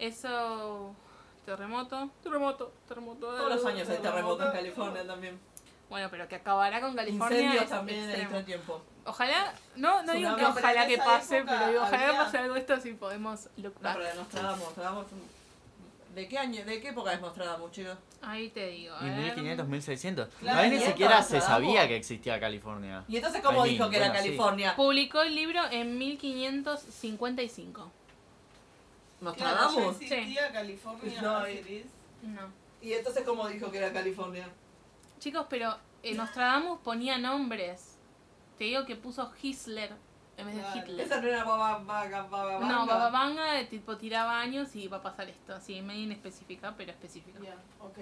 Eso 0.00 0.92
terremoto, 1.46 2.10
terremoto, 2.24 2.72
terremoto. 2.88 3.20
Todos 3.20 3.48
los 3.54 3.64
años 3.66 3.88
hay 3.88 3.98
terremotos 3.98 4.46
en 4.46 4.52
California 4.52 5.06
también. 5.06 5.38
Bueno, 5.88 6.08
pero 6.10 6.26
que 6.26 6.34
acabará 6.34 6.80
con 6.80 6.96
California 6.96 7.38
Incendios 7.40 7.70
también 7.70 8.10
en 8.10 8.20
este 8.22 8.42
tiempo. 8.42 8.82
Ojalá, 9.04 9.54
no, 9.76 10.02
no 10.02 10.12
digo 10.14 10.34
que 10.34 10.42
No, 10.42 10.54
pero 10.54 10.66
ojalá 10.66 10.86
que 10.88 10.98
pase, 10.98 11.38
época 11.38 11.56
pero 11.56 11.70
digo, 11.70 11.82
ojalá 11.84 12.06
había- 12.08 12.18
pase 12.18 12.38
algo 12.38 12.54
de 12.54 12.60
esto 12.60 12.80
si 12.80 12.94
podemos 12.94 13.48
No, 13.56 13.68
lucrar. 13.68 13.96
pero 13.96 14.14
Nostradamus, 14.16 14.58
Nostradamus. 14.64 15.06
¿De 16.14 16.28
qué 16.28 16.38
año, 16.38 16.64
de 16.64 16.80
qué 16.80 16.88
época 16.90 17.12
es 17.12 17.20
Nostradamus, 17.20 17.72
chicos? 17.72 17.96
Ahí 18.22 18.48
te 18.50 18.68
digo. 18.68 18.94
a 18.94 19.04
Y 19.06 19.10
ver. 19.10 19.18
1500, 19.36 19.66
1600. 19.68 20.28
Claro, 20.40 20.60
Ahí 20.60 20.70
ni 20.70 20.76
¿y 20.76 20.80
siquiera 20.80 21.22
se 21.22 21.40
sabía 21.40 21.88
que 21.88 21.96
existía 21.96 22.38
California. 22.38 23.04
¿Y 23.08 23.16
entonces 23.16 23.42
cómo 23.42 23.66
I 23.66 23.70
dijo 23.70 23.90
que 23.90 23.96
era 23.96 24.06
sí. 24.06 24.12
California? 24.12 24.76
Publicó 24.76 25.22
el 25.22 25.34
libro 25.34 25.60
en 25.70 25.98
1555. 25.98 27.90
Claro, 29.20 29.36
ya 29.36 29.44
¿Nostradamus? 29.54 30.00
existía 30.02 30.52
California 30.52 31.22
No, 31.22 31.48
y-. 31.48 31.84
No. 32.22 32.42
¿Y 32.82 32.92
entonces 32.92 33.24
cómo 33.24 33.48
dijo 33.48 33.70
que 33.70 33.78
era 33.78 33.92
California? 33.92 34.46
Chicos, 35.18 35.46
pero 35.48 35.76
eh, 36.02 36.14
Nostradamus 36.14 36.78
ponía 36.80 37.16
nombres. 37.18 37.96
Te 38.58 38.64
digo 38.64 38.84
que 38.84 38.94
puso 38.96 39.32
Hitler 39.42 39.92
en 40.36 40.46
vez 40.46 40.54
de 40.56 40.60
Claro. 40.62 40.80
Hitler. 40.80 41.06
Esa 41.06 41.20
no 41.20 41.28
era 41.28 41.44
Baba 41.44 41.78
Vaga, 41.78 42.22
Baba 42.24 42.52
No, 42.54 42.60
Vanga? 42.60 42.84
Baba 42.94 43.10
Vanga 43.10 43.60
eh, 43.60 43.66
tipo 43.66 43.96
tiraba 43.96 44.40
años 44.40 44.74
y 44.76 44.88
va 44.88 44.98
a 44.98 45.02
pasar 45.02 45.28
esto. 45.28 45.54
Así, 45.54 45.80
medio 45.82 46.02
inespecífica, 46.02 46.74
pero 46.76 46.90
específica. 46.92 47.38
Ya, 47.42 47.54
ok. 47.80 47.98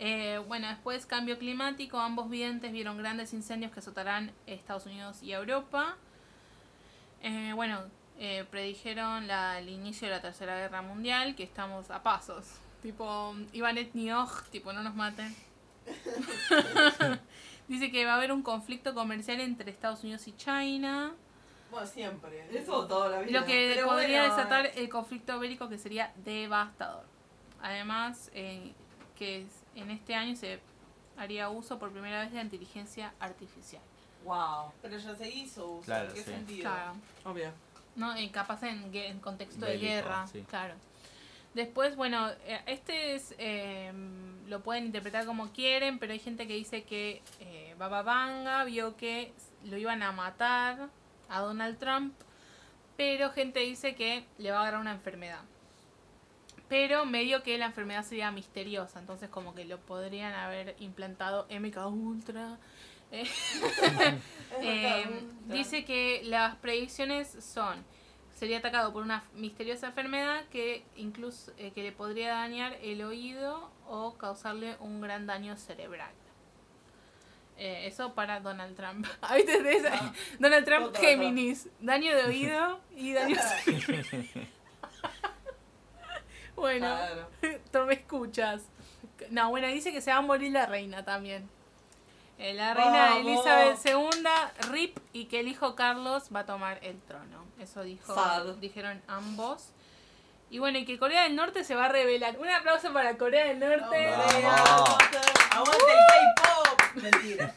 Eh, 0.00 0.38
bueno, 0.46 0.68
después 0.68 1.06
cambio 1.06 1.38
climático. 1.38 1.98
Ambos 1.98 2.30
videntes 2.30 2.70
vieron 2.72 2.96
grandes 2.98 3.32
incendios 3.34 3.72
que 3.72 3.80
azotarán 3.80 4.32
Estados 4.46 4.86
Unidos 4.86 5.22
y 5.22 5.32
Europa. 5.32 5.96
Eh, 7.22 7.52
bueno, 7.56 7.80
eh, 8.20 8.44
predijeron 8.50 9.26
la- 9.26 9.58
el 9.58 9.68
inicio 9.68 10.06
de 10.08 10.14
la 10.14 10.22
Tercera 10.22 10.56
Guerra 10.56 10.82
Mundial, 10.82 11.34
que 11.34 11.42
estamos 11.42 11.90
a 11.90 12.02
pasos. 12.04 12.46
Tipo, 12.82 13.34
Iván 13.52 13.76
Etnioj, 13.78 14.42
tipo, 14.52 14.72
no 14.72 14.84
nos 14.84 14.94
maten. 14.94 15.34
Dice 17.68 17.90
que 17.90 18.04
va 18.04 18.12
a 18.12 18.16
haber 18.16 18.32
un 18.32 18.42
conflicto 18.42 18.94
comercial 18.94 19.40
entre 19.40 19.70
Estados 19.70 20.02
Unidos 20.04 20.26
y 20.28 20.32
China. 20.36 21.12
Bueno, 21.70 21.86
siempre. 21.86 22.46
Eso 22.58 22.86
toda 22.86 23.08
la 23.10 23.20
vida. 23.20 23.40
Lo 23.40 23.46
que 23.46 23.72
Pero 23.74 23.86
podría 23.88 24.20
bueno, 24.22 24.36
desatar 24.36 24.70
el 24.74 24.88
conflicto 24.88 25.38
bélico 25.38 25.68
que 25.68 25.78
sería 25.78 26.12
devastador. 26.24 27.04
Además, 27.62 28.30
eh, 28.34 28.72
que 29.16 29.42
es- 29.42 29.62
en 29.74 29.90
este 29.90 30.14
año 30.14 30.34
se 30.36 30.60
haría 31.16 31.48
uso 31.50 31.78
por 31.78 31.90
primera 31.90 32.20
vez 32.20 32.30
de 32.30 32.36
la 32.36 32.42
inteligencia 32.42 33.12
artificial. 33.20 33.82
Wow, 34.24 34.72
Pero 34.82 34.98
ya 34.98 35.14
se 35.14 35.28
hizo 35.28 35.66
uso. 35.72 35.84
Claro, 35.84 36.08
¿En 36.08 36.14
qué 36.14 36.22
sí. 36.22 36.30
sentido? 36.30 36.62
Claro. 36.70 36.92
obvio. 37.24 37.50
¿no? 37.96 38.14
En, 38.16 38.28
capaz 38.28 38.62
en, 38.62 39.18
contexto 39.20 39.66
Bélico, 39.66 39.84
de 39.84 39.88
guerra. 39.90 40.26
sí. 40.28 40.44
Claro. 40.48 40.74
Después, 41.54 41.96
bueno, 41.96 42.28
eh, 42.44 42.60
este 42.66 43.14
es, 43.16 43.34
eh, 43.38 43.92
lo 44.46 44.62
pueden 44.62 44.84
interpretar 44.86 45.26
como 45.26 45.50
quieren, 45.52 45.98
pero 45.98 46.12
hay 46.12 46.20
gente 46.20 46.46
que 46.46 46.54
dice 46.54 46.84
que 46.84 47.22
eh, 47.40 47.74
Baba 47.78 48.02
Vanga 48.02 48.62
vio 48.64 48.96
que 48.96 49.32
lo 49.64 49.76
iban 49.78 50.02
a 50.02 50.12
matar 50.12 50.88
a 51.28 51.40
Donald 51.40 51.78
Trump 51.78 52.14
Pero 52.96 53.30
gente 53.30 53.60
dice 53.60 53.94
que 53.94 54.24
le 54.38 54.50
va 54.50 54.58
a 54.58 54.60
agarrar 54.62 54.80
una 54.80 54.92
enfermedad. 54.92 55.40
Pero 56.68 57.06
medio 57.06 57.42
que 57.42 57.56
la 57.56 57.66
enfermedad 57.66 58.04
sería 58.04 58.30
misteriosa, 58.30 58.98
entonces 58.98 59.30
como 59.30 59.54
que 59.54 59.64
lo 59.64 59.78
podrían 59.78 60.34
haber 60.34 60.76
implantado 60.80 61.46
MK 61.50 61.86
Ultra. 61.86 62.58
Eh, 63.10 63.24
eh, 64.60 65.24
dice 65.46 65.86
que 65.86 66.20
las 66.24 66.56
predicciones 66.56 67.42
son 67.42 67.82
sería 68.38 68.58
atacado 68.58 68.92
por 68.92 69.02
una 69.02 69.24
misteriosa 69.34 69.88
enfermedad 69.88 70.44
que 70.50 70.84
incluso 70.94 71.52
eh, 71.58 71.72
que 71.72 71.82
le 71.82 71.90
podría 71.90 72.34
dañar 72.34 72.76
el 72.82 73.02
oído 73.02 73.70
o 73.88 74.16
causarle 74.16 74.76
un 74.78 75.00
gran 75.00 75.26
daño 75.26 75.56
cerebral. 75.56 76.12
Eh, 77.60 77.88
eso 77.88 78.14
para 78.14 78.38
Donald 78.40 78.76
Trump. 78.76 79.04
Ahí 79.20 79.44
te 79.44 79.60
ves, 79.60 79.82
Ah. 79.90 80.12
Donald 80.38 80.64
Trump 80.64 80.86
Otra, 80.86 81.00
Géminis, 81.00 81.68
daño 81.80 82.14
de 82.14 82.22
oído 82.24 82.80
y 82.96 83.12
daño 83.12 83.36
Bueno, 86.56 86.86
Claro. 86.86 87.28
tú 87.72 87.78
me 87.86 87.94
escuchas. 87.94 88.62
No, 89.30 89.50
bueno, 89.50 89.66
dice 89.68 89.92
que 89.92 90.00
se 90.00 90.10
va 90.10 90.18
a 90.18 90.22
morir 90.22 90.52
la 90.52 90.66
reina 90.66 91.04
también. 91.04 91.48
Eh, 92.38 92.54
la 92.54 92.74
reina 92.74 93.10
Vamos. 93.10 93.26
Elizabeth 93.26 93.78
II, 93.84 94.70
RIP, 94.70 94.98
y 95.12 95.24
que 95.26 95.40
el 95.40 95.48
hijo 95.48 95.74
Carlos 95.74 96.30
va 96.34 96.40
a 96.40 96.46
tomar 96.46 96.78
el 96.82 97.00
trono. 97.02 97.44
Eso 97.60 97.82
dijo, 97.82 98.14
Sad. 98.14 98.54
dijeron 98.56 99.02
ambos. 99.08 99.70
Y 100.50 100.58
bueno, 100.60 100.78
y 100.78 100.84
que 100.86 100.98
Corea 100.98 101.24
del 101.24 101.36
Norte 101.36 101.62
se 101.62 101.74
va 101.74 101.86
a 101.86 101.88
revelar. 101.88 102.38
Un 102.38 102.48
aplauso 102.48 102.92
para 102.92 103.18
Corea 103.18 103.46
del 103.48 103.58
Norte. 103.58 104.10
Vamos. 104.42 104.96
¡Aguante 105.50 105.84
el 105.92 106.34
K-pop! 106.42 106.80
Mentira. 107.02 107.54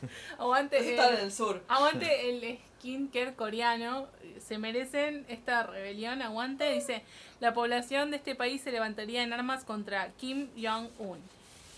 Aguante, 0.62 0.78
Eso 0.78 0.90
está 0.90 1.14
en 1.14 1.26
el 1.26 1.32
sur. 1.32 1.64
aguante 1.68 2.30
el 2.30 2.60
skincare 2.78 3.34
coreano. 3.36 4.08
Se 4.40 4.58
merecen 4.58 5.26
esta 5.28 5.64
rebelión. 5.64 6.22
Aguante. 6.22 6.72
Dice, 6.72 7.04
la 7.40 7.54
población 7.54 8.12
de 8.12 8.18
este 8.18 8.36
país 8.36 8.62
se 8.62 8.72
levantaría 8.72 9.24
en 9.24 9.34
armas 9.34 9.64
contra 9.64 10.10
Kim 10.14 10.50
Jong-un. 10.56 11.20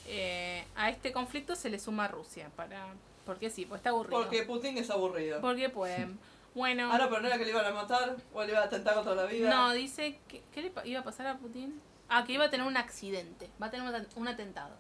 Eh, 0.08 0.66
a 0.76 0.90
este 0.90 1.12
conflicto 1.12 1.56
se 1.56 1.70
le 1.70 1.80
suma 1.80 2.08
Rusia. 2.08 2.50
para 2.56 2.88
Porque 3.26 3.50
sí, 3.50 3.66
pues 3.66 3.80
está 3.80 3.92
aburrido. 3.92 4.22
Porque 4.22 4.44
Putin 4.44 4.78
es 4.78 4.90
aburrido. 4.90 5.42
Porque 5.42 5.70
pueden. 5.70 6.20
Bueno. 6.56 6.88
Ah, 6.94 7.00
no, 7.00 7.10
pero 7.10 7.22
no 7.22 7.28
era 7.30 7.40
que 7.40 7.46
le 7.46 7.50
iban 7.50 7.66
a 7.66 7.72
matar 7.72 8.16
o 8.32 8.44
le 8.44 8.52
iban 8.52 8.62
a 8.62 8.66
atentar 8.68 8.94
contra 8.94 9.16
la 9.16 9.26
vida. 9.26 9.50
No, 9.50 9.74
dice 9.74 10.20
que 10.28 10.44
¿qué 10.54 10.62
le 10.62 10.72
iba 10.84 11.00
a 11.00 11.04
pasar 11.04 11.26
a 11.26 11.38
Putin? 11.40 11.82
Ah, 12.10 12.24
que 12.26 12.34
iba 12.34 12.46
a 12.46 12.52
tener 12.52 12.68
un 12.68 12.78
accidente, 12.78 13.50
va 13.60 13.66
a 13.66 13.72
tener 13.72 14.06
un 14.16 14.28
atentado. 14.28 14.76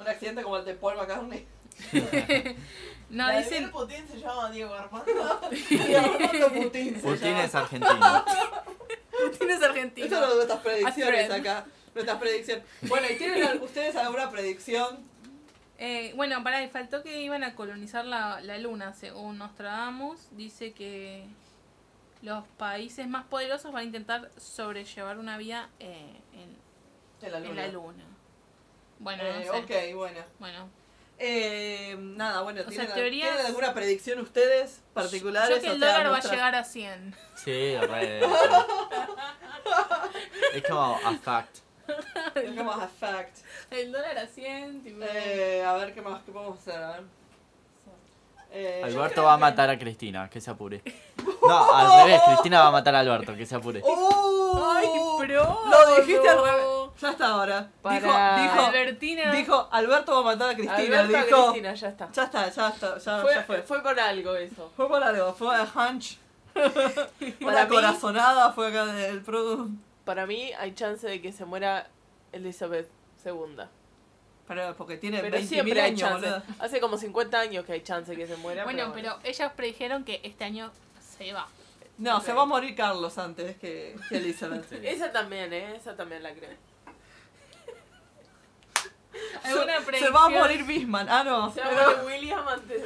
Un 0.00 0.08
accidente 0.08 0.42
como 0.42 0.56
el 0.56 0.64
de 0.64 0.74
Paul 0.74 0.96
McCartney. 0.96 1.46
No, 3.10 3.26
La 3.26 3.38
dicen 3.40 3.70
Putin 3.70 4.08
se 4.08 4.18
llama 4.20 4.50
Diego 4.50 4.72
Armando. 4.72 5.40
Y 5.70 5.94
Armando 5.94 6.48
Putin. 6.52 6.94
se 6.94 7.00
Putin 7.02 7.28
llama. 7.28 7.44
es 7.44 7.54
argentino. 7.54 8.24
Putin 9.30 9.50
es 9.50 9.62
argentino. 9.62 10.06
Eso 10.06 10.14
es 10.14 10.20
lo 10.22 10.28
de 10.30 10.34
nuestras 10.36 10.60
predicciones 10.60 11.30
acá. 11.30 11.66
Nuestras 11.94 12.18
predicciones. 12.18 12.64
Bueno, 12.88 13.06
¿y 13.10 13.16
tienen 13.16 13.60
ustedes 13.62 13.96
alguna 13.96 14.30
predicción? 14.30 15.00
Eh, 15.76 16.12
bueno, 16.16 16.42
para 16.42 16.66
faltó 16.70 17.02
que 17.02 17.20
iban 17.20 17.44
a 17.44 17.54
colonizar 17.54 18.06
la, 18.06 18.40
la 18.40 18.56
luna, 18.56 18.94
según 18.94 19.36
Nostradamus. 19.36 20.28
Dice 20.30 20.72
que 20.72 21.26
los 22.22 22.46
países 22.56 23.06
más 23.08 23.26
poderosos 23.26 23.72
van 23.72 23.82
a 23.82 23.84
intentar 23.84 24.30
sobrellevar 24.38 25.18
una 25.18 25.36
vida 25.36 25.68
eh, 25.80 26.18
en, 26.32 26.56
En 27.26 27.32
la 27.32 27.38
en 27.38 27.44
luna. 27.48 27.66
la 27.66 27.68
luna. 27.72 28.04
Bueno, 29.00 29.22
Eh, 29.22 29.44
no 29.46 29.52
sé. 29.66 29.90
ok, 29.90 29.96
bueno. 29.96 30.20
Bueno, 30.38 30.68
Eh, 31.24 31.94
nada, 31.98 32.42
bueno, 32.42 32.62
O 32.62 32.64
¿tienen, 32.64 32.86
sea, 32.88 32.96
teorías- 32.96 33.28
¿tienen 33.30 33.46
alguna 33.46 33.72
predicción 33.72 34.18
ustedes 34.18 34.80
particulares? 34.92 35.54
yo 35.56 35.62
que 35.62 35.68
el 35.68 35.78
dólar 35.78 36.10
va 36.10 36.16
a 36.16 36.20
llegar 36.20 36.54
a 36.56 36.64
100. 36.64 37.14
Sí, 37.36 37.76
re. 37.76 38.20
Es 40.54 40.62
como 40.68 40.98
a 41.04 41.12
fact. 41.22 41.58
Es 42.34 42.56
como 42.56 42.72
a 42.72 42.88
fact. 42.88 43.38
El 43.70 43.92
dólar 43.92 44.18
a 44.18 44.26
100, 44.26 44.82
tipo... 44.82 44.98
Eh, 45.02 45.64
a 45.64 45.72
ver 45.74 45.94
qué 45.94 46.02
más 46.02 46.22
qué 46.24 46.32
podemos 46.32 46.58
hacer. 46.58 46.82
A 46.82 46.90
ver. 46.92 47.02
Eh, 48.54 48.82
Alberto 48.84 49.22
va 49.22 49.34
a 49.34 49.36
que- 49.36 49.40
matar 49.40 49.70
a 49.70 49.78
Cristina, 49.78 50.28
que 50.28 50.40
se 50.40 50.50
apure. 50.50 50.82
No, 51.46 51.74
al 51.74 52.04
revés, 52.04 52.20
Cristina 52.26 52.60
va 52.60 52.66
a 52.68 52.70
matar 52.72 52.94
a 52.96 53.00
Alberto, 53.00 53.34
que 53.34 53.46
se 53.46 53.54
apure. 53.54 53.80
¡Oh! 53.84 54.74
¡Ay, 54.76 54.88
pro! 55.26 55.60
Lo 55.70 55.96
dijiste 56.02 56.28
al 56.28 56.44
revés. 56.44 56.64
Ya 57.00 57.10
está 57.10 57.26
ahora. 57.28 57.70
Para 57.82 57.96
Dijo, 58.00 58.12
dijo, 58.12 58.66
Albertina. 58.66 59.32
dijo, 59.32 59.68
Alberto 59.72 60.12
va 60.12 60.18
a 60.20 60.34
matar 60.34 60.50
a 60.50 60.54
Cristina. 60.54 61.00
Alberto 61.00 61.16
a 61.16 61.24
dijo, 61.24 61.42
Cristina, 61.52 61.74
ya 61.74 61.88
está. 61.88 62.12
ya 62.12 62.22
está, 62.24 62.48
ya 62.50 62.68
está, 62.68 62.98
ya, 62.98 63.20
Fue, 63.22 63.34
ya 63.34 63.42
fue. 63.44 63.62
fue 63.62 63.82
por 63.82 63.98
algo 63.98 64.36
eso. 64.36 64.72
Fue 64.76 64.88
por 64.88 65.02
algo, 65.02 65.34
fue 65.34 65.54
a 65.56 65.62
hunch. 65.64 66.18
Una 66.54 66.70
Para 67.40 67.64
mí- 67.64 67.70
corazonada 67.70 68.52
fue 68.52 68.68
acá 68.68 68.86
del 68.86 69.22
producto. 69.22 69.70
Para 70.04 70.26
mí 70.26 70.52
hay 70.58 70.74
chance 70.74 71.06
de 71.08 71.20
que 71.22 71.32
se 71.32 71.44
muera 71.44 71.88
Elizabeth 72.32 72.88
II. 73.24 73.64
Pero 74.48 74.74
porque 74.76 74.96
tiene 74.98 75.20
Pero 75.20 75.38
20.000 75.38 75.46
siempre 75.46 75.80
hay 75.80 75.90
años, 75.92 76.00
chance. 76.00 76.28
boludo. 76.30 76.42
Hace 76.58 76.80
como 76.80 76.98
50 76.98 77.38
años 77.40 77.64
que 77.64 77.72
hay 77.72 77.80
chance 77.82 78.14
que 78.16 78.26
se 78.26 78.36
muera. 78.36 78.64
Bueno, 78.64 78.90
pero 78.92 79.18
ellos 79.24 79.50
predijeron 79.56 80.04
que 80.04 80.20
este 80.24 80.44
año 80.44 80.70
se 81.16 81.32
va. 81.32 81.46
No, 81.98 82.20
se 82.20 82.32
va 82.32 82.42
a 82.42 82.46
morir 82.46 82.74
Carlos 82.74 83.16
antes 83.18 83.56
que, 83.58 83.96
que 84.08 84.16
Elizabeth. 84.16 84.68
Sí. 84.68 84.76
Esa 84.82 85.12
también, 85.12 85.52
¿eh? 85.52 85.76
Esa 85.76 85.94
también 85.96 86.22
la 86.22 86.32
creo. 86.32 86.50
¿Alguna 89.44 89.80
Se, 89.80 89.98
se 89.98 90.10
va 90.10 90.24
a 90.24 90.28
morir 90.28 90.64
Bisman. 90.64 91.08
Ah, 91.08 91.24
no. 91.24 91.52
Se 91.52 91.60
va 91.60 91.68
a 91.68 91.72
morir 91.86 91.98
William 92.06 92.46
antes. 92.48 92.82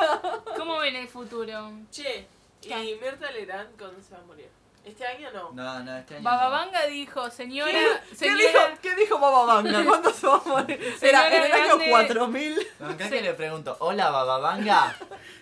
¿Cómo 0.56 0.78
ven 0.78 0.96
el 0.96 1.08
futuro? 1.08 1.72
Che, 1.90 2.26
¿y 2.62 2.68
¿Qué? 2.68 2.98
Mirta 3.02 3.30
Legrand 3.30 3.76
cuándo 3.78 4.00
se 4.02 4.14
va 4.14 4.20
a 4.20 4.24
morir? 4.24 4.48
¿Este 4.84 5.06
año 5.06 5.30
no? 5.32 5.50
No, 5.52 5.82
no, 5.82 5.96
este 5.96 6.16
año. 6.16 6.24
Bababanga 6.24 6.84
dijo, 6.86 7.30
señora, 7.30 7.72
¿Qué 8.10 8.16
señora, 8.16 8.38
dijo, 8.38 8.58
¿Qué 8.82 8.94
dijo 8.96 9.18
Baba 9.18 9.46
Vanga? 9.46 9.82
¿Cuándo 9.82 10.12
se 10.12 10.26
va 10.26 10.36
a 10.36 10.46
morir? 10.48 10.78
Era 11.00 11.22
Señora 11.22 11.36
en 11.36 11.42
el 11.44 11.52
año 11.52 11.66
grande. 11.76 11.90
4000. 11.90 12.66
No, 12.80 12.88
acá 12.90 13.08
que 13.08 13.22
le 13.22 13.32
pregunto, 13.32 13.76
hola 13.80 14.10
Bababanga. 14.10 14.94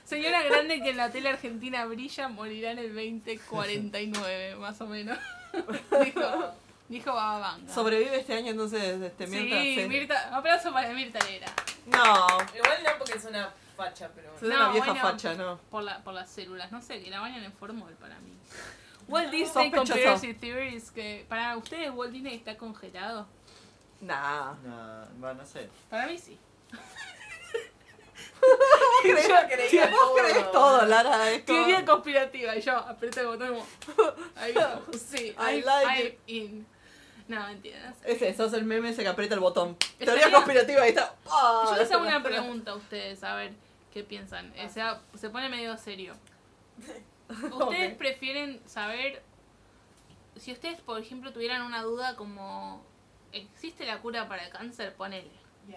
señora 0.05 0.43
grande 0.45 0.81
que 0.81 0.91
en 0.91 0.97
la 0.97 1.11
tele 1.11 1.31
argentina 1.31 1.85
brilla 1.87 2.29
morirá 2.29 2.71
en 2.71 2.79
el 2.79 2.95
2049, 2.95 4.55
más 4.57 4.81
o 4.81 4.87
menos. 4.87 5.19
dijo, 6.05 6.55
dijo 6.89 7.13
Bababanga. 7.15 7.73
Sobrevive 7.73 8.21
este 8.21 8.35
año 8.35 8.51
entonces 8.51 9.01
este 9.03 9.27
Mirta. 9.27 9.57
sí, 9.63 9.77
sí. 9.81 9.89
Mirta, 9.89 10.37
aplauso 10.37 10.73
para 10.73 10.91
Mirta 10.93 11.19
Lera. 11.27 11.47
No. 11.87 12.27
Igual 12.55 12.83
no 12.85 12.91
porque 12.99 13.15
es 13.19 13.25
una 13.25 13.51
facha, 13.77 14.11
pero 14.15 14.35
Es 14.37 14.43
una 14.43 14.59
No, 14.67 14.73
vieja 14.73 14.93
bueno. 14.93 15.01
facha, 15.09 15.35
¿no? 15.35 15.59
Por, 15.71 15.83
la, 15.85 16.03
por 16.05 16.15
las 16.15 16.31
células, 16.31 16.71
no 16.73 16.81
sé, 16.83 17.03
que 17.03 17.11
la 17.11 17.21
bañan 17.21 17.43
en 17.45 17.53
formol 17.53 17.93
para 17.95 18.19
mí. 18.21 18.37
Walt 19.09 19.31
Disney. 19.31 19.71
Conspiracy 19.71 20.35
Theories, 20.35 20.91
que 20.91 21.27
para 21.29 21.57
ustedes 21.57 21.91
Walt 21.93 22.13
Disney 22.13 22.35
está 22.37 22.57
congelado. 22.57 23.27
Nah. 24.01 24.55
No, 24.65 25.07
bueno, 25.19 25.35
no 25.43 25.47
sé. 25.47 25.69
Para 25.91 26.07
mí 26.07 26.19
sí. 26.19 26.39
Yo 29.05 29.15
creía 29.49 29.87
Vos 29.89 30.13
crees 30.21 30.51
todo, 30.53 30.85
Lara. 30.87 31.31
Es 31.31 31.45
como- 31.45 31.59
Teoría 31.65 31.85
conspirativa, 31.85 32.57
y 32.57 32.61
yo 32.61 32.77
apreté 32.77 33.21
el 33.21 33.27
botón 33.27 33.49
como. 33.49 33.67
Ahí, 34.37 34.55
sí, 35.09 35.35
I 35.39 35.63
like 35.63 36.19
I'm 36.27 36.37
in. 36.39 36.67
No, 37.29 37.47
sé. 37.49 37.73
Ese, 38.05 38.35
sos 38.35 38.53
el 38.53 38.65
meme 38.65 38.91
ese 38.91 39.03
que 39.03 39.09
aprieta 39.09 39.35
el 39.35 39.41
botón. 39.41 39.77
Estaría- 39.99 40.23
Teoría 40.23 40.33
conspirativa, 40.33 40.83
ahí 40.83 40.91
está. 40.91 41.15
Ah, 41.31 41.65
Yo 41.71 41.77
les 41.77 41.91
hago 41.91 42.03
una 42.03 42.23
pregunta 42.23 42.73
a 42.73 42.75
ustedes, 42.75 43.23
a 43.25 43.37
ver 43.37 43.53
qué 43.93 44.03
piensan. 44.03 44.53
O 44.65 44.69
sea, 44.69 45.01
se 45.15 45.31
pone 45.31 45.49
medio 45.49 45.77
serio. 45.79 46.15
¿Ustedes 47.53 47.95
prefieren 47.97 48.61
saber 48.67 49.23
si 50.37 50.53
ustedes, 50.53 50.81
por 50.81 51.01
ejemplo, 51.01 51.33
tuvieran 51.33 51.63
una 51.63 51.83
duda 51.83 52.17
como 52.17 52.85
existe 53.33 53.87
la 53.87 54.01
cura 54.01 54.29
para 54.29 54.45
el 54.45 54.51
cáncer, 54.53 54.95
ponele? 54.95 55.31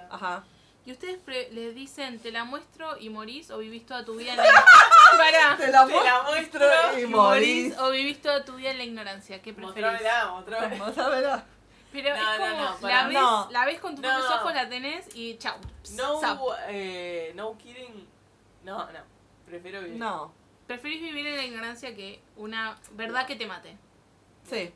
Ajá. 0.10 0.44
Y 0.86 0.92
ustedes 0.92 1.18
pre- 1.18 1.50
les 1.52 1.74
dicen, 1.74 2.20
te 2.20 2.32
la 2.32 2.44
muestro 2.44 2.98
y 3.00 3.10
morís 3.10 3.50
o 3.50 3.58
vivís 3.58 3.86
toda 3.88 4.06
tu 4.06 4.16
vida 4.16 4.32
en 4.34 4.38
la 4.38 4.44
Pará. 5.18 5.58
Te 5.58 5.72
la 5.72 5.86
Te 5.88 5.94
la 5.94 6.22
muestro 6.24 6.60
muestro 6.62 7.00
y 7.00 7.06
morís. 7.08 7.78
o 7.80 7.90
vivís 7.90 8.22
toda 8.22 8.46
tu 8.46 8.56
vida 8.56 8.70
en 8.72 8.78
la 8.78 8.84
ignorancia. 8.84 9.42
¿Qué 9.42 9.52
preferís? 9.54 9.76
Mostrámela, 9.84 10.28
mostrámela. 10.32 10.80
Vamos 10.84 10.98
a 10.98 11.10
verla. 11.10 11.46
Pero 11.92 12.10
No, 12.16 12.32
es 12.34 12.40
no, 12.40 12.76
como, 12.76 12.88
la, 12.88 13.04
ves, 13.08 13.14
No. 13.14 13.48
la 13.52 13.66
ves 13.66 13.80
con 13.80 13.96
tus 13.96 14.06
propios 14.06 14.30
ojos, 14.32 14.54
la 14.54 14.70
tenés 14.70 15.08
y 15.16 15.38
chau. 15.38 15.58
No, 15.94 16.22
eh, 16.68 17.32
no 17.36 17.58
kidding. 17.58 18.08
No, 18.64 18.80
no. 18.92 19.00
Prefiero 19.48 19.82
vivir. 19.82 19.98
No. 19.98 20.34
Preferís 20.68 21.02
vivir 21.02 21.26
en 21.28 21.38
la 21.38 21.44
ignorancia 21.46 21.96
que 21.96 22.22
una 22.36 22.78
verdad 22.92 23.26
que 23.26 23.36
te 23.36 23.46
mate. 23.48 23.78
Sí. 24.50 24.72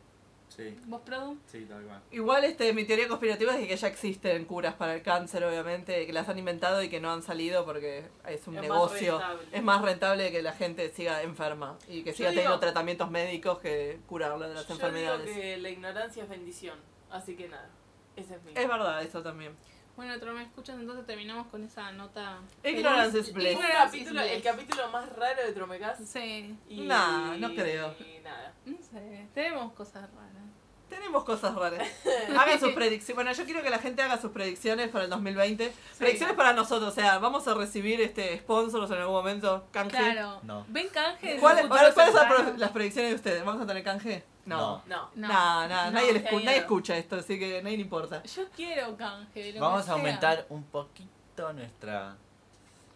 Sí, 0.60 0.78
¿Vos, 0.86 1.02
Produ? 1.02 1.38
sí, 1.46 1.66
tal 1.70 1.84
cual. 1.84 2.02
Igual 2.12 2.44
este, 2.44 2.74
mi 2.74 2.84
teoría 2.86 3.08
conspirativa 3.08 3.56
es 3.58 3.68
que 3.68 3.78
ya 3.78 3.88
existen 3.88 4.44
curas 4.46 4.74
para 4.76 4.94
el 4.96 5.02
cáncer, 5.02 5.44
obviamente, 5.46 6.06
que 6.06 6.12
las 6.14 6.28
han 6.28 6.38
inventado 6.38 6.84
y 6.84 6.90
que 6.90 7.00
no 7.00 7.12
han 7.12 7.22
salido 7.24 7.64
porque 7.66 8.10
es 8.28 8.46
un 8.48 8.56
Es 8.56 8.62
más 8.62 8.70
negocio. 8.70 9.20
rentable. 9.20 9.48
es 9.54 9.64
más 9.64 9.82
rentable 9.82 10.32
que 10.32 10.42
la 10.42 10.52
gente 10.54 10.90
siga 10.92 11.22
enferma 11.24 11.78
y 11.88 12.04
que 12.04 12.14
siga 12.14 12.30
digo- 12.32 12.42
teniendo 12.42 12.60
tratamientos 12.60 13.10
médicos 13.10 13.60
que 13.60 14.00
curarla 14.08 14.48
de 14.50 14.56
las 14.56 14.68
Yo 14.68 14.74
enfermedades. 14.74 15.26
digo 15.26 15.40
que 15.40 15.58
la 15.58 15.70
ignorancia 15.70 16.24
es 16.24 16.30
bendición. 16.30 16.78
Así 17.10 17.36
que 17.36 17.48
nada. 17.48 17.70
Ese 18.18 18.36
es 18.36 18.44
mi. 18.44 18.52
Es 18.54 18.68
verdad 18.68 19.02
eso 19.02 19.24
también. 19.24 19.56
Bueno, 19.96 20.14
otro 20.16 20.32
me 20.32 20.44
escuchas, 20.44 20.80
entonces 20.80 21.06
terminamos 21.06 21.48
con 21.48 21.62
esa 21.62 21.92
nota. 21.92 22.40
Ignorance 22.64 23.20
is 23.20 23.34
bliss. 23.34 23.60
Is 23.60 23.66
capítulo, 23.74 24.22
el 24.22 24.42
capítulo 24.42 24.88
más 24.92 25.10
raro 25.14 25.42
de 25.46 25.52
Tromecast. 25.52 26.02
Sí. 26.04 26.56
Y, 26.70 26.82
Nah, 26.82 27.36
no 27.36 27.50
creo. 27.54 27.94
Y 28.00 28.20
nada. 28.24 28.54
Mm, 28.66 28.76
sé. 28.82 29.28
Tenemos 29.34 29.74
cosas 29.74 30.10
raras. 30.14 30.49
Tenemos 30.90 31.24
cosas 31.24 31.54
raras. 31.56 31.88
Hagan 32.38 32.60
sus 32.60 32.74
predicciones. 32.74 33.16
Bueno, 33.16 33.32
yo 33.34 33.46
quiero 33.46 33.62
que 33.62 33.70
la 33.70 33.80
gente 33.80 34.02
haga 34.02 34.20
sus 34.20 34.32
predicciones 34.32 34.90
para 34.90 35.04
el 35.06 35.10
2020. 35.10 35.72
Predicciones 35.98 36.36
para 36.36 36.54
nosotros, 36.54 36.92
o 36.92 36.96
sea, 36.96 37.20
vamos 37.20 37.48
a 37.48 37.54
recibir 37.54 38.02
este 38.02 38.38
sponsors 38.40 38.90
en 38.92 38.98
algún 38.98 39.16
momento, 39.16 39.66
canje. 39.72 39.96
Claro. 39.98 40.40
No. 40.44 40.66
¿Ven 40.68 40.88
canje? 40.90 41.38
¿Cuáles 41.38 41.64
futuro 41.68 41.92
son 41.94 42.58
las 42.60 42.72
predicciones 42.72 43.12
de 43.12 43.16
ustedes? 43.16 43.46
¿Vamos 43.46 43.62
a 43.62 43.68
tener 43.68 43.84
canje? 43.84 44.24
No. 44.46 44.82
No. 44.88 45.10
No. 45.16 45.28
No, 45.28 45.68
no, 45.68 45.86
No, 45.86 45.92
nadie, 45.92 46.14
le 46.14 46.24
qué 46.24 46.30
escu- 46.30 46.32
nadie 46.34 46.46
miedo. 46.48 46.62
escucha 46.62 46.98
esto, 46.98 47.16
así 47.18 47.38
que 47.38 47.62
nadie 47.62 47.78
le 47.78 47.84
importa. 47.84 48.24
Yo 48.24 48.44
quiero 48.56 48.98
canje. 48.98 49.54
lo 49.54 49.62
Vamos 49.62 49.80
que 49.80 49.82
a 49.82 49.86
sea. 49.86 49.94
aumentar 49.94 50.46
un 50.50 50.64
poquito 50.64 51.54
nuestra 51.54 52.16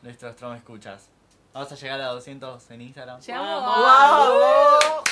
nuestros 0.01 0.35
trama 0.35 0.57
escuchas. 0.57 1.09
Vamos 1.53 1.71
a 1.71 1.75
llegar 1.75 2.01
a 2.01 2.07
200 2.07 2.71
en 2.71 2.81
Instagram. 2.81 3.21
Llegamos 3.21 3.63
a- 3.63 4.29
¡Wow! 4.29 5.03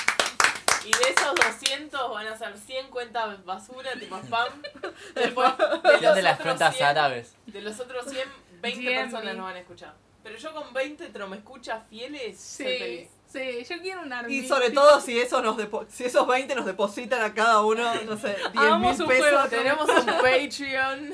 Y 0.84 0.90
de 0.90 1.14
esos 1.16 1.34
200 1.34 2.10
van 2.10 2.26
a 2.26 2.36
ser 2.36 2.56
100 2.58 2.88
cuentas 2.90 3.44
basura, 3.44 3.92
tipo 3.98 4.16
spam. 4.18 4.62
Después, 5.14 5.50
de 5.56 6.00
los 6.00 6.14
de 6.16 6.22
las 6.22 6.34
otros 6.34 6.46
cuentas 6.48 6.74
100, 6.76 6.88
árabes. 6.88 7.34
De 7.46 7.60
los 7.60 7.78
otros 7.80 8.04
100, 8.10 8.28
20 8.60 8.80
GMB. 8.82 8.94
personas 9.02 9.36
nos 9.36 9.44
van 9.46 9.56
a 9.56 9.60
escuchar. 9.60 9.94
Pero 10.22 10.36
yo 10.38 10.54
con 10.54 10.72
20 10.72 11.08
tromescuchas 11.08 11.82
fieles, 11.88 12.38
soy 12.40 12.66
Sí, 12.66 12.78
feliz. 12.78 13.08
sí, 13.26 13.64
yo 13.74 13.80
quiero 13.82 14.02
un 14.02 14.12
army. 14.12 14.32
Y 14.36 14.46
sobre 14.46 14.70
todo 14.70 15.00
si 15.00 15.18
esos, 15.18 15.42
nos 15.42 15.56
depo- 15.56 15.84
si 15.88 16.04
esos 16.04 16.24
20 16.28 16.54
nos 16.54 16.64
depositan 16.64 17.22
a 17.22 17.34
cada 17.34 17.60
uno, 17.64 17.92
no 18.04 18.16
sé, 18.16 18.28
10 18.36 18.50
mil 18.54 18.58
Hagamos 18.62 18.92
pesos. 18.98 19.06
juego, 19.06 19.48
Tenemos 19.48 19.88
un 19.88 20.06
Patreon. 20.06 21.12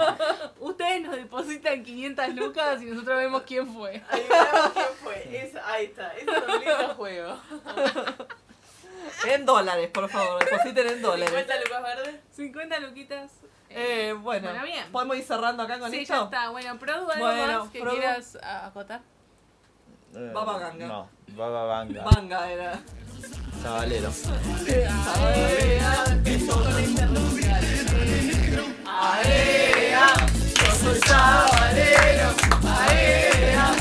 Ustedes 0.60 1.02
nos 1.02 1.16
depositan 1.16 1.82
500 1.82 2.28
lucas 2.34 2.82
y 2.82 2.86
nosotros 2.86 3.16
vemos 3.16 3.42
quién 3.46 3.72
fue. 3.72 4.02
Ahí 4.10 4.22
veremos 4.28 4.72
quién 4.74 4.86
fue. 5.02 5.36
Es, 5.46 5.56
ahí 5.64 5.84
está. 5.86 6.14
Es 6.14 6.26
un 6.28 6.60
lindo 6.60 6.94
juego. 6.94 7.38
En 9.26 9.44
dólares, 9.46 9.90
por 9.92 10.08
favor, 10.08 10.44
depositen 10.44 10.88
en 10.88 11.02
dólares. 11.02 11.46
¿50 11.46 11.64
lucas 11.64 11.82
verdes? 11.82 12.20
50 12.32 12.78
luquitas. 12.80 13.30
Eh, 13.70 14.08
eh, 14.08 14.12
bueno, 14.12 14.48
bueno 14.48 14.82
¿podemos 14.90 15.16
ir 15.16 15.24
cerrando 15.24 15.62
acá 15.62 15.78
con 15.78 15.92
esto? 15.94 16.14
Sí, 16.14 16.24
está. 16.24 16.50
Bueno, 16.50 16.78
Produ, 16.78 17.10
¿algo 17.10 17.26
bueno, 17.26 17.60
más 17.60 17.70
que 17.70 17.80
quieras 17.80 18.38
ah, 18.42 18.66
acotar? 18.66 19.00
Eh, 20.14 20.30
Baba 20.34 20.58
Ganga. 20.58 20.86
No, 20.86 21.08
Baba 21.28 21.64
Banga. 21.64 22.04
Banga 22.04 22.50
era. 22.50 22.82
Sabalero. 23.62 24.10
Aea, 28.84 30.14
yo 30.54 30.72
soy 30.74 31.00
sabalero. 31.00 32.28
Aea, 32.66 33.74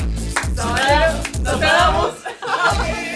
sabalero, 0.55 1.13
nos 1.43 1.59
quedamos. 1.59 3.10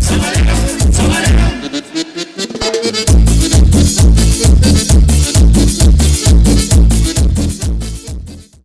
Somebody 0.00 0.40
help! 0.40 0.92
Somebody 0.92 1.28
help! 1.28 1.80